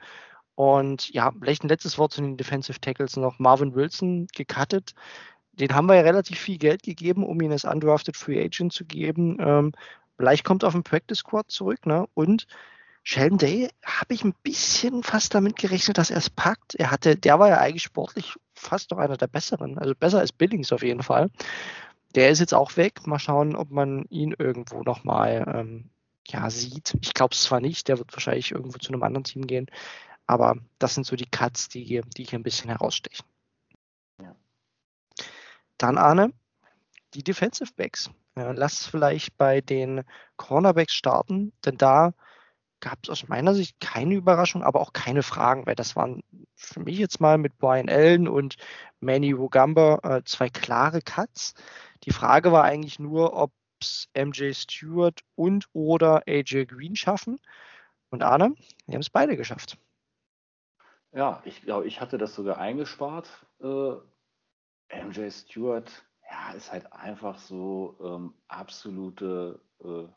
Und 0.56 1.10
ja, 1.10 1.32
vielleicht 1.38 1.64
ein 1.64 1.70
letztes 1.70 1.98
Wort 1.98 2.14
zu 2.14 2.22
den 2.22 2.38
Defensive 2.38 2.80
Tackles 2.80 3.18
noch. 3.18 3.40
Marvin 3.40 3.76
Wilson 3.76 4.28
gecuttet. 4.34 4.94
Den 5.54 5.74
haben 5.74 5.88
wir 5.88 5.96
ja 5.96 6.02
relativ 6.02 6.40
viel 6.40 6.58
Geld 6.58 6.84
gegeben, 6.84 7.26
um 7.26 7.40
ihn 7.42 7.52
als 7.52 7.66
Undrafted 7.66 8.18
Free 8.18 8.44
Agent 8.44 8.74
zu 8.74 8.86
geben. 8.86 9.38
Ähm, 9.40 9.72
vielleicht 10.18 10.44
kommt 10.44 10.64
auf 10.64 10.74
den 10.74 10.84
Practice 10.84 11.20
Squad 11.20 11.50
zurück. 11.52 11.86
Ne? 11.86 12.06
Und 12.14 12.48
Sheldon 13.08 13.38
Day 13.38 13.70
habe 13.86 14.16
ich 14.16 14.24
ein 14.24 14.34
bisschen 14.42 15.04
fast 15.04 15.36
damit 15.36 15.58
gerechnet, 15.58 16.00
dass 16.00 16.10
er 16.10 16.18
es 16.18 16.32
packt. 16.32 16.74
Er 16.74 16.90
hatte, 16.90 17.16
der 17.16 17.38
war 17.38 17.50
ja 17.50 17.60
eigentlich 17.60 17.84
sportlich 17.84 18.34
fast 18.56 18.90
noch 18.90 18.98
einer 18.98 19.16
der 19.16 19.28
besseren, 19.28 19.78
also 19.78 19.94
besser 19.94 20.20
als 20.20 20.32
Billings 20.32 20.74
auf 20.74 20.82
jeden 20.82 21.04
Fall. 21.04 21.30
Der 22.16 22.32
ist 22.32 22.40
jetzt 22.40 22.56
auch 22.56 22.78
weg. 22.78 23.06
Mal 23.06 23.20
schauen, 23.20 23.56
ob 23.56 23.70
man 23.70 24.06
ihn 24.06 24.34
irgendwo 24.38 24.82
nochmal 24.82 25.46
ähm, 25.56 25.92
ja, 26.28 26.50
sieht. 26.50 26.98
Ich 27.02 27.14
glaube 27.14 27.36
es 27.36 27.44
zwar 27.44 27.62
nicht, 27.62 27.88
der 27.90 28.00
wird 28.00 28.12
wahrscheinlich 28.12 28.52
irgendwo 28.52 28.80
zu 28.80 28.92
einem 28.92 29.04
anderen 29.04 29.24
Team 29.24 29.46
gehen, 29.46 29.68
aber 30.26 30.58
das 30.80 30.96
sind 30.96 31.06
so 31.06 31.16
die 31.16 31.30
Cuts, 31.30 31.70
die 31.70 31.84
hier, 31.84 32.02
die 32.18 32.24
hier 32.24 32.40
ein 32.40 32.44
bisschen 32.44 32.72
herausstechen. 32.72 33.26
Ja. 34.20 34.36
Dann 35.78 36.00
Arne, 36.00 36.34
die 37.14 37.24
Defensive 37.24 37.72
Backs. 37.76 38.10
Ja, 38.36 38.52
lass 38.52 38.88
vielleicht 38.88 39.38
bei 39.38 39.62
den 39.62 40.04
Cornerbacks 40.38 40.94
starten, 40.94 41.54
denn 41.64 41.78
da 41.78 42.16
gab 42.86 43.00
es 43.02 43.10
aus 43.10 43.28
meiner 43.28 43.56
Sicht 43.56 43.80
keine 43.80 44.14
Überraschung, 44.14 44.62
aber 44.62 44.80
auch 44.80 44.94
keine 44.94 45.24
Fragen, 45.24 45.66
weil 45.66 45.74
das 45.74 45.96
waren 45.96 46.22
für 46.54 46.82
mich 46.82 47.00
jetzt 47.00 47.20
mal 47.20 47.40
mit 47.40 47.58
Brian 47.58 47.90
Allen 47.90 48.28
und 48.28 48.58
Manny 49.00 49.36
Wogamba 49.36 50.00
äh, 50.04 50.24
zwei 50.24 50.50
klare 50.50 51.02
Cuts. 51.02 51.56
Die 52.04 52.12
Frage 52.12 52.52
war 52.52 52.64
eigentlich 52.64 53.00
nur, 53.00 53.34
ob 53.34 53.52
es 53.82 54.08
MJ 54.16 54.54
Stewart 54.54 55.22
und 55.34 55.68
oder 55.74 56.22
AJ 56.28 56.68
Green 56.68 56.96
schaffen. 56.96 57.40
Und 58.12 58.22
Arne, 58.22 58.54
die 58.86 58.94
haben 58.94 59.02
es 59.02 59.10
beide 59.10 59.36
geschafft. 59.36 59.80
Ja, 61.12 61.42
ich 61.44 61.64
glaube, 61.64 61.88
ich 61.88 62.00
hatte 62.00 62.20
das 62.20 62.36
sogar 62.36 62.60
eingespart. 62.60 63.28
Äh, 63.62 63.96
MJ 65.04 65.32
Stewart, 65.32 65.92
ja, 66.30 66.54
ist 66.54 66.72
halt 66.72 66.94
einfach 66.94 67.40
so 67.40 67.98
ähm, 68.00 68.34
absolute 68.48 69.60
äh, 69.84 70.08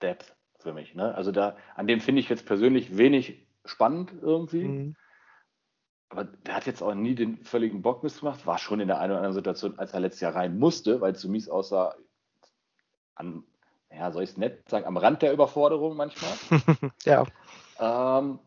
Depth 0.00 0.35
für 0.58 0.72
mich. 0.72 0.94
Ne? 0.94 1.14
Also 1.14 1.32
da, 1.32 1.56
an 1.74 1.86
dem 1.86 2.00
finde 2.00 2.20
ich 2.20 2.28
jetzt 2.28 2.46
persönlich 2.46 2.96
wenig 2.96 3.46
spannend 3.64 4.12
irgendwie. 4.20 4.64
Mhm. 4.64 4.96
Aber 6.08 6.24
der 6.24 6.54
hat 6.54 6.66
jetzt 6.66 6.82
auch 6.82 6.94
nie 6.94 7.14
den 7.14 7.42
völligen 7.44 7.82
Bock 7.82 8.02
missgemacht. 8.02 8.46
War 8.46 8.58
schon 8.58 8.80
in 8.80 8.88
der 8.88 9.00
einen 9.00 9.12
oder 9.12 9.18
anderen 9.18 9.34
Situation, 9.34 9.78
als 9.78 9.92
er 9.92 10.00
letztes 10.00 10.20
Jahr 10.20 10.34
rein 10.34 10.58
musste, 10.58 11.00
weil 11.00 11.12
es 11.12 11.20
zu 11.20 11.28
mies 11.28 11.48
aussah, 11.48 11.96
an, 13.16 13.44
ja, 13.90 14.12
soll 14.12 14.22
ich 14.22 14.30
es 14.30 14.36
nett 14.36 14.68
sagen, 14.68 14.86
am 14.86 14.96
Rand 14.96 15.22
der 15.22 15.32
Überforderung 15.32 15.96
manchmal. 15.96 16.32
ja. 17.04 17.24
Ähm, 17.80 18.38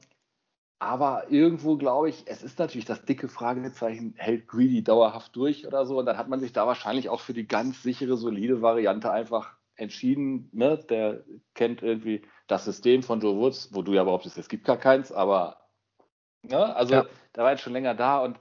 aber 0.79 1.29
irgendwo 1.29 1.75
glaube 1.75 2.09
ich, 2.09 2.23
es 2.27 2.41
ist 2.41 2.57
natürlich 2.57 2.85
das 2.85 3.03
dicke 3.03 3.27
Fragezeichen, 3.27 4.13
hält 4.15 4.47
Greedy 4.47 4.81
dauerhaft 4.81 5.35
durch 5.35 5.67
oder 5.67 5.85
so. 5.85 5.99
Und 5.99 6.05
dann 6.05 6.17
hat 6.17 6.29
man 6.29 6.39
sich 6.39 6.53
da 6.53 6.65
wahrscheinlich 6.65 7.09
auch 7.09 7.19
für 7.19 7.33
die 7.33 7.47
ganz 7.47 7.83
sichere, 7.83 8.15
solide 8.15 8.61
Variante 8.61 9.11
einfach 9.11 9.58
entschieden, 9.79 10.49
ne? 10.51 10.77
der 10.89 11.23
kennt 11.55 11.81
irgendwie 11.81 12.21
das 12.47 12.65
System 12.65 13.03
von 13.03 13.19
Joe 13.21 13.37
Woods, 13.37 13.69
wo 13.73 13.81
du 13.81 13.93
ja 13.93 14.03
behauptest, 14.03 14.37
es 14.37 14.49
gibt 14.49 14.65
gar 14.65 14.77
keins, 14.77 15.11
aber 15.11 15.57
ne? 16.43 16.75
also 16.75 16.93
ja. 16.93 17.05
der 17.35 17.43
war 17.43 17.51
jetzt 17.51 17.61
schon 17.61 17.73
länger 17.73 17.95
da 17.95 18.19
und 18.19 18.39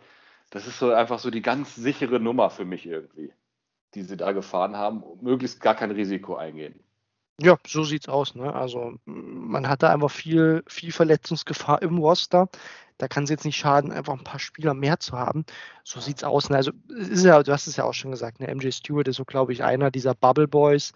das 0.50 0.66
ist 0.66 0.78
so 0.78 0.92
einfach 0.92 1.18
so 1.18 1.30
die 1.30 1.42
ganz 1.42 1.74
sichere 1.74 2.20
Nummer 2.20 2.50
für 2.50 2.64
mich 2.64 2.86
irgendwie, 2.86 3.32
die 3.94 4.02
sie 4.02 4.16
da 4.16 4.32
gefahren 4.32 4.76
haben, 4.76 5.02
möglichst 5.20 5.60
gar 5.60 5.74
kein 5.74 5.90
Risiko 5.90 6.36
eingehen. 6.36 6.80
Ja, 7.40 7.56
so 7.64 7.84
sieht's 7.84 8.08
aus. 8.08 8.34
Ne? 8.34 8.52
Also 8.52 8.94
man 9.04 9.68
hatte 9.68 9.90
einfach 9.90 10.10
viel, 10.10 10.64
viel 10.66 10.90
Verletzungsgefahr 10.90 11.82
im 11.82 11.98
Roster. 11.98 12.48
Da 12.98 13.08
kann 13.08 13.24
es 13.24 13.30
jetzt 13.30 13.44
nicht 13.44 13.56
schaden, 13.56 13.92
einfach 13.92 14.12
ein 14.12 14.24
paar 14.24 14.40
Spieler 14.40 14.74
mehr 14.74 14.98
zu 15.00 15.18
haben. 15.18 15.44
So 15.84 16.00
sieht's 16.00 16.24
aus. 16.24 16.50
Ne? 16.50 16.56
Also 16.56 16.72
ist 16.88 17.24
ja, 17.24 17.42
du 17.42 17.52
hast 17.52 17.66
es 17.66 17.76
ja 17.76 17.84
auch 17.84 17.94
schon 17.94 18.10
gesagt, 18.10 18.40
ne? 18.40 18.52
MJ 18.54 18.70
Stewart 18.72 19.08
ist 19.08 19.16
so, 19.16 19.24
glaube 19.24 19.52
ich, 19.52 19.62
einer 19.62 19.90
dieser 19.90 20.14
Bubble 20.14 20.48
Boys. 20.48 20.92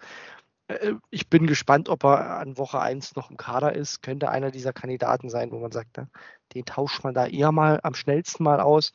Äh, 0.67 0.93
ich 1.09 1.29
bin 1.29 1.47
gespannt, 1.47 1.89
ob 1.89 2.03
er 2.03 2.37
an 2.39 2.57
Woche 2.57 2.79
1 2.79 3.15
noch 3.15 3.29
im 3.31 3.37
Kader 3.37 3.73
ist. 3.73 4.01
Könnte 4.01 4.29
einer 4.29 4.51
dieser 4.51 4.73
Kandidaten 4.73 5.29
sein, 5.29 5.51
wo 5.51 5.59
man 5.59 5.71
sagt, 5.71 5.97
ne? 5.97 6.09
den 6.53 6.65
tauscht 6.65 7.03
man 7.03 7.13
da 7.13 7.27
eher 7.27 7.51
mal 7.51 7.79
am 7.83 7.95
schnellsten 7.95 8.43
mal 8.43 8.59
aus. 8.59 8.91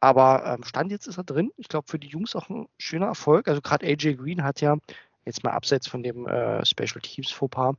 Aber 0.00 0.44
ähm, 0.46 0.64
Stand 0.64 0.90
jetzt 0.90 1.06
ist 1.06 1.16
er 1.18 1.24
drin. 1.24 1.50
Ich 1.56 1.68
glaube, 1.68 1.88
für 1.88 1.98
die 1.98 2.08
Jungs 2.08 2.36
auch 2.36 2.50
ein 2.50 2.68
schöner 2.78 3.06
Erfolg. 3.06 3.48
Also 3.48 3.62
gerade 3.62 3.86
AJ 3.86 4.16
Green 4.16 4.44
hat 4.44 4.60
ja 4.60 4.76
jetzt 5.24 5.44
mal 5.44 5.52
abseits 5.52 5.88
von 5.88 6.02
dem 6.02 6.26
äh, 6.26 6.64
Special 6.66 7.00
Teams 7.00 7.30
Fauxpas, 7.30 7.74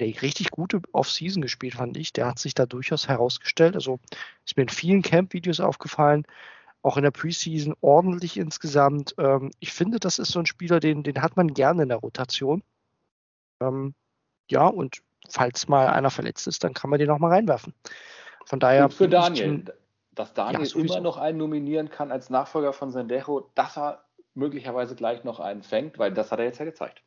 der 0.00 0.22
richtig 0.22 0.50
gute 0.50 0.80
Off-Season 0.92 1.42
gespielt, 1.42 1.74
fand 1.74 1.96
ich. 1.96 2.12
Der 2.12 2.26
hat 2.26 2.38
sich 2.38 2.54
da 2.54 2.66
durchaus 2.66 3.08
herausgestellt. 3.08 3.74
Also 3.74 4.00
ist 4.44 4.56
mir 4.56 4.64
in 4.64 4.68
vielen 4.68 5.02
Camp-Videos 5.02 5.60
aufgefallen, 5.60 6.26
auch 6.82 6.96
in 6.96 7.02
der 7.02 7.10
Preseason 7.10 7.74
ordentlich 7.80 8.36
insgesamt. 8.36 9.14
Ähm, 9.18 9.50
ich 9.60 9.72
finde, 9.72 10.00
das 10.00 10.18
ist 10.18 10.32
so 10.32 10.38
ein 10.38 10.46
Spieler, 10.46 10.80
den, 10.80 11.02
den 11.02 11.22
hat 11.22 11.36
man 11.36 11.54
gerne 11.54 11.82
in 11.82 11.90
der 11.90 11.98
Rotation. 11.98 12.62
Ähm, 13.60 13.94
ja, 14.50 14.66
und 14.66 15.02
falls 15.28 15.68
mal 15.68 15.88
einer 15.88 16.10
verletzt 16.10 16.46
ist, 16.46 16.64
dann 16.64 16.74
kann 16.74 16.90
man 16.90 16.98
den 16.98 17.08
noch 17.08 17.18
mal 17.18 17.30
reinwerfen. 17.30 17.74
Von 18.46 18.58
daher. 18.58 18.84
Und 18.84 18.94
für 18.94 19.08
Daniel, 19.08 19.64
dass 20.12 20.32
Daniel 20.32 20.66
ja, 20.66 20.80
immer 20.80 21.00
noch 21.00 21.18
einen 21.18 21.38
nominieren 21.38 21.90
kann 21.90 22.10
als 22.10 22.30
Nachfolger 22.30 22.72
von 22.72 22.90
Sendejo, 22.90 23.50
dass 23.54 23.76
er 23.76 24.02
möglicherweise 24.34 24.94
gleich 24.94 25.24
noch 25.24 25.40
einen 25.40 25.62
fängt, 25.62 25.98
weil 25.98 26.12
das 26.12 26.32
hat 26.32 26.38
er 26.38 26.46
jetzt 26.46 26.58
ja 26.58 26.64
gezeigt. 26.64 27.02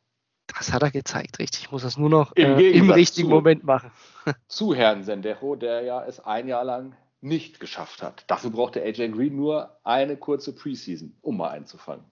Das 0.46 0.72
hat 0.72 0.82
er 0.82 0.90
gezeigt, 0.90 1.38
richtig. 1.38 1.62
Ich 1.62 1.72
muss 1.72 1.82
das 1.82 1.96
nur 1.96 2.10
noch 2.10 2.32
Im, 2.32 2.58
äh, 2.58 2.70
im 2.70 2.90
richtigen 2.90 3.28
zu, 3.28 3.34
Moment 3.34 3.64
machen. 3.64 3.90
zu 4.48 4.74
Herrn 4.74 5.02
Sendejo, 5.02 5.56
der 5.56 5.82
ja 5.82 6.04
es 6.04 6.20
ein 6.20 6.48
Jahr 6.48 6.64
lang 6.64 6.94
nicht 7.20 7.58
geschafft 7.58 8.02
hat. 8.02 8.24
Dafür 8.26 8.50
brauchte 8.50 8.82
AJ 8.82 9.08
Green 9.12 9.34
nur 9.34 9.78
eine 9.82 10.16
kurze 10.16 10.54
Preseason, 10.54 11.16
um 11.22 11.38
mal 11.38 11.50
einzufangen. 11.50 12.04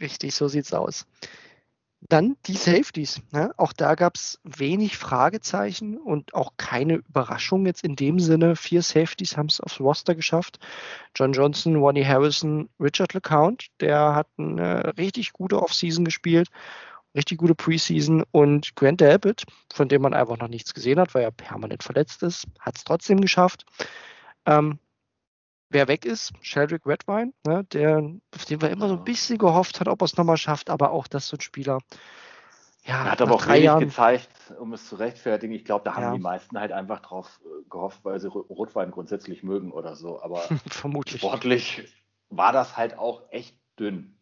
Richtig, 0.00 0.34
so 0.34 0.48
sieht's 0.48 0.72
aus. 0.72 1.06
Dann 2.10 2.36
die 2.46 2.56
Safeties. 2.56 3.22
Ne? 3.32 3.52
Auch 3.56 3.72
da 3.72 3.94
gab 3.94 4.16
es 4.16 4.38
wenig 4.44 4.98
Fragezeichen 4.98 5.96
und 5.96 6.34
auch 6.34 6.52
keine 6.58 6.96
Überraschung 6.96 7.64
jetzt 7.64 7.82
in 7.82 7.96
dem 7.96 8.20
Sinne. 8.20 8.56
Vier 8.56 8.82
Safeties 8.82 9.38
haben 9.38 9.46
es 9.46 9.60
aufs 9.60 9.80
Roster 9.80 10.14
geschafft. 10.14 10.58
John 11.16 11.32
Johnson, 11.32 11.76
Ronnie 11.76 12.04
Harrison, 12.04 12.68
Richard 12.78 13.14
LeCount, 13.14 13.68
der 13.80 14.14
hat 14.14 14.26
eine 14.36 14.92
richtig 14.98 15.32
gute 15.32 15.62
Offseason 15.62 16.04
gespielt. 16.04 16.48
Richtig 17.14 17.38
gute 17.38 17.54
Preseason 17.54 18.24
und 18.32 18.74
Grant 18.76 19.00
Delpit, 19.00 19.44
von 19.72 19.88
dem 19.88 20.02
man 20.02 20.14
einfach 20.14 20.38
noch 20.38 20.48
nichts 20.48 20.74
gesehen 20.74 20.98
hat, 20.98 21.14
weil 21.14 21.22
er 21.22 21.30
permanent 21.30 21.82
verletzt 21.82 22.22
ist, 22.22 22.46
hat 22.60 22.76
es 22.76 22.84
trotzdem 22.84 23.20
geschafft. 23.20 23.64
Ähm, 24.46 24.78
wer 25.70 25.88
weg 25.88 26.04
ist, 26.04 26.32
Sheldrick 26.40 26.86
Redwine, 26.86 27.32
ne, 27.46 27.64
der, 27.72 27.98
auf 28.34 28.44
den 28.44 28.60
wir 28.60 28.70
immer 28.70 28.88
so 28.88 28.94
ein 28.94 29.04
bisschen 29.04 29.38
gehofft 29.38 29.80
hat, 29.80 29.88
ob 29.88 30.02
er 30.02 30.06
es 30.06 30.16
nochmal 30.16 30.36
schafft, 30.36 30.70
aber 30.70 30.90
auch 30.90 31.06
das 31.06 31.28
so 31.28 31.36
ein 31.36 31.40
Spieler. 31.40 31.78
Ja, 32.84 33.04
er 33.04 33.12
hat 33.12 33.22
aber 33.22 33.34
auch 33.34 33.46
wenig 33.48 33.64
Jahren, 33.64 33.80
gezeigt, 33.80 34.30
um 34.58 34.72
es 34.74 34.88
zu 34.88 34.96
rechtfertigen. 34.96 35.54
Ich 35.54 35.64
glaube, 35.64 35.84
da 35.84 35.94
haben 35.94 36.02
ja. 36.02 36.12
die 36.12 36.20
meisten 36.20 36.58
halt 36.58 36.70
einfach 36.70 37.00
drauf 37.00 37.40
gehofft, 37.70 38.00
weil 38.04 38.20
sie 38.20 38.28
Rotwein 38.28 38.90
grundsätzlich 38.90 39.42
mögen 39.42 39.72
oder 39.72 39.96
so. 39.96 40.20
Aber 40.22 40.42
vermutlich 40.68 41.20
sportlich 41.20 41.88
war 42.28 42.52
das 42.52 42.76
halt 42.76 42.98
auch 42.98 43.22
echt 43.30 43.58
dünn. 43.78 44.18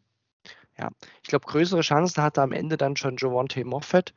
Ja, 0.78 0.90
ich 1.22 1.28
glaube, 1.28 1.46
größere 1.46 1.82
Chancen 1.82 2.22
hatte 2.22 2.42
am 2.42 2.52
Ende 2.52 2.76
dann 2.76 2.96
schon 2.96 3.16
Javonte 3.18 3.64
Moffett, 3.64 4.14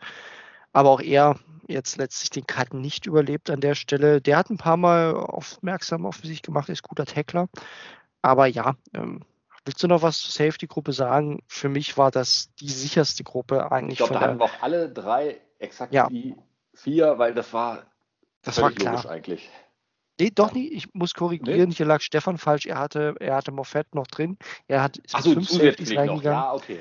aber 0.73 0.89
auch 0.89 1.01
er 1.01 1.39
jetzt 1.67 1.97
letztlich 1.97 2.29
den 2.29 2.47
Cut 2.47 2.73
nicht 2.73 3.05
überlebt 3.05 3.49
an 3.49 3.61
der 3.61 3.75
Stelle. 3.75 4.21
Der 4.21 4.37
hat 4.37 4.49
ein 4.49 4.57
paar 4.57 4.77
Mal 4.77 5.15
aufmerksam 5.15 6.05
auf 6.05 6.17
sich 6.17 6.41
gemacht, 6.41 6.69
ist 6.69 6.83
guter 6.83 7.05
Tackler. 7.05 7.49
Aber 8.21 8.45
ja, 8.45 8.75
ähm, 8.93 9.21
willst 9.65 9.81
du 9.83 9.87
noch 9.87 10.01
was 10.01 10.19
zur 10.19 10.31
Safety-Gruppe 10.31 10.93
sagen? 10.93 11.43
Für 11.47 11.69
mich 11.69 11.97
war 11.97 12.11
das 12.11 12.53
die 12.59 12.69
sicherste 12.69 13.23
Gruppe 13.23 13.71
eigentlich. 13.71 13.99
Ich 13.99 14.05
glaube, 14.05 14.13
da 14.13 14.21
hatten 14.21 14.39
wir 14.39 14.45
auch 14.45 14.61
alle 14.61 14.89
drei 14.89 15.41
exakt 15.59 15.93
ja. 15.93 16.07
die 16.07 16.35
vier, 16.73 17.17
weil 17.17 17.33
das 17.33 17.53
war 17.53 17.83
das 18.41 18.61
war 18.61 18.71
klar. 18.71 19.09
eigentlich. 19.09 19.49
Nee, 20.19 20.31
doch 20.33 20.53
nicht. 20.53 20.71
Ich 20.71 20.93
muss 20.93 21.13
korrigieren. 21.13 21.69
Nee? 21.69 21.75
Hier 21.75 21.85
lag 21.85 22.01
Stefan 22.01 22.37
falsch. 22.37 22.65
Er 22.65 22.79
hatte, 22.79 23.15
er 23.19 23.35
hatte 23.35 23.51
Moffett 23.51 23.93
noch 23.93 24.07
drin. 24.07 24.37
Er 24.67 24.81
hat 24.81 24.97
ist 24.97 25.13
Ach 25.13 25.21
so, 25.21 25.33
fünf 25.33 25.49
Safeties 25.49 25.95
reingegangen. 25.95 26.23
Ja, 26.23 26.53
okay. 26.53 26.79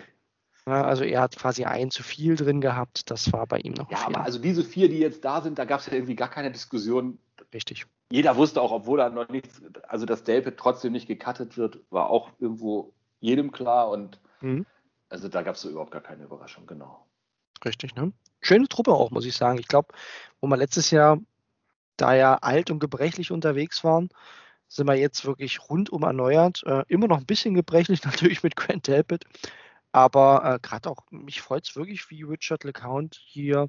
Ja, 0.67 0.85
also 0.85 1.05
er 1.05 1.21
hat 1.21 1.37
quasi 1.37 1.65
ein 1.65 1.91
zu 1.91 2.03
viel 2.03 2.37
drin 2.37 2.61
gehabt. 2.61 3.11
Das 3.11 3.33
war 3.33 3.47
bei 3.47 3.59
ihm 3.59 3.75
noch. 3.75 3.91
Ja, 3.91 4.07
aber 4.07 4.23
also 4.23 4.39
diese 4.39 4.65
vier, 4.65 4.89
die 4.89 4.99
jetzt 4.99 5.25
da 5.25 5.43
sind, 5.43 5.59
da 5.59 5.65
gab 5.65 5.81
es 5.81 5.87
ja 5.87 5.93
irgendwie 5.95 6.15
gar 6.15 6.31
keine 6.31 6.51
Diskussion. 6.51 7.19
Richtig. 7.53 7.87
Jeder 8.11 8.37
wusste 8.37 8.63
auch, 8.63 8.71
obwohl 8.71 8.99
da 8.99 9.11
noch 9.11 9.29
nichts, 9.29 9.61
also 9.89 10.07
dass 10.07 10.25
Delpit 10.25 10.57
trotzdem 10.57 10.93
nicht 10.93 11.07
gecuttet 11.07 11.57
wird, 11.57 11.81
war 11.91 12.11
auch 12.11 12.31
irgendwo 12.39 12.93
jedem 13.21 13.51
klar 13.51 13.91
und 13.91 14.21
mhm. 14.41 14.67
also 15.09 15.29
da 15.29 15.43
gab 15.43 15.57
es 15.57 15.63
so 15.63 15.71
überhaupt 15.71 15.91
gar 15.91 16.03
keine 16.03 16.25
Überraschung, 16.25 16.67
genau. 16.67 17.07
Richtig, 17.65 17.95
ne? 17.95 18.13
Schöne 18.41 18.69
Truppe 18.69 18.93
auch, 18.93 19.11
muss 19.11 19.25
ich 19.25 19.35
sagen. 19.35 19.59
Ich 19.59 19.69
glaube, 19.69 19.89
wo 20.41 20.47
wir 20.47 20.57
letztes 20.57 20.91
Jahr 20.91 21.19
da 21.97 22.15
ja 22.15 22.37
alt 22.37 22.71
und 22.71 22.81
gebrechlich 22.81 23.31
unterwegs 23.31 23.85
waren, 23.85 24.09
sind 24.69 24.87
wir 24.87 24.95
jetzt 24.95 25.25
wirklich 25.25 25.69
rundum 25.69 26.03
erneuert. 26.03 26.63
Äh, 26.67 26.85
immer 26.89 27.07
noch 27.07 27.19
ein 27.19 27.27
bisschen 27.27 27.55
gebrechlich 27.55 28.03
natürlich 28.05 28.43
mit 28.43 28.57
Grant 28.57 28.87
Delpit. 28.87 29.25
Aber 29.93 30.43
äh, 30.45 30.59
gerade 30.61 30.91
auch, 30.91 30.99
mich 31.11 31.41
freut 31.41 31.69
es 31.69 31.77
wirklich, 31.77 32.11
wie 32.11 32.25
Richard 32.25 32.65
LeCount 32.65 33.15
hier 33.15 33.69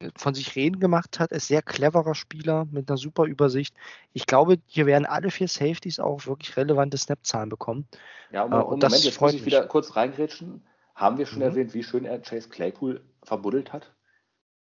äh, 0.00 0.10
von 0.16 0.34
sich 0.34 0.56
reden 0.56 0.80
gemacht 0.80 1.20
hat. 1.20 1.30
Er 1.30 1.36
ist 1.36 1.46
sehr 1.46 1.62
cleverer 1.62 2.16
Spieler 2.16 2.66
mit 2.72 2.90
einer 2.90 2.96
super 2.96 3.24
Übersicht. 3.24 3.74
Ich 4.12 4.26
glaube, 4.26 4.56
hier 4.66 4.86
werden 4.86 5.06
alle 5.06 5.30
vier 5.30 5.46
Safeties 5.46 6.00
auch 6.00 6.26
wirklich 6.26 6.56
relevante 6.56 6.98
Snap-Zahlen 6.98 7.50
bekommen. 7.50 7.86
Ja, 8.32 8.42
und, 8.42 8.52
äh, 8.52 8.56
und 8.56 8.82
das 8.82 8.90
Moment, 8.90 9.04
jetzt 9.04 9.20
muss 9.20 9.32
ich 9.32 9.40
mich. 9.40 9.46
wieder 9.46 9.66
kurz 9.66 9.94
reingrätschen. 9.94 10.64
Haben 10.96 11.18
wir 11.18 11.26
schon 11.26 11.38
mhm. 11.38 11.44
erwähnt, 11.44 11.74
wie 11.74 11.84
schön 11.84 12.04
er 12.04 12.20
Chase 12.20 12.48
Claypool 12.48 13.00
verbuddelt 13.22 13.72
hat? 13.72 13.92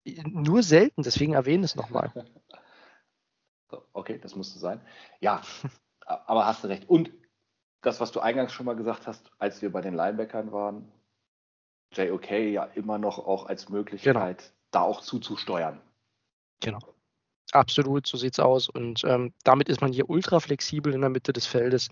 Nur 0.03 0.63
selten, 0.63 1.03
deswegen 1.03 1.33
erwähne 1.33 1.65
es 1.65 1.75
nochmal. 1.75 2.11
okay, 3.93 4.19
das 4.19 4.35
musste 4.35 4.59
sein. 4.59 4.81
Ja, 5.19 5.41
aber 6.05 6.45
hast 6.45 6.63
du 6.63 6.67
recht. 6.67 6.89
Und 6.89 7.11
das, 7.81 7.99
was 7.99 8.11
du 8.11 8.19
eingangs 8.19 8.53
schon 8.53 8.65
mal 8.65 8.75
gesagt 8.75 9.07
hast, 9.07 9.31
als 9.39 9.61
wir 9.61 9.71
bei 9.71 9.81
den 9.81 9.93
Linebackern 9.93 10.51
waren, 10.51 10.91
JOK 11.93 12.31
ja 12.31 12.63
immer 12.63 12.97
noch 12.97 13.19
auch 13.19 13.47
als 13.47 13.69
Möglichkeit, 13.69 14.37
genau. 14.37 14.51
da 14.71 14.81
auch 14.81 15.01
zuzusteuern. 15.01 15.81
Genau. 16.61 16.79
Absolut, 17.51 18.07
so 18.07 18.17
sieht 18.17 18.33
es 18.33 18.39
aus. 18.39 18.69
Und 18.69 19.03
ähm, 19.03 19.33
damit 19.43 19.67
ist 19.67 19.81
man 19.81 19.91
hier 19.91 20.09
ultra 20.09 20.39
flexibel 20.39 20.93
in 20.93 21.01
der 21.01 21.09
Mitte 21.09 21.33
des 21.33 21.45
Feldes. 21.45 21.89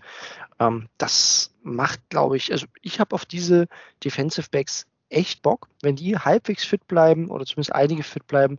Ähm, 0.58 0.88
das 0.96 1.52
macht, 1.62 2.08
glaube 2.08 2.38
ich, 2.38 2.50
also 2.50 2.66
ich 2.80 2.98
habe 2.98 3.14
auf 3.14 3.26
diese 3.26 3.66
Defensive 4.02 4.48
Backs 4.50 4.86
echt 5.10 5.42
Bock. 5.42 5.68
Wenn 5.82 5.96
die 5.96 6.16
halbwegs 6.16 6.64
fit 6.64 6.86
bleiben 6.86 7.30
oder 7.30 7.44
zumindest 7.44 7.74
einige 7.74 8.02
fit 8.02 8.26
bleiben, 8.26 8.58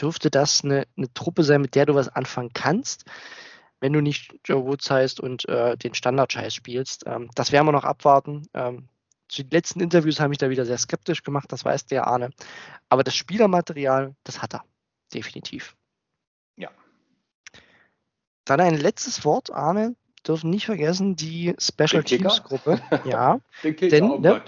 dürfte 0.00 0.30
das 0.30 0.62
eine, 0.64 0.86
eine 0.96 1.12
Truppe 1.14 1.44
sein, 1.44 1.62
mit 1.62 1.74
der 1.74 1.86
du 1.86 1.94
was 1.94 2.08
anfangen 2.08 2.52
kannst 2.52 3.04
wenn 3.82 3.92
du 3.92 4.00
nicht 4.00 4.38
Joe 4.44 4.64
Woods 4.64 4.88
heißt 4.90 5.18
und 5.18 5.46
äh, 5.48 5.76
den 5.76 5.92
Standard-Scheiß 5.92 6.54
spielst. 6.54 7.02
Ähm, 7.04 7.28
das 7.34 7.50
werden 7.50 7.66
wir 7.66 7.72
noch 7.72 7.82
abwarten. 7.82 8.46
Ähm, 8.54 8.88
zu 9.28 9.42
den 9.42 9.50
letzten 9.50 9.80
Interviews 9.80 10.20
habe 10.20 10.32
ich 10.32 10.38
da 10.38 10.50
wieder 10.50 10.64
sehr 10.64 10.78
skeptisch 10.78 11.24
gemacht, 11.24 11.50
das 11.50 11.64
weiß 11.64 11.86
der 11.86 12.06
Arne. 12.06 12.30
Aber 12.88 13.02
das 13.02 13.16
Spielermaterial, 13.16 14.14
das 14.22 14.40
hat 14.40 14.54
er. 14.54 14.64
Definitiv. 15.12 15.74
Ja. 16.56 16.70
Dann 18.44 18.60
ein 18.60 18.76
letztes 18.76 19.24
Wort, 19.24 19.50
Arne. 19.50 19.96
Dürfen 20.26 20.50
nicht 20.50 20.66
vergessen, 20.66 21.16
die 21.16 21.54
Special 21.58 22.04
Teams 22.04 22.42
Gruppe. 22.42 22.80
Ja. 23.04 23.40
denn 23.64 24.20
ne, 24.20 24.42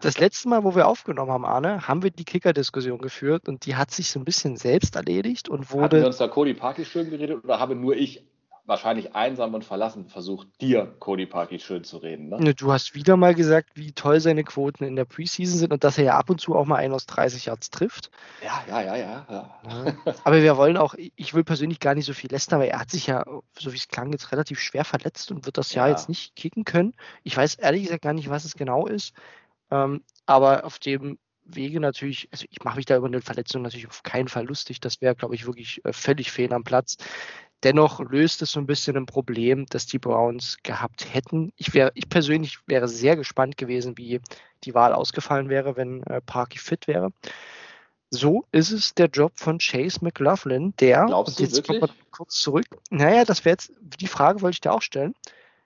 das 0.00 0.18
letzte 0.18 0.48
Mal, 0.48 0.62
wo 0.62 0.74
wir 0.76 0.86
aufgenommen 0.86 1.32
haben, 1.32 1.44
Arne, 1.44 1.88
haben 1.88 2.02
wir 2.02 2.10
die 2.10 2.24
Kicker-Diskussion 2.24 2.98
geführt 2.98 3.48
und 3.48 3.66
die 3.66 3.74
hat 3.74 3.90
sich 3.90 4.10
so 4.10 4.20
ein 4.20 4.24
bisschen 4.24 4.56
selbst 4.56 4.94
erledigt 4.94 5.48
und 5.48 5.72
wurde. 5.72 5.96
Haben 5.96 6.02
wir 6.02 6.06
uns 6.06 6.18
da 6.18 6.28
Cody 6.28 6.54
Parky 6.54 6.84
schön 6.84 7.10
geredet 7.10 7.42
oder 7.42 7.58
habe 7.58 7.74
nur 7.74 7.96
ich 7.96 8.24
wahrscheinlich 8.66 9.14
einsam 9.14 9.54
und 9.54 9.64
verlassen 9.64 10.08
versucht, 10.08 10.48
dir 10.60 10.94
Cody 10.98 11.26
Parkey 11.26 11.58
schön 11.58 11.84
zu 11.84 11.98
reden. 11.98 12.28
Ne? 12.28 12.54
Du 12.54 12.72
hast 12.72 12.94
wieder 12.94 13.16
mal 13.16 13.34
gesagt, 13.34 13.70
wie 13.74 13.92
toll 13.92 14.20
seine 14.20 14.44
Quoten 14.44 14.84
in 14.84 14.96
der 14.96 15.04
Preseason 15.04 15.58
sind 15.58 15.72
und 15.72 15.84
dass 15.84 15.98
er 15.98 16.04
ja 16.04 16.18
ab 16.18 16.28
und 16.30 16.40
zu 16.40 16.54
auch 16.54 16.66
mal 16.66 16.76
einen 16.76 16.92
aus 16.92 17.06
30 17.06 17.46
Yards 17.46 17.70
trifft. 17.70 18.10
Ja, 18.44 18.64
ja, 18.68 18.82
ja, 18.82 18.96
ja. 18.96 19.26
ja. 19.30 20.04
Aber 20.24 20.42
wir 20.42 20.56
wollen 20.56 20.76
auch, 20.76 20.94
ich 20.96 21.34
will 21.34 21.44
persönlich 21.44 21.80
gar 21.80 21.94
nicht 21.94 22.06
so 22.06 22.12
viel 22.12 22.30
lästern, 22.30 22.60
aber 22.60 22.68
er 22.68 22.80
hat 22.80 22.90
sich 22.90 23.06
ja, 23.06 23.24
so 23.58 23.72
wie 23.72 23.76
es 23.76 23.88
klang, 23.88 24.12
jetzt 24.12 24.32
relativ 24.32 24.60
schwer 24.60 24.84
verletzt 24.84 25.30
und 25.30 25.46
wird 25.46 25.58
das 25.58 25.72
ja, 25.72 25.88
jetzt 25.88 26.08
nicht 26.08 26.34
kicken 26.34 26.64
können. 26.64 26.94
Ich 27.22 27.36
weiß 27.36 27.54
ehrlich 27.56 27.84
gesagt 27.84 28.02
gar 28.02 28.12
nicht, 28.12 28.30
was 28.30 28.44
es 28.44 28.54
genau 28.54 28.86
ist. 28.86 29.14
Ähm, 29.70 30.02
aber 30.26 30.64
auf 30.64 30.78
dem 30.78 31.18
Wege 31.48 31.80
natürlich, 31.80 32.28
also 32.32 32.44
ich 32.50 32.64
mache 32.64 32.76
mich 32.76 32.86
da 32.86 32.96
über 32.96 33.06
eine 33.06 33.20
Verletzung 33.20 33.62
natürlich 33.62 33.86
auf 33.86 34.02
keinen 34.02 34.28
Fall 34.28 34.46
lustig. 34.46 34.80
Das 34.80 35.00
wäre, 35.00 35.14
glaube 35.14 35.34
ich, 35.34 35.46
wirklich 35.46 35.84
äh, 35.84 35.92
völlig 35.92 36.32
fehl 36.32 36.52
am 36.52 36.64
Platz. 36.64 36.96
Dennoch 37.62 38.00
löst 38.00 38.42
es 38.42 38.52
so 38.52 38.60
ein 38.60 38.66
bisschen 38.66 38.96
ein 38.96 39.06
Problem, 39.06 39.66
das 39.70 39.86
die 39.86 39.98
Browns 39.98 40.58
gehabt 40.62 41.12
hätten. 41.12 41.52
Ich, 41.56 41.72
wär, 41.74 41.90
ich 41.94 42.08
persönlich 42.08 42.58
wäre 42.66 42.86
sehr 42.86 43.16
gespannt 43.16 43.56
gewesen, 43.56 43.96
wie 43.96 44.20
die 44.64 44.74
Wahl 44.74 44.92
ausgefallen 44.92 45.48
wäre, 45.48 45.76
wenn 45.76 46.02
äh, 46.04 46.20
Parky 46.20 46.58
fit 46.58 46.86
wäre. 46.86 47.12
So 48.10 48.44
ist 48.52 48.70
es 48.70 48.94
der 48.94 49.08
Job 49.08 49.32
von 49.36 49.58
Chase 49.58 49.98
McLaughlin, 50.02 50.74
der, 50.78 51.06
Glaubst 51.06 51.40
und 51.40 51.46
jetzt 51.46 51.66
kommen 51.66 51.80
wir 51.80 51.90
kurz 52.10 52.38
zurück. 52.40 52.66
Naja, 52.90 53.24
das 53.24 53.44
wäre 53.44 53.54
jetzt, 53.54 53.72
die 53.80 54.06
Frage 54.06 54.42
wollte 54.42 54.56
ich 54.56 54.60
dir 54.60 54.72
auch 54.72 54.82
stellen. 54.82 55.14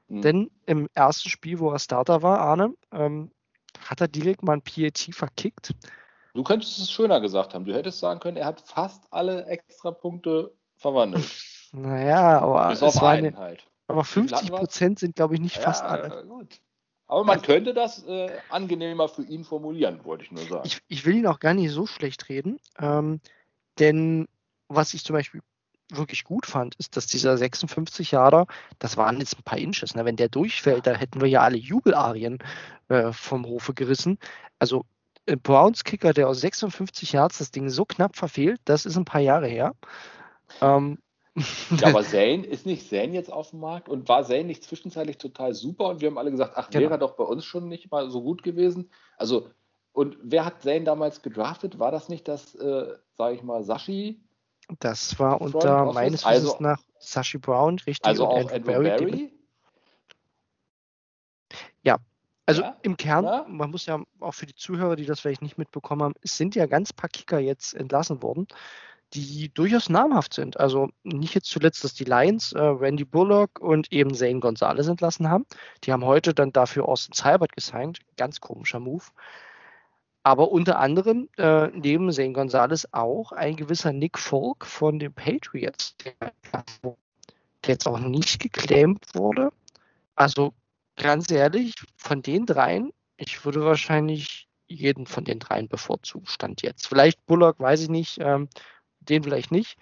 Mhm. 0.09 0.23
Denn 0.23 0.51
im 0.67 0.89
ersten 0.95 1.29
Spiel, 1.29 1.59
wo 1.59 1.71
er 1.71 1.79
Starter 1.79 2.23
war, 2.23 2.41
Arne, 2.41 2.75
ähm, 2.93 3.31
hat 3.85 4.01
er 4.01 4.09
direkt 4.09 4.43
mal 4.43 4.55
ein 4.55 4.63
PAT 4.63 5.11
verkickt. 5.13 5.75
Du 6.35 6.43
könntest 6.45 6.79
es 6.79 6.91
schöner 6.91 7.21
gesagt 7.21 7.55
haben. 7.55 7.65
Du 7.65 7.75
hättest 7.75 7.99
sagen 7.99 8.21
können, 8.21 8.37
er 8.37 8.47
hat 8.47 8.61
fast 8.61 9.05
alle 9.11 9.47
Extrapunkte 9.47 10.53
verwandelt. 10.77 11.25
Naja, 11.73 12.41
aber 12.41 12.69
Bis 12.69 12.83
es 12.83 13.01
war 13.01 13.11
eine, 13.11 13.37
halt. 13.37 13.67
Aber 13.87 14.05
50 14.05 14.51
Prozent 14.51 14.99
sind, 14.99 15.17
glaube 15.17 15.35
ich, 15.35 15.41
nicht 15.41 15.57
ja, 15.57 15.63
fast 15.63 15.83
alle. 15.83 16.25
Gut. 16.27 16.61
Aber 17.07 17.25
man 17.25 17.43
könnte 17.43 17.75
das 17.75 18.05
äh, 18.05 18.31
angenehmer 18.51 19.09
für 19.09 19.23
ihn 19.23 19.45
formulieren, 19.45 20.05
wollte 20.05 20.25
ich 20.25 20.31
nur 20.31 20.45
sagen. 20.45 20.63
Ich, 20.65 20.81
ich 20.87 21.05
will 21.05 21.17
ihn 21.17 21.27
auch 21.27 21.41
gar 21.41 21.55
nicht 21.55 21.73
so 21.73 21.87
schlecht 21.87 22.29
reden, 22.29 22.61
ähm, 22.79 23.21
denn 23.81 24.29
was 24.69 24.95
ich 24.95 25.05
zum 25.05 25.15
Beispiel 25.15 25.43
wirklich 25.91 26.23
gut 26.23 26.47
fand, 26.47 26.77
ist, 26.77 26.97
dass 26.97 27.07
dieser 27.07 27.37
56 27.37 28.13
Jahre, 28.13 28.47
das 28.79 28.97
waren 28.97 29.19
jetzt 29.19 29.37
ein 29.37 29.43
paar 29.43 29.59
Inches, 29.59 29.97
ne? 29.97 30.05
wenn 30.05 30.15
der 30.15 30.29
durchfällt, 30.29 30.87
da 30.87 30.95
hätten 30.95 31.21
wir 31.21 31.29
ja 31.29 31.41
alle 31.41 31.57
Jubelarien 31.57 32.39
äh, 32.89 33.13
vom 33.13 33.45
Hofe 33.45 33.75
gerissen. 33.75 34.19
Also 34.61 34.85
ein 35.27 35.35
äh, 35.35 35.37
Browns 35.37 35.83
Kicker, 35.83 36.13
der 36.13 36.29
aus 36.29 36.41
56 36.41 37.13
Yards 37.13 37.39
das 37.39 37.51
Ding 37.51 37.69
so 37.71 37.85
knapp 37.85 38.17
verfehlt, 38.17 38.61
das 38.65 38.87
ist 38.87 38.97
ein 38.97 39.05
paar 39.05 39.21
Jahre 39.21 39.49
her. 39.49 39.75
Ähm, 40.61 40.99
ja, 41.71 41.89
aber 41.89 42.03
Zane, 42.05 42.45
ist 42.47 42.67
nicht 42.67 42.89
Zane 42.89 43.13
jetzt 43.13 43.33
auf 43.33 43.51
dem 43.51 43.61
Markt 43.61 43.89
und 43.89 44.09
war 44.09 44.25
Zane 44.25 44.45
nicht 44.45 44.65
zwischenzeitlich 44.65 45.19
total 45.19 45.55
super 45.55 45.87
und 45.87 46.01
wir 46.01 46.09
haben 46.09 46.19
alle 46.19 46.31
gesagt, 46.31 46.55
ach, 46.57 46.71
genau. 46.71 46.83
wäre 46.83 46.95
er 46.95 46.99
doch 46.99 47.17
bei 47.17 47.25
uns 47.25 47.45
schon 47.45 47.69
nicht 47.69 47.91
mal 47.91 48.11
so 48.11 48.23
gut 48.23 48.43
gewesen. 48.43 48.91
Also, 49.17 49.51
und 49.93 50.17
wer 50.23 50.45
hat 50.45 50.63
Zane 50.63 50.85
damals 50.85 51.23
gedraftet? 51.23 51.79
War 51.79 51.91
das 51.91 52.09
nicht 52.09 52.29
das, 52.29 52.55
äh, 52.55 52.97
sage 53.17 53.35
ich 53.35 53.43
mal, 53.43 53.65
Sashi? 53.65 54.21
Das 54.79 55.19
war 55.19 55.41
unter 55.41 55.93
meines 55.93 56.25
also, 56.25 56.47
Wissens 56.47 56.61
nach 56.61 56.81
Sashi 56.99 57.39
Brown, 57.39 57.79
richtig? 57.87 58.07
Also 58.07 58.27
auch 58.27 58.37
Andrew, 58.37 58.55
Andrew 58.55 58.73
Barry? 58.73 58.89
Barry? 58.89 59.33
Ja, 61.83 61.97
also 62.51 62.63
ja? 62.63 62.77
im 62.83 62.97
Kern, 62.97 63.25
ja? 63.25 63.47
man 63.49 63.71
muss 63.71 63.87
ja 63.87 64.03
auch 64.19 64.35
für 64.35 64.47
die 64.47 64.55
Zuhörer, 64.57 64.97
die 64.97 65.07
das 65.07 65.21
vielleicht 65.21 65.43
nicht 65.43 65.57
mitbekommen 65.57 66.03
haben, 66.03 66.15
es 66.21 66.37
sind 66.37 66.57
ja 66.57 66.67
ganz 66.67 66.93
paar 66.93 67.09
Kicker 67.09 67.39
jetzt 67.39 67.75
entlassen 67.75 68.23
worden 68.23 68.49
die 69.15 69.53
durchaus 69.53 69.89
namhaft 69.89 70.35
sind. 70.35 70.59
Also 70.59 70.91
nicht 71.03 71.35
jetzt 71.35 71.51
zuletzt, 71.51 71.83
dass 71.85 71.95
die 71.95 72.05
Lions 72.05 72.53
äh, 72.53 72.61
Randy 72.61 73.05
Bullock 73.05 73.61
und 73.61 73.93
eben 73.93 74.15
Zane 74.15 74.41
Gonzalez 74.41 74.87
entlassen 74.87 75.29
haben. 75.29 75.47
Die 75.85 75.93
haben 75.93 76.05
heute 76.05 76.35
dann 76.35 76.53
dafür 76.53 76.89
Austin 76.89 77.15
Seibert 77.15 77.53
gesigned. 77.53 78.01
Ganz 78.17 78.41
komischer 78.41 78.81
Move. 78.81 79.05
Aber 80.23 80.53
unter 80.53 80.79
anderem 80.79 81.29
äh, 81.39 81.69
neben 81.69 82.13
Zane 82.13 82.33
Gonzalez 82.33 82.87
auch 82.93 83.33
ein 83.33 83.57
gewisser 83.57 83.93
Nick 83.93 84.19
Folk 84.19 84.67
von 84.67 84.99
den 84.99 85.13
Patriots, 85.13 85.97
der, 85.97 86.33
jetzt 87.67 87.87
auch 87.87 87.99
nicht 87.99 88.41
geclaimed 88.41 89.15
wurde. 89.15 89.51
Also 90.15 90.53
ganz 90.97 91.31
ehrlich, 91.31 91.75
von 91.97 92.23
den 92.23 92.47
dreien, 92.47 92.93
ich 93.17 93.45
würde 93.45 93.65
wahrscheinlich 93.65 94.49
jeden 94.67 95.07
von 95.07 95.25
den 95.25 95.41
dreien 95.41 95.69
bevorzugen, 95.69 96.27
stand 96.27 96.63
jetzt. 96.63 96.87
Vielleicht 96.87 97.25
Bullock, 97.27 97.59
weiß 97.59 97.83
ich 97.83 97.89
nicht, 97.89 98.19
ähm, 98.21 98.49
den 99.01 99.23
vielleicht 99.23 99.51
nicht. 99.51 99.77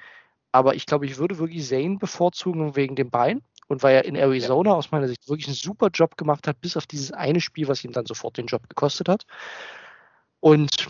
Aber 0.52 0.74
ich 0.74 0.86
glaube, 0.86 1.06
ich 1.06 1.18
würde 1.18 1.38
wirklich 1.38 1.66
Zane 1.66 1.98
bevorzugen 1.98 2.74
wegen 2.74 2.96
dem 2.96 3.10
Bein 3.10 3.42
und 3.68 3.82
weil 3.82 3.96
er 3.96 4.04
in 4.04 4.16
Arizona 4.16 4.70
ja. 4.70 4.76
aus 4.76 4.90
meiner 4.90 5.08
Sicht 5.08 5.28
wirklich 5.28 5.46
einen 5.46 5.54
super 5.54 5.88
Job 5.92 6.16
gemacht 6.16 6.48
hat, 6.48 6.60
bis 6.60 6.76
auf 6.76 6.86
dieses 6.86 7.12
eine 7.12 7.40
Spiel, 7.40 7.68
was 7.68 7.84
ihm 7.84 7.92
dann 7.92 8.06
sofort 8.06 8.38
den 8.38 8.46
Job 8.46 8.68
gekostet 8.68 9.08
hat. 9.08 9.26
Und 10.40 10.88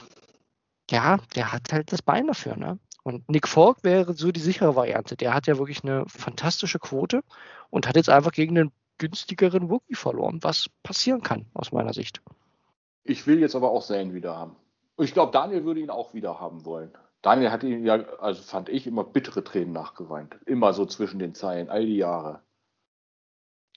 ja, 0.90 1.18
der 1.34 1.52
hat 1.52 1.72
halt 1.72 1.92
das 1.92 2.02
Bein 2.02 2.28
dafür. 2.28 2.56
Ne? 2.56 2.78
Und 3.02 3.28
Nick 3.28 3.48
Falk 3.48 3.78
wäre 3.82 4.14
so 4.14 4.30
die 4.32 4.40
sichere 4.40 4.76
Variante. 4.76 5.16
Der 5.16 5.34
hat 5.34 5.46
ja 5.46 5.58
wirklich 5.58 5.82
eine 5.82 6.04
fantastische 6.06 6.78
Quote 6.78 7.22
und 7.70 7.86
hat 7.86 7.96
jetzt 7.96 8.10
einfach 8.10 8.32
gegen 8.32 8.56
einen 8.56 8.72
günstigeren 8.98 9.64
Rookie 9.64 9.94
verloren, 9.94 10.38
was 10.42 10.66
passieren 10.82 11.22
kann, 11.22 11.46
aus 11.54 11.72
meiner 11.72 11.92
Sicht. 11.92 12.20
Ich 13.04 13.26
will 13.26 13.40
jetzt 13.40 13.54
aber 13.54 13.70
auch 13.70 13.84
Zane 13.84 14.12
wieder 14.12 14.36
haben. 14.36 14.56
Ich 14.98 15.14
glaube, 15.14 15.32
Daniel 15.32 15.64
würde 15.64 15.80
ihn 15.80 15.90
auch 15.90 16.14
wieder 16.14 16.40
haben 16.40 16.64
wollen. 16.64 16.92
Daniel 17.22 17.50
hat 17.50 17.64
ihn 17.64 17.84
ja, 17.84 18.04
also 18.18 18.42
fand 18.42 18.68
ich, 18.68 18.86
immer 18.86 19.04
bittere 19.04 19.42
Tränen 19.42 19.72
nachgeweint. 19.72 20.38
Immer 20.46 20.72
so 20.72 20.86
zwischen 20.86 21.18
den 21.18 21.34
Zeilen, 21.34 21.68
all 21.68 21.84
die 21.84 21.96
Jahre. 21.96 22.42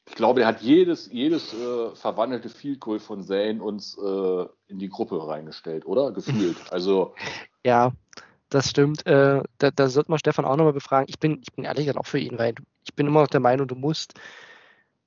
Ich 0.08 0.16
glaube, 0.16 0.42
er 0.42 0.48
hat 0.48 0.62
jedes, 0.62 1.12
jedes 1.12 1.54
äh, 1.54 1.96
verwandelte 1.96 2.50
Field 2.50 2.80
Goal 2.80 3.00
von 3.00 3.24
Zane 3.24 3.62
uns 3.62 3.98
äh, 3.98 4.46
in 4.68 4.80
die 4.80 4.90
Gruppe 4.90 5.28
reingestellt, 5.28 5.86
oder? 5.86 6.12
Gefühlt. 6.12 6.58
Also. 6.72 7.16
Ja, 7.64 7.92
das 8.50 8.70
stimmt. 8.70 9.06
Äh, 9.06 9.44
da, 9.60 9.72
da 9.72 9.90
sollte 9.90 10.12
man 10.12 10.20
Stefan 10.20 10.46
auch 10.46 10.56
nochmal 10.56 10.74
befragen. 10.74 11.08
Ich 11.10 11.20
bin, 11.20 11.40
ich 11.42 11.54
bin 11.54 11.66
ehrlich 11.66 11.86
gesagt 11.86 12.00
auch 12.00 12.08
für 12.08 12.20
ihn, 12.20 12.38
weil 12.38 12.56
ich 12.84 12.96
bin 12.96 13.08
immer 13.08 13.22
noch 13.22 13.28
der 13.28 13.40
Meinung, 13.40 13.68
du 13.68 13.76
musst 13.76 14.20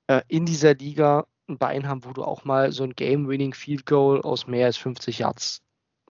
äh, 0.07 0.21
in 0.27 0.45
dieser 0.45 0.73
Liga 0.73 1.27
ein 1.47 1.57
Bein 1.57 1.87
haben, 1.87 2.05
wo 2.05 2.13
du 2.13 2.23
auch 2.23 2.43
mal 2.45 2.71
so 2.71 2.83
ein 2.83 2.95
Game-Winning 2.95 3.53
Field 3.53 3.85
Goal 3.85 4.21
aus 4.21 4.47
mehr 4.47 4.65
als 4.65 4.77
50 4.77 5.19
Yards 5.19 5.64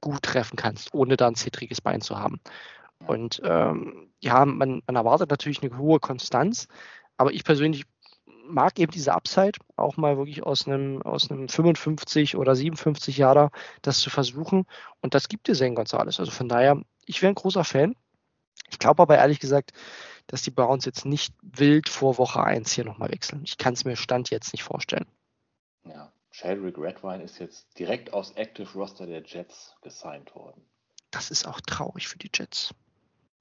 gut 0.00 0.22
treffen 0.22 0.56
kannst, 0.56 0.94
ohne 0.94 1.16
da 1.16 1.28
ein 1.28 1.34
zittriges 1.34 1.80
Bein 1.80 2.00
zu 2.00 2.18
haben. 2.18 2.40
Und 3.06 3.40
ähm, 3.44 4.10
ja, 4.20 4.44
man, 4.44 4.82
man 4.86 4.96
erwartet 4.96 5.30
natürlich 5.30 5.62
eine 5.62 5.76
hohe 5.78 6.00
Konstanz, 6.00 6.66
aber 7.16 7.32
ich 7.32 7.44
persönlich 7.44 7.84
mag 8.48 8.78
eben 8.78 8.90
diese 8.90 9.12
Upside, 9.12 9.58
auch 9.76 9.96
mal 9.96 10.16
wirklich 10.16 10.42
aus 10.42 10.66
einem, 10.66 11.02
aus 11.02 11.30
einem 11.30 11.48
55 11.48 12.36
oder 12.36 12.56
57 12.56 13.16
Jahre 13.18 13.50
das 13.82 13.98
zu 13.98 14.10
versuchen. 14.10 14.64
Und 15.00 15.14
das 15.14 15.28
gibt 15.28 15.48
dir 15.48 15.54
Zane 15.54 15.74
Gonzalez. 15.74 16.18
Also 16.18 16.32
von 16.32 16.48
daher, 16.48 16.80
ich 17.06 17.22
wäre 17.22 17.32
ein 17.32 17.36
großer 17.36 17.64
Fan. 17.64 17.94
Ich 18.70 18.78
glaube 18.78 19.02
aber 19.02 19.18
ehrlich 19.18 19.38
gesagt, 19.38 19.72
dass 20.26 20.42
die 20.42 20.50
Browns 20.50 20.84
jetzt 20.84 21.04
nicht 21.04 21.34
wild 21.42 21.88
vor 21.88 22.18
Woche 22.18 22.42
1 22.42 22.72
hier 22.72 22.84
nochmal 22.84 23.10
wechseln. 23.10 23.42
Ich 23.44 23.58
kann 23.58 23.74
es 23.74 23.84
mir 23.84 23.96
Stand 23.96 24.30
jetzt 24.30 24.52
nicht 24.52 24.62
vorstellen. 24.62 25.06
Ja, 25.84 26.12
Sheldrick 26.38 26.78
Redwine 26.78 27.24
ist 27.24 27.40
jetzt 27.40 27.66
direkt 27.80 28.12
aus 28.12 28.30
Active 28.36 28.72
Roster 28.74 29.06
der 29.06 29.24
Jets 29.24 29.74
gesigned 29.82 30.32
worden. 30.36 30.62
Das 31.10 31.32
ist 31.32 31.48
auch 31.48 31.60
traurig 31.60 32.06
für 32.06 32.16
die 32.16 32.30
Jets. 32.32 32.72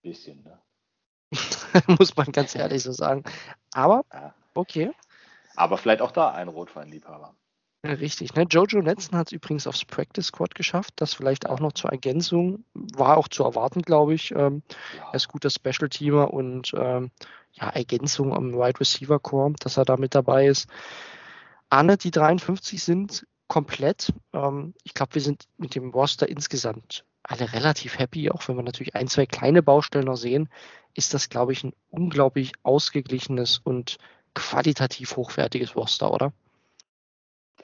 Bisschen, 0.02 0.41
ne? 0.41 0.60
Muss 2.00 2.16
man 2.16 2.32
ganz 2.32 2.56
ehrlich 2.56 2.82
so 2.82 2.91
sagen. 2.91 3.24
Aber 3.72 4.04
ja. 4.12 4.34
okay. 4.56 4.91
Aber 5.56 5.78
vielleicht 5.78 6.02
auch 6.02 6.10
da 6.10 6.32
ein 6.32 6.48
Rotweinliebhaber. 6.48 7.36
Richtig, 7.86 8.34
ne? 8.34 8.48
Jojo 8.50 8.82
Netzen 8.82 9.16
hat 9.16 9.28
es 9.28 9.32
übrigens 9.32 9.68
aufs 9.68 9.86
Practice 9.86 10.28
Squad 10.28 10.56
geschafft. 10.56 10.93
Das 10.95 11.14
vielleicht 11.14 11.48
auch 11.48 11.60
noch 11.60 11.74
zur 11.74 11.91
Ergänzung. 11.91 12.66
War 12.74 13.18
auch 13.18 13.28
zu 13.28 13.43
erwarten, 13.43 13.84
glaube 13.84 14.16
ich. 14.16 14.32
Ähm, 14.32 14.64
ja. 14.98 15.10
Er 15.10 15.14
ist 15.14 15.28
guter 15.28 15.52
Special-Teamer 15.52 16.34
und 16.34 16.74
ähm, 16.76 17.12
ja, 17.52 17.70
Ergänzung 17.70 18.34
am 18.34 18.54
Wide 18.54 18.80
Receiver 18.80 19.20
Core, 19.20 19.54
dass 19.60 19.78
er 19.78 19.86
da 19.86 19.98
mit 19.98 20.16
dabei 20.16 20.48
ist. 20.48 20.68
Alle, 21.70 21.97
die 21.97 22.11
53 22.11 22.82
sind, 22.82 23.28
komplett. 23.47 24.13
Ähm, 24.34 24.74
ich 24.84 24.93
glaube, 24.93 25.15
wir 25.15 25.22
sind 25.22 25.45
mit 25.57 25.76
dem 25.76 25.91
Roster 25.91 26.28
insgesamt 26.28 27.05
alle 27.24 27.51
relativ 27.53 27.99
happy, 27.99 28.30
auch 28.32 28.47
wenn 28.47 28.55
wir 28.55 28.63
natürlich 28.63 28.95
ein, 28.95 29.07
zwei 29.07 29.26
kleine 29.26 29.61
Baustellen 29.61 30.05
noch 30.05 30.15
sehen, 30.15 30.49
ist 30.93 31.13
das, 31.13 31.30
glaube 31.30 31.51
ich, 31.51 31.63
ein 31.63 31.74
unglaublich 31.89 32.53
ausgeglichenes 32.63 33.59
und 33.59 33.97
qualitativ 34.34 35.15
hochwertiges 35.18 35.76
Roster, 35.76 36.13
oder? 36.13 36.32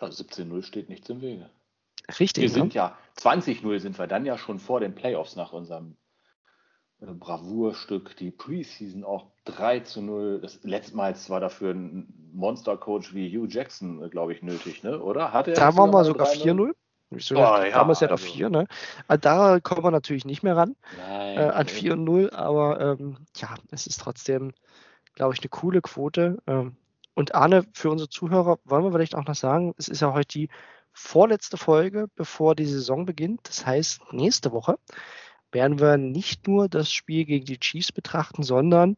Ja, 0.02 0.08
17-0 0.08 0.64
steht 0.64 0.90
nichts 0.90 1.10
im 1.10 1.22
Wege. 1.22 1.50
Richtig. 2.20 2.42
Wir 2.42 2.50
sind 2.50 2.70
ne? 2.70 2.74
ja, 2.74 2.98
20-0 3.18 3.80
sind 3.80 3.98
wir 3.98 4.08
dann 4.08 4.26
ja 4.26 4.38
schon 4.38 4.60
vor 4.60 4.82
den 4.82 4.94
Playoffs 4.96 5.36
nach 5.36 5.54
unserem 5.54 5.96
Bravourstück, 7.06 8.16
die 8.18 8.32
Preseason 8.32 9.04
auch 9.04 9.28
3 9.46 9.82
zu 9.82 10.02
0. 10.02 10.40
Das 10.42 10.60
letzte 10.64 10.96
Mal 10.96 11.16
war 11.28 11.40
dafür 11.40 11.74
ein 11.74 12.32
Monster-Coach 12.34 13.14
wie 13.14 13.38
Hugh 13.38 13.48
Jackson, 13.48 14.02
äh, 14.04 14.10
glaube 14.10 14.34
ich, 14.34 14.42
nötig, 14.42 14.84
ne? 14.84 15.02
oder? 15.02 15.34
Hat 15.34 15.48
er 15.48 15.56
da 15.56 15.76
waren 15.76 15.92
wir 15.92 16.04
sogar 16.06 16.28
4-0. 16.28 16.74
So, 17.20 17.36
oh, 17.36 17.40
ja, 17.40 17.70
damals 17.70 18.00
ja 18.00 18.08
also. 18.10 18.26
auf 18.26 18.32
4, 18.32 18.50
ne? 18.50 18.68
Ah, 19.08 19.18
da 19.18 19.60
kommen 19.60 19.84
wir 19.84 19.92
natürlich 19.92 20.26
nicht 20.26 20.42
mehr 20.42 20.58
ran 20.58 20.76
Nein, 20.98 21.38
äh, 21.38 21.42
an 21.42 21.68
4 21.68 21.94
und 21.94 22.04
0, 22.06 22.32
aber 22.32 22.80
ähm, 22.80 23.18
ja, 23.36 23.54
es 23.70 23.86
ist 23.86 24.00
trotzdem, 24.00 24.54
glaube 25.14 25.36
ich, 25.36 25.42
eine 25.42 25.50
coole 25.50 25.82
Quote. 25.82 26.40
Ähm, 26.48 26.76
und 27.14 27.36
Arne, 27.36 27.66
für 27.74 27.92
unsere 27.92 28.10
Zuhörer 28.10 28.58
wollen 28.66 28.84
wir 28.84 28.92
vielleicht 28.92 29.14
auch 29.14 29.26
noch 29.26 29.36
sagen, 29.36 29.76
es 29.78 29.88
ist 29.88 30.02
ja 30.02 30.12
heute 30.14 30.28
die 30.40 30.50
vorletzte 30.92 31.58
Folge, 31.58 32.08
bevor 32.16 32.56
die 32.56 32.66
Saison 32.66 33.06
beginnt. 33.06 33.42
Das 33.48 33.66
heißt, 33.66 34.02
nächste 34.12 34.52
Woche 34.52 34.80
werden 35.54 35.80
wir 35.80 35.98
nicht 35.98 36.48
nur 36.48 36.68
das 36.68 36.92
Spiel 36.92 37.26
gegen 37.26 37.46
die 37.46 37.60
Chiefs 37.60 37.92
betrachten, 37.92 38.44
sondern 38.44 38.96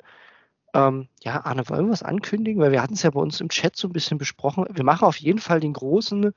ähm, 0.74 1.08
ja, 1.24 1.45
Arne, 1.45 1.68
wollen 1.70 1.86
wir 1.86 1.91
was 1.91 2.03
ankündigen? 2.03 2.62
Weil 2.62 2.72
wir 2.72 2.82
hatten 2.82 2.95
es 2.95 3.03
ja 3.03 3.10
bei 3.12 3.22
uns 3.22 3.39
im 3.39 3.49
Chat 3.49 3.78
so 3.78 3.88
ein 3.88 3.93
bisschen 3.93 4.18
besprochen. 4.18 4.66
Wir 4.70 4.84
machen 4.84 5.06
auf 5.06 5.18
jeden 5.18 5.39
Fall 5.39 5.60
den 5.60 5.74
großen 5.74 6.34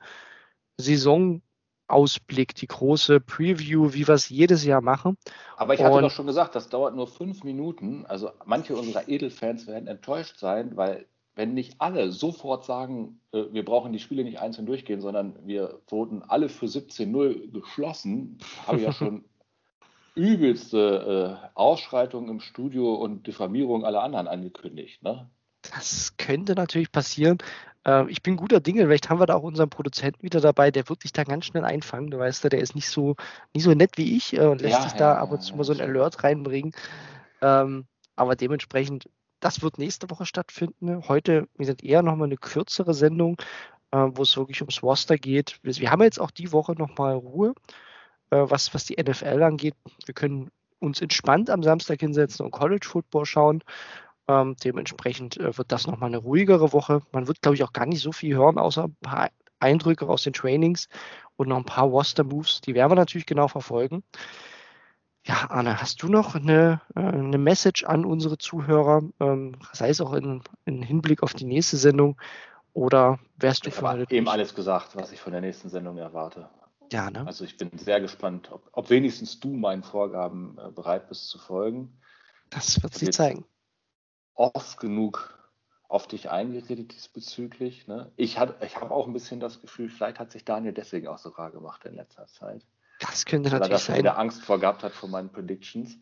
Saison 0.77 1.41
Ausblick, 1.89 2.55
die 2.55 2.67
große 2.67 3.19
Preview, 3.19 3.93
wie 3.93 4.07
wir 4.07 4.13
es 4.13 4.29
jedes 4.29 4.63
Jahr 4.63 4.81
machen. 4.81 5.17
Aber 5.57 5.73
ich 5.73 5.83
hatte 5.83 5.95
und, 5.95 6.03
doch 6.03 6.11
schon 6.11 6.27
gesagt, 6.27 6.55
das 6.55 6.69
dauert 6.69 6.95
nur 6.95 7.07
fünf 7.07 7.43
Minuten. 7.43 8.05
Also 8.05 8.29
manche 8.45 8.75
unserer 8.75 9.07
Edelfans 9.07 9.67
werden 9.67 9.87
enttäuscht 9.87 10.37
sein, 10.37 10.77
weil 10.77 11.07
wenn 11.35 11.53
nicht 11.53 11.75
alle 11.79 12.11
sofort 12.11 12.65
sagen, 12.65 13.21
äh, 13.31 13.45
wir 13.51 13.65
brauchen 13.65 13.93
die 13.93 13.99
Spiele 13.99 14.23
nicht 14.23 14.39
einzeln 14.39 14.65
durchgehen, 14.65 15.01
sondern 15.01 15.35
wir 15.45 15.81
wurden 15.87 16.21
alle 16.21 16.49
für 16.49 16.65
17-0 16.65 17.51
geschlossen, 17.51 18.37
habe 18.67 18.77
ich 18.77 18.83
ja 18.83 18.91
schon 18.93 19.25
übelste 20.19 21.39
äh, 21.41 21.49
Ausschreitungen 21.55 22.29
im 22.29 22.39
Studio 22.41 22.93
und 22.95 23.25
Diffamierung 23.25 23.85
aller 23.85 24.03
anderen 24.03 24.27
angekündigt. 24.27 25.01
Ne? 25.01 25.29
Das 25.61 26.15
könnte 26.17 26.55
natürlich 26.55 26.91
passieren. 26.91 27.37
Äh, 27.85 28.09
ich 28.09 28.21
bin 28.21 28.35
guter 28.35 28.59
Dinge. 28.59 28.83
Vielleicht 28.83 29.09
haben 29.09 29.19
wir 29.19 29.25
da 29.25 29.35
auch 29.35 29.43
unseren 29.43 29.69
Produzenten 29.69 30.21
wieder 30.23 30.41
dabei, 30.41 30.71
der 30.71 30.89
wird 30.89 31.01
sich 31.01 31.13
da 31.13 31.23
ganz 31.23 31.45
schnell 31.45 31.63
einfangen. 31.63 32.11
Du 32.11 32.19
weißt, 32.19 32.43
der 32.51 32.59
ist 32.59 32.75
nicht 32.75 32.89
so, 32.89 33.15
nicht 33.53 33.63
so 33.63 33.73
nett 33.73 33.97
wie 33.97 34.17
ich 34.17 34.33
äh, 34.33 34.45
und 34.45 34.61
lässt 34.61 34.77
ja, 34.77 34.83
sich 34.83 34.93
da 34.93 35.13
ja, 35.13 35.21
ab 35.21 35.31
und 35.31 35.41
zu 35.41 35.55
mal 35.55 35.63
so 35.63 35.73
ein 35.73 35.81
Alert 35.81 36.23
reinbringen. 36.23 36.73
Ähm, 37.41 37.85
aber 38.15 38.35
dementsprechend, 38.35 39.09
das 39.39 39.61
wird 39.61 39.77
nächste 39.77 40.09
Woche 40.09 40.25
stattfinden. 40.25 41.07
Heute, 41.07 41.47
wie 41.53 41.63
gesagt, 41.63 41.83
eher 41.83 42.01
nochmal 42.01 42.27
eine 42.27 42.37
kürzere 42.37 42.93
Sendung, 42.93 43.37
äh, 43.91 43.97
wo 43.97 44.23
es 44.23 44.35
wirklich 44.35 44.61
ums 44.61 44.83
Roster 44.83 45.17
geht. 45.17 45.59
Wir 45.63 45.91
haben 45.91 46.03
jetzt 46.03 46.19
auch 46.19 46.31
die 46.31 46.51
Woche 46.51 46.73
nochmal 46.73 47.15
Ruhe, 47.15 47.53
was, 48.37 48.73
was 48.73 48.85
die 48.85 49.01
NFL 49.01 49.43
angeht. 49.43 49.75
Wir 50.05 50.13
können 50.13 50.51
uns 50.79 51.01
entspannt 51.01 51.49
am 51.49 51.63
Samstag 51.63 51.99
hinsetzen 51.99 52.45
und 52.45 52.51
College 52.51 52.87
Football 52.87 53.25
schauen. 53.25 53.63
Ähm, 54.27 54.55
dementsprechend 54.63 55.37
äh, 55.37 55.57
wird 55.57 55.71
das 55.71 55.87
nochmal 55.87 56.09
eine 56.09 56.17
ruhigere 56.17 56.71
Woche. 56.71 57.01
Man 57.11 57.27
wird, 57.27 57.41
glaube 57.41 57.55
ich, 57.55 57.63
auch 57.63 57.73
gar 57.73 57.85
nicht 57.85 58.01
so 58.01 58.11
viel 58.11 58.35
hören, 58.35 58.57
außer 58.57 58.85
ein 58.85 58.95
paar 59.01 59.29
Eindrücke 59.59 60.07
aus 60.07 60.23
den 60.23 60.33
Trainings 60.33 60.87
und 61.35 61.49
noch 61.49 61.57
ein 61.57 61.65
paar 61.65 61.85
Roster-Moves. 61.85 62.61
Die 62.61 62.75
werden 62.75 62.91
wir 62.91 62.95
natürlich 62.95 63.25
genau 63.25 63.47
verfolgen. 63.47 64.03
Ja, 65.25 65.49
Arne, 65.49 65.81
hast 65.81 66.01
du 66.01 66.07
noch 66.07 66.35
eine, 66.35 66.81
äh, 66.95 66.99
eine 66.99 67.37
Message 67.37 67.83
an 67.83 68.05
unsere 68.05 68.37
Zuhörer, 68.37 69.03
ähm, 69.19 69.55
sei 69.73 69.89
es 69.89 69.99
auch 69.99 70.13
in, 70.13 70.41
in, 70.65 70.81
Hinblick 70.81 71.23
auf 71.23 71.33
die 71.33 71.45
nächste 71.45 71.77
Sendung 71.77 72.19
oder 72.73 73.19
wärst 73.37 73.65
du 73.65 73.69
ich 73.69 73.81
habe 73.81 74.05
eben 74.09 74.27
alles 74.27 74.55
gesagt, 74.55 74.95
was 74.95 75.11
ich 75.11 75.19
von 75.19 75.31
der 75.31 75.41
nächsten 75.41 75.69
Sendung 75.69 75.97
erwarte. 75.97 76.49
Ja, 76.91 77.09
ne? 77.09 77.25
Also 77.27 77.45
ich 77.45 77.57
bin 77.57 77.69
sehr 77.77 78.01
gespannt, 78.01 78.51
ob, 78.51 78.69
ob 78.71 78.89
wenigstens 78.89 79.39
du 79.39 79.49
meinen 79.49 79.83
Vorgaben 79.83 80.57
äh, 80.57 80.71
bereit 80.71 81.07
bist 81.07 81.29
zu 81.29 81.37
folgen. 81.37 81.99
Das 82.49 82.81
wird 82.81 82.95
sich 82.95 83.11
zeigen 83.11 83.45
oft 84.39 84.79
genug 84.79 85.37
auf 85.89 86.07
dich 86.07 86.29
eingeredet 86.29 86.93
diesbezüglich. 86.93 87.87
Ne? 87.87 88.11
Ich, 88.15 88.37
ich 88.61 88.75
habe 88.77 88.91
auch 88.91 89.07
ein 89.07 89.13
bisschen 89.13 89.39
das 89.39 89.59
Gefühl, 89.59 89.89
vielleicht 89.89 90.19
hat 90.19 90.31
sich 90.31 90.45
Daniel 90.45 90.71
deswegen 90.73 91.07
auch 91.07 91.17
so 91.17 91.29
rar 91.29 91.51
gemacht 91.51 91.83
in 91.85 91.95
letzter 91.95 92.25
Zeit. 92.27 92.65
Das 92.99 93.25
könnte 93.25 93.49
natürlich 93.49 93.69
dass 93.69 93.85
sein. 93.85 93.97
Weil 93.97 94.05
er 94.05 94.17
Angst 94.17 94.43
vor 94.43 94.59
gehabt 94.59 94.83
hat 94.83 94.93
vor 94.93 95.09
meinen 95.09 95.29
Predictions. 95.29 95.97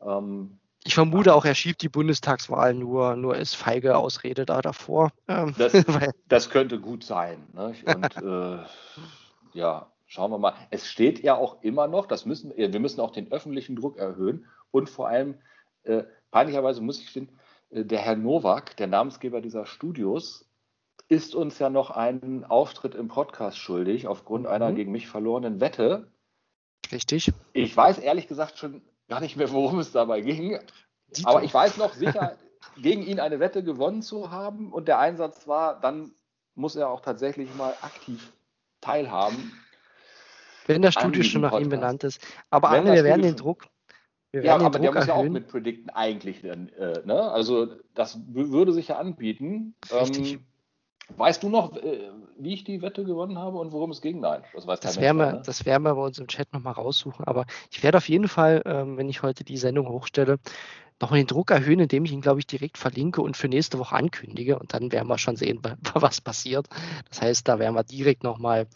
Ähm, 0.00 0.58
ich 0.84 0.94
vermute 0.94 1.34
auch, 1.34 1.44
er 1.44 1.54
schiebt 1.54 1.82
die 1.82 1.88
Bundestagswahl 1.88 2.74
nur, 2.74 3.16
nur 3.16 3.34
als 3.34 3.54
feige 3.54 3.96
Ausrede 3.96 4.44
da 4.44 4.60
davor. 4.60 5.10
Ähm, 5.28 5.54
das, 5.58 5.72
das, 6.28 6.50
könnte 6.50 6.78
gut 6.78 7.02
sein. 7.02 7.38
Ne? 7.52 7.74
Und 7.86 8.16
äh, 8.16 8.64
ja, 9.58 9.91
schauen 10.12 10.30
wir 10.30 10.38
mal. 10.38 10.54
Es 10.70 10.86
steht 10.86 11.20
ja 11.22 11.36
auch 11.36 11.62
immer 11.62 11.88
noch, 11.88 12.04
das 12.04 12.26
müssen, 12.26 12.52
wir 12.54 12.80
müssen 12.80 13.00
auch 13.00 13.12
den 13.12 13.32
öffentlichen 13.32 13.76
Druck 13.76 13.96
erhöhen 13.96 14.46
und 14.70 14.90
vor 14.90 15.08
allem, 15.08 15.38
äh, 15.84 16.04
peinlicherweise 16.30 16.82
muss 16.82 17.00
ich 17.00 17.10
finden, 17.10 17.38
äh, 17.70 17.84
der 17.84 18.00
Herr 18.00 18.16
Nowak, 18.16 18.76
der 18.76 18.88
Namensgeber 18.88 19.40
dieser 19.40 19.64
Studios, 19.64 20.46
ist 21.08 21.34
uns 21.34 21.58
ja 21.58 21.70
noch 21.70 21.90
einen 21.90 22.44
Auftritt 22.44 22.94
im 22.94 23.08
Podcast 23.08 23.56
schuldig 23.56 24.06
aufgrund 24.06 24.46
einer 24.46 24.70
mhm. 24.70 24.76
gegen 24.76 24.92
mich 24.92 25.08
verlorenen 25.08 25.60
Wette. 25.60 26.08
Richtig. 26.90 27.32
Ich 27.54 27.74
weiß 27.74 27.98
ehrlich 27.98 28.28
gesagt 28.28 28.58
schon 28.58 28.82
gar 29.08 29.20
nicht 29.20 29.36
mehr, 29.38 29.50
worum 29.50 29.78
es 29.78 29.92
dabei 29.92 30.20
ging. 30.20 30.58
Dito. 31.16 31.28
Aber 31.28 31.42
ich 31.42 31.54
weiß 31.54 31.78
noch 31.78 31.94
sicher, 31.94 32.36
gegen 32.76 33.02
ihn 33.02 33.18
eine 33.18 33.40
Wette 33.40 33.64
gewonnen 33.64 34.02
zu 34.02 34.30
haben 34.30 34.72
und 34.72 34.88
der 34.88 34.98
Einsatz 34.98 35.48
war, 35.48 35.80
dann 35.80 36.12
muss 36.54 36.76
er 36.76 36.90
auch 36.90 37.00
tatsächlich 37.00 37.54
mal 37.54 37.74
aktiv 37.80 38.30
teilhaben. 38.82 39.52
Wenn 40.66 40.82
das 40.82 40.94
Studio 40.94 41.22
schon 41.22 41.42
nach 41.42 41.58
ihm 41.58 41.68
benannt 41.68 42.04
ist. 42.04 42.20
Aber 42.50 42.70
Anne, 42.70 42.92
wir 42.92 43.04
werden 43.04 43.22
den 43.22 43.36
Druck. 43.36 43.66
ja, 44.32 44.54
aber 44.54 44.70
Druck 44.70 44.82
der 44.82 44.92
muss 44.92 45.06
ja 45.06 45.14
auch 45.14 45.24
mit 45.24 45.48
predikten 45.48 45.90
eigentlich. 45.90 46.44
Äh, 46.44 46.56
ne? 47.04 47.30
Also 47.30 47.68
das 47.94 48.18
würde 48.26 48.72
sich 48.72 48.88
ja 48.88 48.98
anbieten. 48.98 49.74
Richtig. 49.92 50.34
Ähm, 50.34 50.46
Weißt 51.16 51.42
du 51.42 51.48
noch, 51.48 51.76
äh, 51.76 52.10
wie 52.38 52.54
ich 52.54 52.64
die 52.64 52.80
Wette 52.80 53.04
gewonnen 53.04 53.38
habe 53.38 53.58
und 53.58 53.72
worum 53.72 53.90
es 53.90 54.00
ging? 54.00 54.20
Nein, 54.20 54.42
das 54.54 54.66
weiß 54.66 54.80
das 54.80 55.00
werden, 55.00 55.18
wir, 55.18 55.32
ne? 55.32 55.42
das 55.44 55.66
werden 55.66 55.82
wir 55.82 55.94
bei 55.94 56.02
uns 56.02 56.18
im 56.18 56.26
Chat 56.26 56.52
nochmal 56.52 56.74
raussuchen. 56.74 57.26
Aber 57.26 57.44
ich 57.70 57.82
werde 57.82 57.98
auf 57.98 58.08
jeden 58.08 58.28
Fall, 58.28 58.62
ähm, 58.64 58.96
wenn 58.96 59.08
ich 59.08 59.22
heute 59.22 59.44
die 59.44 59.56
Sendung 59.56 59.88
hochstelle, 59.88 60.38
nochmal 61.00 61.20
den 61.20 61.26
Druck 61.26 61.50
erhöhen, 61.50 61.80
indem 61.80 62.04
ich 62.04 62.12
ihn, 62.12 62.20
glaube 62.20 62.38
ich, 62.38 62.46
direkt 62.46 62.78
verlinke 62.78 63.20
und 63.20 63.36
für 63.36 63.48
nächste 63.48 63.78
Woche 63.78 63.96
ankündige. 63.96 64.58
Und 64.58 64.72
dann 64.72 64.92
werden 64.92 65.08
wir 65.08 65.18
schon 65.18 65.36
sehen, 65.36 65.60
was 65.94 66.20
passiert. 66.20 66.68
Das 67.08 67.20
heißt, 67.20 67.48
da 67.48 67.58
werden 67.58 67.74
wir 67.74 67.84
direkt 67.84 68.22
nochmal 68.22 68.66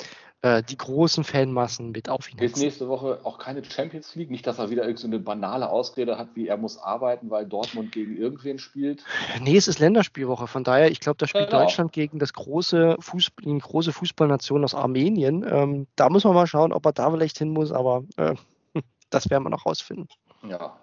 äh, 0.43 0.63
die 0.63 0.77
großen 0.77 1.25
Fanmassen 1.25 1.93
mit 1.93 2.09
auf 2.09 2.31
ihn 2.31 2.39
Jetzt 2.39 2.59
nächste 2.59 2.89
Woche 2.89 3.21
auch 3.25 3.39
keine 3.39 3.65
Champions 3.65 4.15
League. 4.15 4.31
Nicht, 4.31 4.47
dass 4.47 4.59
er 4.59 4.71
wieder 4.71 4.83
irgendeine 4.83 5.19
so 5.19 5.25
banale 5.25 5.69
Ausrede 5.69 6.19
hat, 6.19 6.29
wie 6.35 6.47
er 6.47 6.57
muss 6.57 6.79
arbeiten, 6.79 7.31
weil 7.31 7.47
Dortmund 7.47 7.93
gegen 7.93 8.17
irgendwen 8.17 8.59
spielt. 8.59 9.05
Nee, 9.41 9.57
es 9.57 9.69
ist 9.69 9.79
Länderspielwoche. 9.79 10.47
Von 10.47 10.65
daher, 10.65 10.91
ich 10.91 11.01
glaube, 11.01 11.19
da 11.19 11.27
spielt 11.27 11.51
genau. 11.51 11.63
Deutschland 11.63 11.93
gegen 11.93 12.19
das 12.19 12.33
große 12.33 12.97
Fußball, 13.01 13.45
die 13.45 13.59
große 13.59 13.93
Fußballnation 13.93 14.65
aus 14.65 14.75
Armenien. 14.75 15.45
Ähm, 15.49 15.87
da 15.97 16.09
muss 16.09 16.25
man 16.25 16.35
mal 16.35 16.47
schauen, 16.47 16.73
ob 16.73 16.85
er 16.87 16.93
da 16.93 17.11
vielleicht 17.11 17.39
hin 17.39 17.51
muss, 17.51 17.73
aber 17.73 18.05
äh, 18.17 18.35
das 19.11 19.31
werden 19.31 19.45
wir 19.45 19.51
noch 19.51 19.67
rausfinden. 19.67 20.09
Ja, 20.49 20.79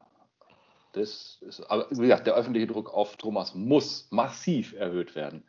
das 0.94 1.40
ist, 1.42 1.60
aber 1.70 1.88
wie 1.90 2.04
gesagt, 2.04 2.28
der 2.28 2.36
öffentliche 2.36 2.68
Druck 2.68 2.94
auf 2.94 3.18
Thomas 3.18 3.56
muss 3.56 4.08
massiv 4.12 4.74
erhöht 4.74 5.16
werden. 5.16 5.44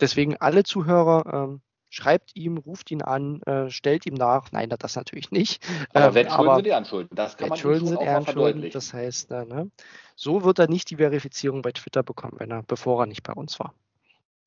Deswegen 0.00 0.36
alle 0.38 0.64
Zuhörer, 0.64 1.24
ähm, 1.32 1.60
schreibt 1.92 2.34
ihm, 2.34 2.56
ruft 2.56 2.90
ihn 2.90 3.02
an, 3.02 3.42
äh, 3.42 3.70
stellt 3.70 4.06
ihm 4.06 4.14
nach. 4.14 4.50
Nein, 4.50 4.70
das 4.70 4.96
natürlich 4.96 5.30
nicht. 5.30 5.62
Aber 5.92 6.06
ähm, 6.06 6.14
Wettschulden 6.14 6.56
sind 6.56 6.66
Ehrenschulden. 6.66 7.16
Das 7.16 7.36
kann 7.36 7.48
man 7.50 7.56
Wettschulden 7.56 7.88
sind 7.88 8.00
Ehrenschulden. 8.00 8.70
Das 8.70 8.94
heißt, 8.94 9.30
äh, 9.30 9.44
ne, 9.44 9.70
so 10.16 10.42
wird 10.42 10.58
er 10.58 10.68
nicht 10.68 10.88
die 10.88 10.96
Verifizierung 10.96 11.60
bei 11.60 11.72
Twitter 11.72 12.02
bekommen, 12.02 12.34
wenn 12.38 12.50
er, 12.50 12.62
bevor 12.62 13.02
er 13.02 13.06
nicht 13.06 13.22
bei 13.22 13.34
uns 13.34 13.60
war. 13.60 13.74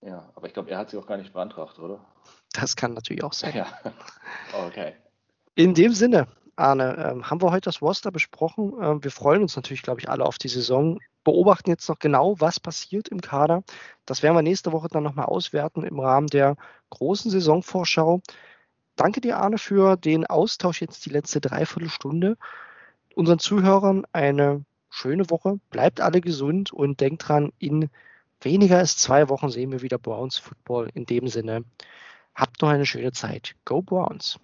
Ja, 0.01 0.27
aber 0.35 0.47
ich 0.47 0.53
glaube, 0.53 0.71
er 0.71 0.79
hat 0.79 0.89
sie 0.89 0.97
auch 0.97 1.05
gar 1.05 1.17
nicht 1.17 1.33
beantragt, 1.33 1.77
oder? 1.77 2.03
Das 2.53 2.75
kann 2.75 2.93
natürlich 2.93 3.23
auch 3.23 3.33
sein. 3.33 3.55
Ja, 3.55 3.67
okay. 4.67 4.95
In 5.53 5.75
dem 5.75 5.93
Sinne, 5.93 6.27
Arne, 6.55 6.95
ähm, 6.97 7.29
haben 7.29 7.41
wir 7.41 7.51
heute 7.51 7.65
das 7.65 7.81
Roster 7.81 8.11
besprochen. 8.11 8.73
Ähm, 8.81 9.03
wir 9.03 9.11
freuen 9.11 9.41
uns 9.41 9.55
natürlich, 9.55 9.81
glaube 9.81 9.99
ich, 9.99 10.09
alle 10.09 10.25
auf 10.25 10.37
die 10.37 10.47
Saison. 10.47 10.99
Beobachten 11.23 11.69
jetzt 11.69 11.89
noch 11.89 11.99
genau, 11.99 12.39
was 12.39 12.59
passiert 12.59 13.07
im 13.09 13.19
Kader. 13.19 13.63
Das 14.05 14.23
werden 14.23 14.35
wir 14.35 14.41
nächste 14.41 14.71
Woche 14.71 14.87
dann 14.89 15.03
nochmal 15.03 15.25
auswerten 15.25 15.83
im 15.83 15.99
Rahmen 15.99 16.27
der 16.27 16.55
großen 16.91 17.31
Saisonvorschau. 17.31 18.21
Danke 18.95 19.21
dir, 19.21 19.37
Arne, 19.37 19.57
für 19.57 19.97
den 19.97 20.25
Austausch 20.25 20.81
jetzt 20.81 21.05
die 21.05 21.09
letzte 21.09 21.41
Dreiviertelstunde. 21.41 22.37
Unseren 23.15 23.39
Zuhörern 23.39 24.05
eine 24.13 24.63
schöne 24.89 25.29
Woche. 25.29 25.59
Bleibt 25.71 25.99
alle 25.99 26.21
gesund 26.21 26.71
und 26.71 27.01
denkt 27.01 27.27
dran, 27.27 27.51
in 27.59 27.89
weniger 28.41 28.77
als 28.77 28.97
zwei 28.97 29.27
Wochen 29.29 29.49
sehen 29.49 29.71
wir 29.71 29.81
wieder 29.81 29.97
Browns 29.97 30.37
Football. 30.37 30.89
In 30.93 31.05
dem 31.05 31.27
Sinne, 31.27 31.65
habt 32.33 32.61
noch 32.61 32.69
eine 32.69 32.85
schöne 32.85 33.11
Zeit. 33.11 33.55
Go 33.65 33.81
Browns! 33.81 34.39